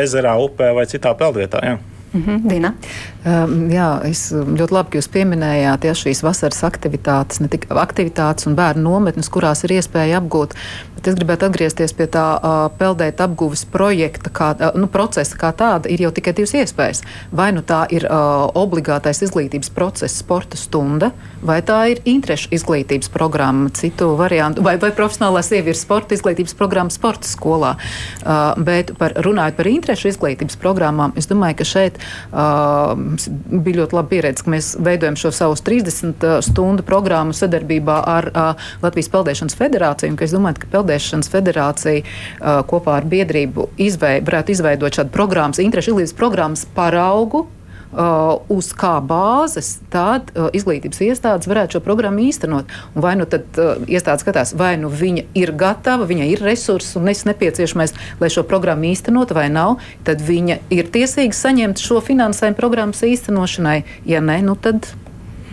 ezerā, 0.01 0.35
upē 0.41 0.73
vai 0.75 0.85
citā 0.85 1.13
peldvietā. 1.15 1.61
Jā. 1.63 1.79
Mm 2.13 2.23
-hmm, 2.23 2.49
Dina. 2.49 2.73
Um, 3.21 3.67
jā, 3.69 3.87
es 4.09 4.31
ļoti 4.33 4.73
labi, 4.73 4.93
ka 4.93 4.97
jūs 4.97 5.09
pieminējāt 5.13 5.85
ja, 5.85 5.95
šīs 5.97 6.23
vasaras 6.25 6.63
aktivitātes, 6.65 7.41
ne 7.43 7.49
tikai 7.51 7.77
aktivitātes 7.77 8.47
un 8.49 8.55
bērnu 8.57 8.81
nometnes, 8.87 9.29
kurās 9.29 9.61
ir 9.67 9.75
iespēja 9.77 10.17
apgūt. 10.21 10.55
Bet 10.95 11.09
es 11.09 11.17
gribētu 11.17 11.47
atgriezties 11.47 11.93
pie 11.97 12.05
tā 12.13 12.25
uh, 12.37 12.63
peldēt 12.77 13.21
apguves 13.21 13.63
projekta, 13.69 14.29
kā, 14.33 14.51
uh, 14.57 14.73
nu, 14.77 14.89
procesa 14.89 15.37
kā 15.37 15.51
tāda. 15.57 15.89
Ir 15.89 16.03
jau 16.05 16.11
tikai 16.13 16.33
divas 16.37 16.53
iespējas. 16.57 17.03
Vai 17.33 17.49
nu 17.53 17.63
tā 17.65 17.83
ir 17.93 18.07
uh, 18.09 18.47
obligātais 18.57 19.21
izglītības 19.25 19.69
process, 19.73 20.17
sporta 20.21 20.57
stunda, 20.57 21.11
vai 21.45 21.59
tā 21.65 21.79
ir 21.93 22.03
interešu 22.09 22.51
izglītības 22.57 23.09
programma, 23.13 23.69
citu 23.77 24.11
variantu, 24.17 24.65
vai, 24.65 24.75
vai 24.81 24.91
profesionālā 24.97 25.41
sievietes 25.45 25.85
sporta 25.85 26.17
izglītības 26.17 26.57
programma 26.57 26.93
sporta 26.93 27.29
skolā. 27.29 27.75
Uh, 28.21 28.57
bet 28.61 28.93
par, 28.97 29.17
runājot 29.25 29.57
par 29.61 29.69
interešu 29.69 30.13
izglītības 30.13 30.57
programmām, 30.61 31.13
es 31.17 31.29
domāju, 31.29 31.61
ka 31.61 31.71
šeit 31.75 32.01
Uh, 32.31 33.10
bija 33.51 33.81
ļoti 33.81 33.97
laba 33.97 34.09
pieredze, 34.11 34.45
ka 34.45 34.53
mēs 34.53 34.73
veidojam 34.81 35.17
šo 35.19 35.31
savu 35.35 35.57
30 35.57 36.25
stundu 36.45 36.85
programmu 36.87 37.35
sadarbībā 37.37 37.97
ar 38.15 38.29
uh, 38.31 38.67
Latvijas 38.83 39.11
Peldēšanas 39.13 39.57
federāciju. 39.59 40.17
Es 40.21 40.35
domāju, 40.35 40.61
ka 40.63 40.71
Peldēšanas 40.75 41.31
federācija 41.31 42.03
uh, 42.03 42.61
kopā 42.67 42.99
ar 43.01 43.09
biedrību 43.11 43.71
izveid, 43.81 44.27
varētu 44.27 44.55
izveidot 44.55 45.01
šādu 45.01 45.13
programmas, 45.15 45.61
interešu 45.63 45.95
izglītības 45.95 46.17
programmas 46.17 46.67
paraugu 46.75 47.47
uz 47.91 48.71
kā 48.77 48.93
bāzes 49.03 49.73
tad 49.91 50.31
uh, 50.31 50.47
izglītības 50.55 51.01
iestādes 51.03 51.49
varētu 51.49 51.77
šo 51.77 51.83
programmu 51.83 52.23
īstenot. 52.23 52.71
Un 52.95 53.03
vai 53.03 53.15
nu 53.19 53.27
tad 53.29 53.59
uh, 53.59 53.81
iestādes 53.83 54.23
skatās, 54.23 54.53
vai 54.57 54.73
nu 54.79 54.91
viņa 54.91 55.25
ir 55.37 55.53
gatava, 55.59 56.07
viņai 56.07 56.29
ir 56.31 56.43
resursi 56.45 56.97
un 56.99 57.09
nepieciešamais, 57.11 57.95
lai 58.21 58.31
šo 58.31 58.45
programmu 58.47 58.87
īstenot, 58.91 59.33
vai 59.35 59.49
nav, 59.51 59.79
tad 60.07 60.23
viņa 60.23 60.61
ir 60.71 60.91
tiesīga 60.93 61.35
saņemt 61.35 61.83
šo 61.83 61.99
finansējumu 62.05 62.59
programmas 62.59 63.03
īstenošanai. 63.05 63.81
Ja 64.07 64.23
nē, 64.23 64.39
nu 64.47 64.55
tad 64.55 64.87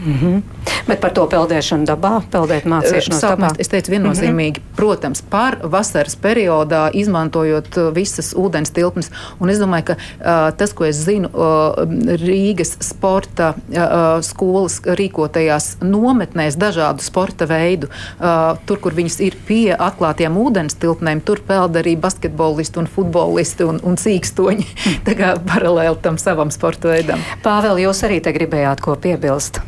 Mm 0.07 0.15
-hmm. 0.15 0.43
Bet 0.87 1.01
par 1.01 1.11
to 1.13 1.27
peldēšanu 1.27 1.85
dabā, 1.85 2.23
peldēt 2.33 2.65
mācīšanos 2.65 3.21
dabā. 3.21 3.51
Es 3.59 3.69
teicu 3.69 3.91
viennozīmīgi, 3.91 4.59
mm 4.59 4.65
-hmm. 4.65 4.77
protams, 4.77 5.23
par 5.23 5.59
vasaras 5.63 6.17
periodā 6.17 6.91
izmantojot 6.93 7.77
visas 7.95 8.35
ūdens 8.35 8.73
tilpnes. 8.73 9.11
Un 9.39 9.51
es 9.51 9.59
domāju, 9.59 9.85
ka 9.85 9.93
uh, 9.93 10.57
tas, 10.57 10.73
ko 10.73 10.85
es 10.85 10.97
zinu, 10.97 11.29
uh, 11.29 11.75
Rīgas 12.23 12.77
sporta 12.81 13.55
uh, 13.55 14.23
skolas 14.23 14.81
rīkotajās 14.85 15.77
nometnēs 15.81 16.57
dažādu 16.57 17.03
sporta 17.03 17.45
veidu, 17.45 17.87
uh, 17.87 18.57
tur, 18.67 18.79
kur 18.81 18.93
viņas 18.93 19.21
ir 19.21 19.37
pie 19.47 19.77
atklātiem 19.79 20.37
ūdens 20.37 20.75
tilpnēm, 20.75 21.21
tur 21.21 21.41
peld 21.47 21.77
arī 21.77 21.97
basketbolisti 22.01 22.79
un 22.79 22.87
futbolisti 22.87 23.65
un, 23.65 23.81
un 23.83 23.97
cīkstoņi. 23.97 24.67
Tā 25.07 25.15
kā 25.15 25.37
paralēli 25.55 25.97
tam 26.03 26.19
savam 26.19 26.51
sporta 26.51 26.89
veidam. 26.89 27.19
Pāvēl, 27.43 27.79
jūs 27.79 28.05
arī 28.05 28.21
te 28.21 28.33
gribējāt 28.33 28.81
ko 28.81 28.97
piebilst? 28.97 29.61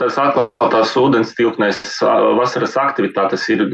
Tas 0.00 0.16
atklātās 0.20 0.94
ūdens 0.98 1.34
tilpnēs 1.36 1.78
vasaras 2.38 2.74
aktivitātes 2.80 3.44
ir 3.52 3.64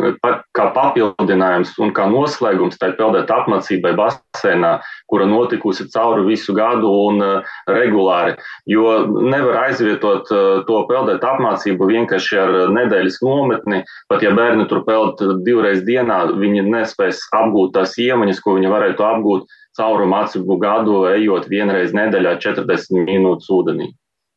kā 0.57 0.67
papildinājums 0.75 1.75
un 1.83 1.93
kā 1.97 2.07
noslēgums 2.11 2.79
tai 2.81 2.93
peldēt 2.99 3.33
apmācībai 3.33 3.95
basēnā, 3.99 4.73
kura 5.11 5.27
notikusi 5.31 5.87
cauri 5.93 6.27
visu 6.29 6.55
gadu 6.57 6.91
un 7.07 7.23
regulāri. 7.71 8.37
Jo 8.71 9.05
nevar 9.09 9.63
aizvietot 9.67 10.31
to 10.69 10.79
peldēt 10.91 11.25
apmācību 11.25 11.91
vienkārši 11.91 12.41
ar 12.45 12.55
nedēļas 12.75 13.21
nometni. 13.25 13.83
Pat 14.13 14.25
ja 14.25 14.35
bērni 14.37 14.69
tur 14.71 14.85
peld 14.89 15.21
divreiz 15.47 15.85
dienā, 15.87 16.25
viņi 16.39 16.67
nespēs 16.69 17.23
apgūt 17.35 17.77
tās 17.79 17.99
iemaņas, 18.01 18.41
ko 18.45 18.59
viņi 18.59 18.73
varētu 18.73 19.07
apgūt 19.07 19.61
cauri 19.79 20.07
mācību 20.11 20.59
gadu, 20.63 21.03
ejot 21.11 21.51
vienreiz 21.51 21.95
nedēļā 21.97 22.39
40 22.45 23.05
minūtes 23.09 23.51
ūdenī. 23.51 23.91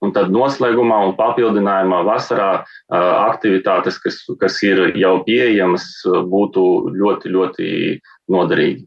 Un 0.08 0.14
tad 0.16 0.32
noslēgumā 0.32 1.02
un 1.10 1.16
papildinājumā 1.20 2.04
vasarā 2.08 2.52
aktivitātes, 2.90 4.00
kas, 4.00 4.22
kas 4.40 4.62
ir 4.64 4.94
jau 4.96 5.18
pieejamas, 5.28 5.90
būtu 6.32 6.64
ļoti, 6.96 7.34
ļoti 7.36 7.72
noderīgi. 8.32 8.86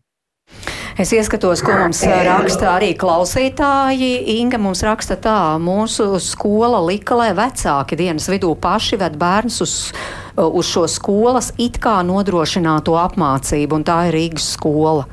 Es 1.01 1.13
ieskatos, 1.17 1.63
ko 1.65 1.73
mums 1.79 2.03
raksta 2.05 2.75
arī 2.75 2.91
klausītāji. 2.99 4.11
Inga 4.41 4.59
mums 4.61 4.83
raksta 4.85 5.17
tā, 5.23 5.37
mūsu 5.63 6.19
skola 6.21 6.81
lika, 6.85 7.17
lai 7.17 7.31
vecāki 7.37 7.97
dienas 7.97 8.29
vidū 8.29 8.51
paši 8.61 8.99
ved 9.01 9.17
bērnus 9.21 9.61
uz, 9.65 9.77
uz 10.37 10.69
šo 10.69 10.85
skolas 10.91 11.55
it 11.57 11.79
kā 11.81 12.01
nodrošināto 12.05 12.99
apmācību, 13.01 13.81
un 13.81 13.87
tā 13.89 14.03
ir 14.11 14.19
Rīgas 14.19 14.51
skola. 14.59 15.07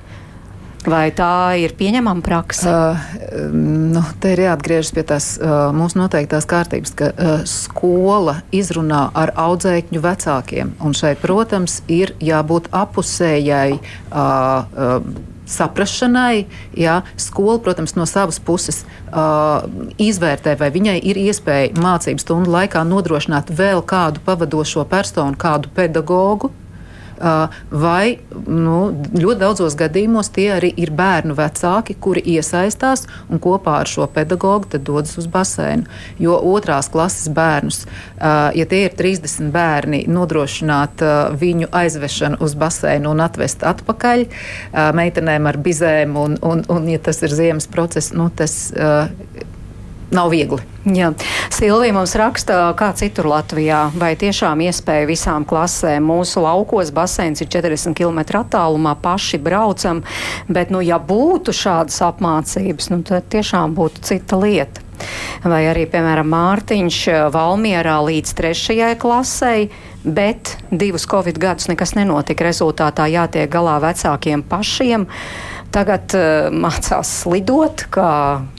Vai 0.88 1.10
tā 1.12 1.58
ir 1.60 1.74
pieņemama 1.76 2.24
praksa? 2.24 2.74
Uh, 2.96 3.48
nu, 3.52 4.04
te 4.24 4.32
ir 4.36 4.46
jāatgriežas 4.46 4.94
pie 4.96 5.04
tās 5.08 5.34
uh, 5.36 5.70
mūsu 5.76 6.00
noteiktās 6.00 6.48
kārtības, 6.48 6.94
ka 6.96 7.10
uh, 7.12 7.34
skola 7.50 8.38
izrunā 8.56 9.10
ar 9.12 9.34
audzēkņu 9.36 10.04
vecākiem. 10.04 10.78
Un 10.80 10.96
šeit, 10.96 11.20
protams, 11.24 11.82
ir 11.92 12.16
jābūt 12.24 12.72
apusējai. 12.72 13.82
Uh, 14.08 14.64
uh, 14.78 15.26
saprašanai. 15.48 16.46
Jā, 16.76 17.02
skola, 17.20 17.58
protams, 17.64 17.96
no 17.96 18.06
savas 18.10 18.40
puses 18.44 18.84
uh, 18.84 19.64
izvērtē, 20.02 20.58
vai 20.60 20.70
viņai 20.76 20.98
ir 21.08 21.20
iespēja 21.24 21.72
mācību 21.80 22.24
stundu 22.24 22.52
laikā 22.54 22.84
nodrošināt 22.88 23.52
vēl 23.56 23.84
kādu 23.88 24.24
pavadošo 24.28 24.84
personu, 24.92 25.40
kādu 25.40 25.72
pedagogu, 25.76 26.52
vai 27.72 28.18
nu, 28.46 28.78
ļoti 29.14 29.40
daudzos 29.42 29.76
gadījumos 29.80 30.30
tie 30.36 30.50
arī 30.58 30.72
ir 30.78 30.92
bērnu 30.96 31.36
vecāki, 31.38 31.96
kuri 32.00 32.24
iesaistās 32.36 33.08
un 33.30 33.42
kopā 33.44 33.80
ar 33.82 33.92
šo 33.92 34.08
pedagogu 34.14 34.78
dodas 34.78 35.18
uz 35.18 35.28
baseinu. 35.32 35.88
Jo 36.22 36.38
otrās 36.38 36.90
klases 36.94 37.30
bērnus, 37.34 37.86
ja 38.20 38.68
tie 38.70 38.84
ir 38.88 38.96
30 38.98 39.52
bērni, 39.54 40.04
nodrošināt 40.12 41.04
viņu 41.40 41.72
aizvešanu 41.72 42.42
uz 42.44 42.56
baseinu 42.58 43.14
un 43.14 43.24
atvest 43.26 43.66
atpakaļ 43.68 44.26
meitenēm 44.98 45.50
ar 45.50 45.62
bizēm, 45.62 46.18
un, 46.18 46.40
un, 46.42 46.66
un 46.74 46.90
ja 46.92 47.02
tas 47.04 47.22
ir 47.26 47.34
ziemas 47.34 47.70
process, 47.72 48.14
nu, 48.16 48.30
tas 48.30 48.72
nav 50.12 50.32
viegli. 50.32 50.62
Jā. 50.88 51.12
Silvija 51.52 51.96
mums 51.96 52.14
raksta, 52.16 52.72
kā 52.80 52.94
citur 52.96 53.28
Latvijā, 53.28 53.88
vai 54.00 54.14
tiešām 54.20 54.62
iespēja 54.68 55.08
visām 55.10 55.46
klasēm 55.48 56.06
mūsu 56.08 56.44
laukos, 56.46 56.94
basēns 56.96 57.44
ir 57.44 57.52
40 57.52 57.98
km 57.98 58.24
attālumā, 58.40 58.96
paši 59.04 59.40
braucam, 59.44 60.04
bet, 60.48 60.72
nu, 60.72 60.82
ja 60.86 61.00
būtu 61.00 61.56
šādas 61.56 62.00
apmācības, 62.08 62.92
nu, 62.94 63.02
tad 63.08 63.28
tiešām 63.34 63.76
būtu 63.76 64.06
cita 64.08 64.40
lieta. 64.40 64.86
Vai 65.46 65.68
arī, 65.70 65.84
piemēram, 65.92 66.26
Mārtiņš 66.32 67.04
Valmierā 67.34 68.00
līdz 68.08 68.32
trešajai 68.40 68.96
klasei, 68.98 69.68
bet 70.02 70.56
divus 70.72 71.06
covid 71.10 71.38
gadus 71.38 71.68
nekas 71.70 71.94
nenotika. 72.00 72.48
Rezultātā 72.48 73.06
jātiek 73.12 73.52
galā 73.52 73.76
vecākiem 73.84 74.42
pašiem. 74.50 75.06
Uh, 75.06 75.57
Tagad 75.76 76.14
uh, 76.16 76.48
mācās 76.54 77.12
lidot, 77.30 77.84
kā 77.94 78.10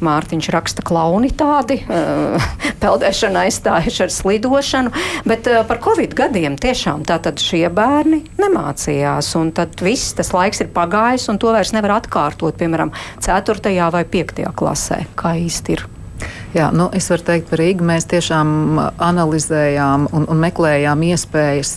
Mārtiņš 0.04 0.48
raksta, 0.54 0.84
klauni 0.86 1.30
tādi, 1.34 1.80
uh, 1.88 2.48
peldēšana 2.82 3.46
aizstājuši 3.48 4.04
ar 4.06 4.14
slidošanu, 4.14 4.94
bet 5.28 5.48
uh, 5.50 5.62
par 5.68 5.80
Covid 5.84 6.16
gadiem 6.18 6.58
tiešām 6.60 7.06
tātad 7.08 7.40
šie 7.42 7.64
bērni 7.74 8.22
nemācījās, 8.38 9.32
un 9.40 9.52
tad 9.56 9.80
viss 9.84 10.16
tas 10.18 10.34
laiks 10.36 10.64
ir 10.64 10.72
pagājis, 10.74 11.28
un 11.32 11.40
to 11.40 11.52
vairs 11.54 11.72
nevar 11.76 11.98
atkārtot, 11.98 12.58
piemēram, 12.60 12.92
4. 13.24 13.76
vai 13.94 14.04
5. 14.04 14.44
klasē, 14.58 15.04
kā 15.18 15.38
īsti 15.40 15.78
ir. 15.78 15.88
Jā, 16.56 16.70
nu, 16.74 16.88
es 16.96 17.06
varu 17.12 17.24
teikt 17.26 17.50
par 17.50 17.60
Rīgu. 17.60 17.84
Mēs 17.86 18.08
tiešām 18.10 18.80
analizējām 19.04 20.08
un, 20.16 20.24
un 20.32 20.40
meklējām 20.42 21.04
iespējas, 21.10 21.76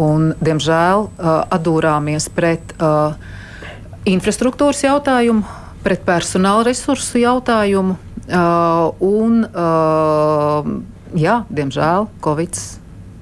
un, 0.00 0.30
diemžēl, 0.40 1.06
uh, 1.08 1.32
atdūrāmies 1.52 2.28
pret 2.32 2.74
uh, 2.78 3.16
infrastruktūras 4.08 4.82
jautājumu, 4.84 5.44
pret 5.82 6.04
personāla 6.06 6.66
resursu 6.70 7.22
jautājumu. 7.22 7.98
Un, 9.02 9.42
jā, 11.18 11.36
diemžēl 11.50 12.08
Covid 12.24 12.62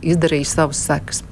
izdarīja 0.01 0.53
savas 0.55 0.85
sekas. 0.87 1.25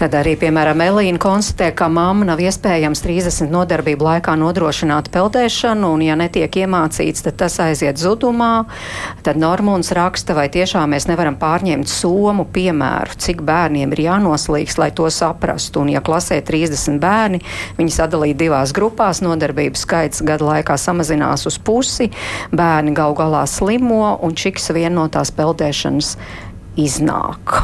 Tad 0.00 0.14
arī, 0.16 0.30
piemēram, 0.40 0.80
Elīna 0.80 1.20
konstatē, 1.20 1.66
ka 1.76 1.84
mamma 1.92 2.24
nav 2.30 2.40
iespējams 2.40 3.02
30 3.04 3.50
nodarbību 3.52 4.06
laikā 4.06 4.32
nodrošināt 4.40 5.10
peldēšanu, 5.12 5.90
un 5.92 6.04
ja 6.06 6.14
netiek 6.16 6.54
iemācīts, 6.62 7.20
tad 7.26 7.36
tas 7.42 7.58
aiziet 7.60 8.00
zudumā. 8.00 8.64
Tad 9.26 9.36
Normons 9.36 9.92
raksta, 9.92 10.32
vai 10.38 10.46
tiešām 10.48 10.94
mēs 10.94 11.04
nevaram 11.10 11.36
pārņemt 11.36 11.92
somu 11.92 12.46
piemēru, 12.48 13.18
cik 13.20 13.42
bērniem 13.44 13.92
ir 13.92 14.02
jānoslīgs, 14.06 14.78
lai 14.80 14.88
to 14.96 15.10
saprastu. 15.12 15.84
Un 15.84 15.92
ja 15.92 16.00
klasē 16.00 16.40
30 16.48 16.96
bērni, 17.04 17.42
viņi 17.76 17.96
sadalīja 17.98 18.38
divās 18.46 18.72
grupās, 18.72 19.20
nodarbību 19.20 19.76
skaits 19.76 20.24
gadu 20.24 20.48
laikā 20.48 20.78
samazinās 20.80 21.44
uz 21.44 21.60
pusi, 21.60 22.08
bērni 22.56 22.96
gal 22.96 23.12
galā 23.20 23.44
slimo, 23.44 24.16
un 24.24 24.32
čiks 24.32 24.72
vien 24.72 24.96
no 24.96 25.10
tās 25.12 25.28
peldēšanas 25.36 26.16
iznāk. 26.88 27.60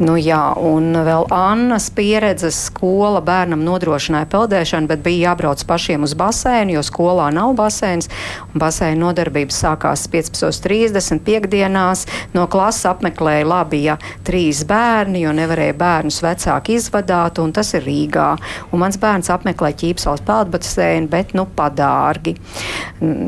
Nu, 0.00 0.14
jā, 0.16 0.54
un 0.56 0.94
vēl 1.04 1.26
Annas 1.28 1.90
pieredzes 1.92 2.56
skola 2.70 3.20
bērnam 3.20 3.60
nodrošināja 3.66 4.30
peldēšanu, 4.32 4.88
bet 4.88 5.02
bija 5.04 5.26
jābrauc 5.28 5.60
pašiem 5.68 6.06
uz 6.06 6.14
basēnu, 6.16 6.72
jo 6.78 6.82
skolā 6.86 7.26
nav 7.36 7.52
basēns. 7.58 8.08
Basēna 8.56 8.96
nodarbības 9.02 9.58
sākās 9.60 10.06
15.30 10.08 11.20
piekdienās. 11.26 12.06
No 12.32 12.46
klases 12.48 12.88
apmeklēja 12.88 13.44
labi, 13.44 13.82
ja 13.90 13.98
trīs 14.24 14.62
bērni, 14.64 15.20
jo 15.26 15.34
nevarēja 15.36 15.76
bērnus 15.82 16.22
vecāki 16.24 16.78
izvadāt, 16.80 17.42
un 17.44 17.52
tas 17.52 17.74
ir 17.76 17.84
Rīgā. 17.84 18.30
Un 18.72 18.80
mans 18.80 18.96
bērns 19.04 19.28
apmeklē 19.36 19.74
ķīpsals 19.84 20.24
peldbasēnu, 20.24 21.12
bet 21.12 21.36
nu 21.36 21.44
padārgi. 21.44 22.38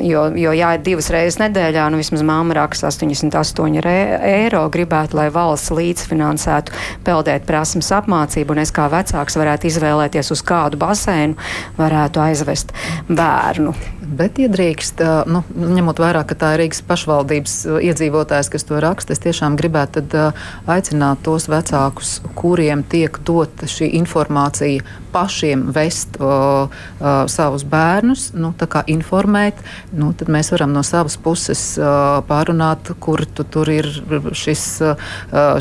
Jo, 0.09 0.25
jo 0.41 0.57
jāiet 0.57 0.89
divas 0.89 1.13
reizes 1.13 1.37
nedēļā, 1.45 1.91
nu 1.93 2.01
vismaz 2.01 2.25
māma 2.25 2.57
raksta 2.63 2.89
88 2.89 3.85
eiro, 4.33 4.65
gribētu, 4.73 5.21
lai 5.21 5.29
valsts 5.37 5.77
līdzfinansētu 5.77 6.62
varētu 6.63 7.05
peldēt 7.05 7.47
prasmes 7.47 7.91
apmācību, 7.93 8.55
un 8.55 8.63
es 8.63 8.71
kā 8.71 8.89
vecāks 8.91 9.37
varētu 9.37 9.69
izvēlēties, 9.69 10.31
uz 10.33 10.43
kādu 10.43 10.79
basēnu 10.79 11.35
varētu 11.79 12.21
aizvest 12.21 12.73
bērnu. 13.09 13.75
Bet, 14.03 14.39
ja 14.39 14.49
drīkst, 14.49 15.01
nu, 15.27 15.43
ņemot 15.57 15.99
vērā, 15.99 16.25
ka 16.27 16.35
tā 16.35 16.55
ir 16.55 16.63
Rīgas 16.63 16.83
pašvaldības 16.85 17.55
iedzīvotājs, 17.81 18.51
kas 18.53 18.67
to 18.69 18.81
raksta, 18.83 19.15
es 19.15 19.23
tiešām 19.23 19.57
gribētu 19.57 20.03
tad, 20.03 20.37
aicināt 20.67 21.23
tos 21.25 21.49
vecākus, 21.49 22.21
kuriem 22.37 22.83
tiek 22.85 23.17
dota 23.25 23.67
šī 23.67 23.95
informācija 23.99 24.83
pašiem 25.13 25.67
vest 25.75 26.17
o, 26.21 26.29
o, 26.69 27.13
savus 27.29 27.65
bērnus, 27.69 28.31
nu, 28.35 28.53
informēt, 28.93 29.61
nu, 29.97 30.13
tad 30.17 30.31
mēs 30.33 30.53
varam 30.55 30.73
no 30.73 30.83
savas 30.87 31.19
puses 31.21 31.63
o, 31.77 31.93
pārunāt, 32.29 32.95
kur 33.03 33.25
tu, 33.29 33.45
tur 33.45 33.69
ir 33.73 33.89
šis, 34.37 34.65
o, 34.83 34.95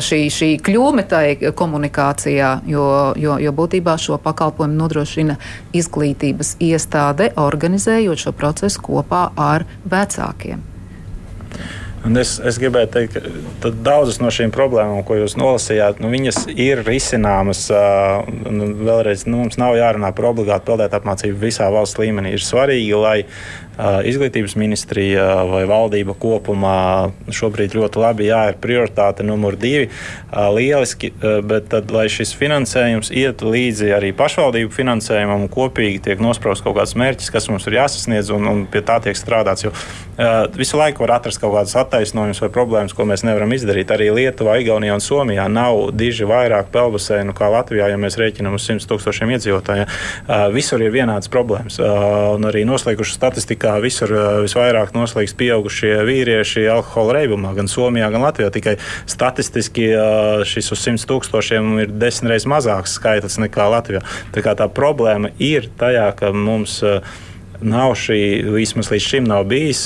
šī, 0.02 0.22
šī 0.32 0.50
kļūme 0.92 1.08
tai 1.08 1.52
komunikācijā, 1.56 2.62
jo, 2.68 3.14
jo, 3.16 3.38
jo 3.40 3.52
būtībā 3.52 3.96
šo 3.96 4.18
pakalpojumu 4.20 4.76
nodrošina 4.76 5.38
izglītības 5.72 6.56
iestāde, 6.60 7.32
organizējot 7.36 8.18
šo 8.26 8.32
procesu 8.32 8.82
kopā 8.82 9.30
ar 9.36 9.64
vecākiem. 9.88 10.60
Un 12.02 12.18
es, 12.18 12.34
es 12.42 12.58
gribēju 12.58 12.88
teikt, 12.90 13.16
ka 13.62 13.70
daudzas 13.70 14.18
no 14.18 14.28
šīm 14.34 14.50
problēmām, 14.52 15.04
ko 15.06 15.20
jūs 15.20 15.36
nolasījāt, 15.38 16.00
nu, 16.02 16.10
ir 16.50 16.82
risināmas. 16.82 17.68
Uh, 17.70 18.26
vēlreiz, 18.82 19.22
nu, 19.28 19.44
mums 19.44 19.56
nav 19.56 19.76
jārunā 19.78 20.10
par 20.12 20.32
obligātu 20.32 20.72
peldēt 20.72 20.96
apmācību 20.98 21.38
visā 21.44 21.70
valsts 21.70 22.00
līmenī. 22.02 22.34
Ir 22.34 22.42
svarīgi, 22.42 22.90
lai 22.98 23.20
izglītības 24.08 24.54
ministrija 24.60 25.26
vai 25.48 25.62
valdība 25.68 26.14
kopumā 26.18 27.10
šobrīd 27.32 27.76
ļoti 27.76 28.02
labi, 28.02 28.28
jā, 28.30 28.42
ir 28.52 28.58
prioritāte 28.62 29.26
numur 29.26 29.56
divi. 29.60 29.88
Lieliski, 30.32 31.12
bet 31.48 31.68
tad, 31.72 31.90
lai 31.94 32.06
šis 32.12 32.34
finansējums 32.38 33.12
iet 33.14 33.42
līdzi 33.44 33.92
arī 33.96 34.12
pašvaldību 34.16 34.72
finansējumam 34.74 35.48
kopīgi 35.52 36.02
tiek 36.08 36.22
nospraust 36.22 36.64
kaut 36.64 36.78
kāds 36.78 36.96
mērķis, 36.98 37.32
kas 37.34 37.48
mums 37.52 37.66
ir 37.68 37.80
jāsasniedz 37.80 38.32
un, 38.34 38.48
un 38.48 38.64
pie 38.70 38.84
tā 38.86 38.98
tiek 39.04 39.18
strādāts. 39.18 39.66
Jo 39.66 39.74
visu 40.56 40.78
laiku 40.78 41.04
var 41.04 41.16
atrast 41.18 41.40
kaut 41.42 41.54
kādus 41.56 41.74
attaisnojumus 41.78 42.42
vai 42.44 42.50
problēmas, 42.52 42.94
ko 42.96 43.06
mēs 43.08 43.24
nevaram 43.26 43.52
izdarīt. 43.54 43.90
Arī 43.92 44.10
Lietuvā, 44.14 44.58
Igaunijā 44.62 44.96
un 44.96 45.04
Somijā 45.04 45.48
nav 45.50 45.90
diži 45.96 46.28
vairāk 46.28 46.70
peldbaseinu 46.74 47.34
kā 47.36 47.48
Latvijā, 47.52 47.88
ja 47.92 48.00
mēs 48.00 48.18
rēķinām 48.20 48.56
uz 48.58 48.66
100 48.68 48.88
tūkstošiem 48.90 49.32
iedzīvotāju. 49.36 49.88
Visur 50.54 50.84
ir 50.84 50.94
vienādas 50.94 51.32
problēmas. 51.32 51.80
Un 51.80 52.48
arī 52.48 52.64
noslēguši 52.68 53.16
statistikā 53.16 53.71
kā 53.72 53.80
visur 53.82 54.12
visvairāk 54.44 54.92
noslīgst 54.96 55.36
pieaugušie 55.40 55.94
vīrieši 56.06 56.66
alkohola 56.72 57.20
reibumā, 57.20 57.54
gan 57.56 57.70
Somijā, 57.70 58.10
gan 58.12 58.24
Latvijā. 58.26 58.50
Tikai 58.52 58.76
statistiski 59.08 59.88
šis 60.48 60.72
uz 60.74 60.84
100 60.84 61.08
tūkstošiem 61.08 61.72
ir 61.86 61.96
desmit 62.02 62.34
reizes 62.34 62.50
mazāks 62.50 62.98
skaitlis 62.98 63.40
nekā 63.42 63.68
Latvijā. 63.72 64.02
Tā, 64.34 64.54
tā 64.58 64.68
problēma 64.68 65.32
ir 65.40 65.70
tajā, 65.80 66.10
ka 66.18 66.32
mums 66.36 66.80
nav 67.64 67.94
šī, 67.98 68.18
vismaz 68.54 68.90
līdz 68.92 69.06
šim 69.06 69.28
nav 69.28 69.44
bijis 69.50 69.84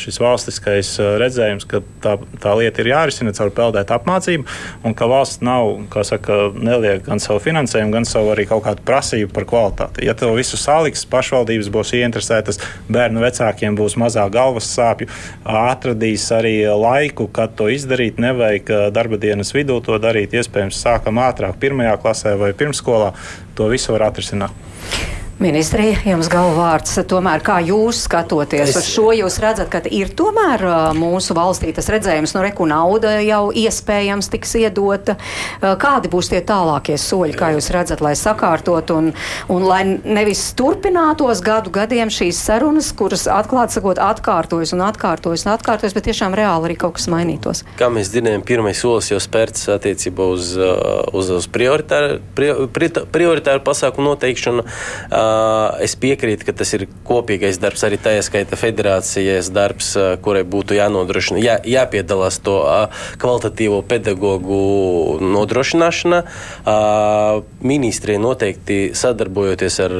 šis 0.00 0.18
valstiskais 0.20 0.92
redzējums, 1.20 1.66
ka 1.68 1.80
tā, 2.04 2.16
tā 2.42 2.54
lieta 2.58 2.82
ir 2.82 2.90
jārisina 2.92 3.34
caur 3.36 3.52
peldētu 3.56 3.96
apmācību, 3.96 4.46
un 4.86 4.96
ka 4.96 5.08
valsts 5.10 5.42
nav, 5.46 5.72
kā 5.92 6.04
saka, 6.06 6.38
neliek 6.54 7.04
gan 7.06 7.22
savu 7.22 7.42
finansējumu, 7.44 7.94
gan 7.94 8.08
savu 8.08 8.32
arī 8.34 8.46
kaut 8.50 8.64
kādu 8.66 8.84
prasību 8.86 9.32
par 9.34 9.48
kvalitāti. 9.48 10.06
Ja 10.06 10.16
to 10.18 10.32
visu 10.36 10.58
saliks, 10.60 11.06
pašvaldības 11.10 11.70
būs 11.74 11.94
ieinteresētas, 11.98 12.60
bērnu 12.92 13.24
vecākiem 13.24 13.78
būs 13.78 13.98
mazāk 14.00 14.32
galvas 14.36 14.68
sāpju, 14.76 15.10
atradīs 15.44 16.28
arī 16.34 16.58
laiku, 16.70 17.28
kad 17.32 17.56
to 17.58 17.70
izdarīt. 17.72 18.20
Nevajag 18.22 18.92
darba 18.94 19.20
dienas 19.20 19.54
vidū 19.56 19.80
to 19.84 19.98
darīt. 20.02 20.36
Iespējams, 20.36 20.80
sākam 20.86 21.20
ātrāk, 21.22 21.58
pirmajā 21.62 21.96
klasē 22.02 22.36
vai 22.40 22.52
pirmsskolā. 22.56 23.12
To 23.56 23.70
visu 23.72 23.94
var 23.96 24.10
atrisināt. 24.10 25.25
Ministrija, 25.36 25.98
jums 26.08 26.30
galvārds, 26.32 26.94
tomēr 27.12 27.42
kā 27.44 27.58
jūs 27.60 27.98
skatoties 28.06 28.70
es... 28.70 28.76
uz 28.78 28.86
šo, 28.88 29.10
jūs 29.12 29.34
redzat, 29.44 29.68
ka 29.68 29.82
ir 29.92 30.08
tomēr 30.16 30.62
mūsu 30.96 31.34
valstī 31.36 31.74
tas 31.76 31.90
redzējums, 31.92 32.32
nu 32.32 32.40
reku 32.40 32.64
nauda 32.64 33.18
jau 33.20 33.50
iespējams 33.52 34.30
tiks 34.32 34.54
iedota. 34.62 35.18
Kādi 35.60 36.08
būs 36.08 36.30
tie 36.32 36.40
tālākie 36.40 36.96
soļi, 36.96 37.34
kā 37.36 37.50
jūs 37.52 37.68
redzat, 37.74 38.00
lai 38.00 38.14
sakārtot 38.16 38.94
un, 38.94 39.10
un 39.52 39.66
lai 39.68 39.82
nevis 39.84 40.40
turpinātos 40.56 41.44
gadu 41.44 41.74
gadiem 41.74 42.08
šīs 42.08 42.40
sarunas, 42.40 42.88
kuras 42.96 43.26
atklāt 43.28 43.76
sakot 43.76 44.00
atkārtojas 44.00 44.72
un 44.72 44.86
atkārtojas 44.88 45.44
un 45.44 45.52
atkārtojas, 45.58 45.98
bet 45.98 46.08
tiešām 46.08 46.38
reāli 46.38 46.70
arī 46.70 46.78
kaut 46.80 46.96
kas 46.96 47.10
mainītos? 47.12 47.60
Kā 47.76 47.90
mēs 47.92 48.08
dzirdējām, 48.14 48.46
pirmais 48.48 48.80
solis 48.80 49.12
jau 49.12 49.20
spērts 49.20 49.68
attiecībā 49.76 50.32
uz, 50.32 50.56
uz, 50.56 51.36
uz 51.42 51.52
prioritāru, 51.52 52.22
prioritāru 52.32 53.66
pasākumu 53.68 54.14
noteikšanu. 54.14 54.64
Uh, 54.64 55.25
Es 55.82 55.94
piekrītu, 56.00 56.46
ka 56.48 56.54
tas 56.56 56.72
ir 56.76 56.86
kopīgais 57.06 57.58
darbs, 57.62 57.84
arī 57.86 57.98
tā 58.00 58.16
ieskaita 58.18 58.58
federācijas 58.58 59.50
darbs, 59.54 59.92
kurai 60.24 60.42
būtu 60.46 60.76
jānodrošina, 60.78 61.40
jā, 61.42 61.56
jāpiedalās 61.66 62.38
to 62.44 62.56
kvalitatīvo 63.22 63.82
pedagoģu 63.88 64.60
nodrošināšanā. 65.36 66.22
Ministrija 67.66 68.22
noteikti 68.22 68.78
sadarbojoties 68.96 69.80
ar 69.86 69.96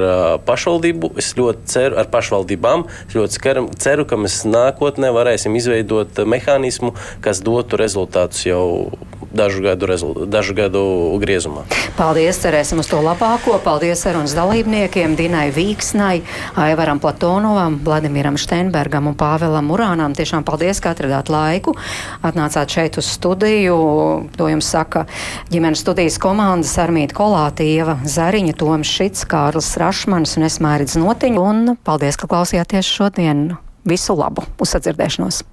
pašvaldību, 0.48 1.12
es 1.20 1.32
ļoti 1.38 1.70
ceru, 1.72 2.00
ar 2.00 2.10
pašvaldībām, 2.12 2.86
es 3.08 3.18
ļoti 3.18 3.42
ceru, 3.46 3.66
ceru, 3.86 4.08
ka 4.08 4.20
mēs 4.20 4.42
nākotnē 4.48 5.12
varēsim 5.16 5.56
izveidot 5.58 6.22
mehānismu, 6.28 6.94
kas 7.24 7.42
dotu 7.44 7.80
rezultātus 7.80 8.46
jau 8.48 8.66
dažu 9.36 9.62
gadu, 9.64 9.86
dažu 10.26 10.54
gadu 10.56 10.82
griezumā. 11.22 11.64
Paldies, 11.96 12.40
cerēsim 12.42 12.80
uz 12.82 12.90
to 12.90 13.00
labāko. 13.04 13.56
Paldies 13.64 14.02
sarunas 14.04 14.34
dalībniekiem 14.36 15.16
Dinai 15.16 15.48
Vīksnai, 15.54 16.20
Aivaram 16.60 17.00
Platonovam, 17.02 17.78
Vladimiram 17.84 18.38
Steinbergam 18.40 19.10
un 19.10 19.16
Pāvelam 19.18 19.70
Urānam. 19.72 20.16
Tiešām 20.16 20.44
paldies, 20.46 20.80
ka 20.84 20.92
atradāt 20.96 21.30
laiku. 21.32 21.76
Atnācāt 22.26 22.72
šeit 22.72 23.00
uz 23.00 23.08
studiju. 23.16 23.78
To 24.36 24.50
jums 24.52 24.68
saka 24.72 25.06
ģimenes 25.52 25.84
studijas 25.84 26.20
komandas 26.22 26.76
Armīta 26.82 27.16
Kolātīva, 27.16 28.00
Zariņa, 28.04 28.56
Toms 28.60 28.92
Šits, 28.92 29.26
Kārlis 29.30 29.74
Rašmans 29.80 30.36
un 30.36 30.48
es 30.50 30.60
Mērits 30.64 31.00
Notiņu. 31.00 31.42
Un 31.42 31.76
paldies, 31.86 32.20
ka 32.20 32.28
klausījāties 32.30 32.88
šodien. 32.98 33.52
Visu 33.86 34.16
labu! 34.18 34.44
Uz 34.60 34.74
sadzirdēšanos! 34.74 35.44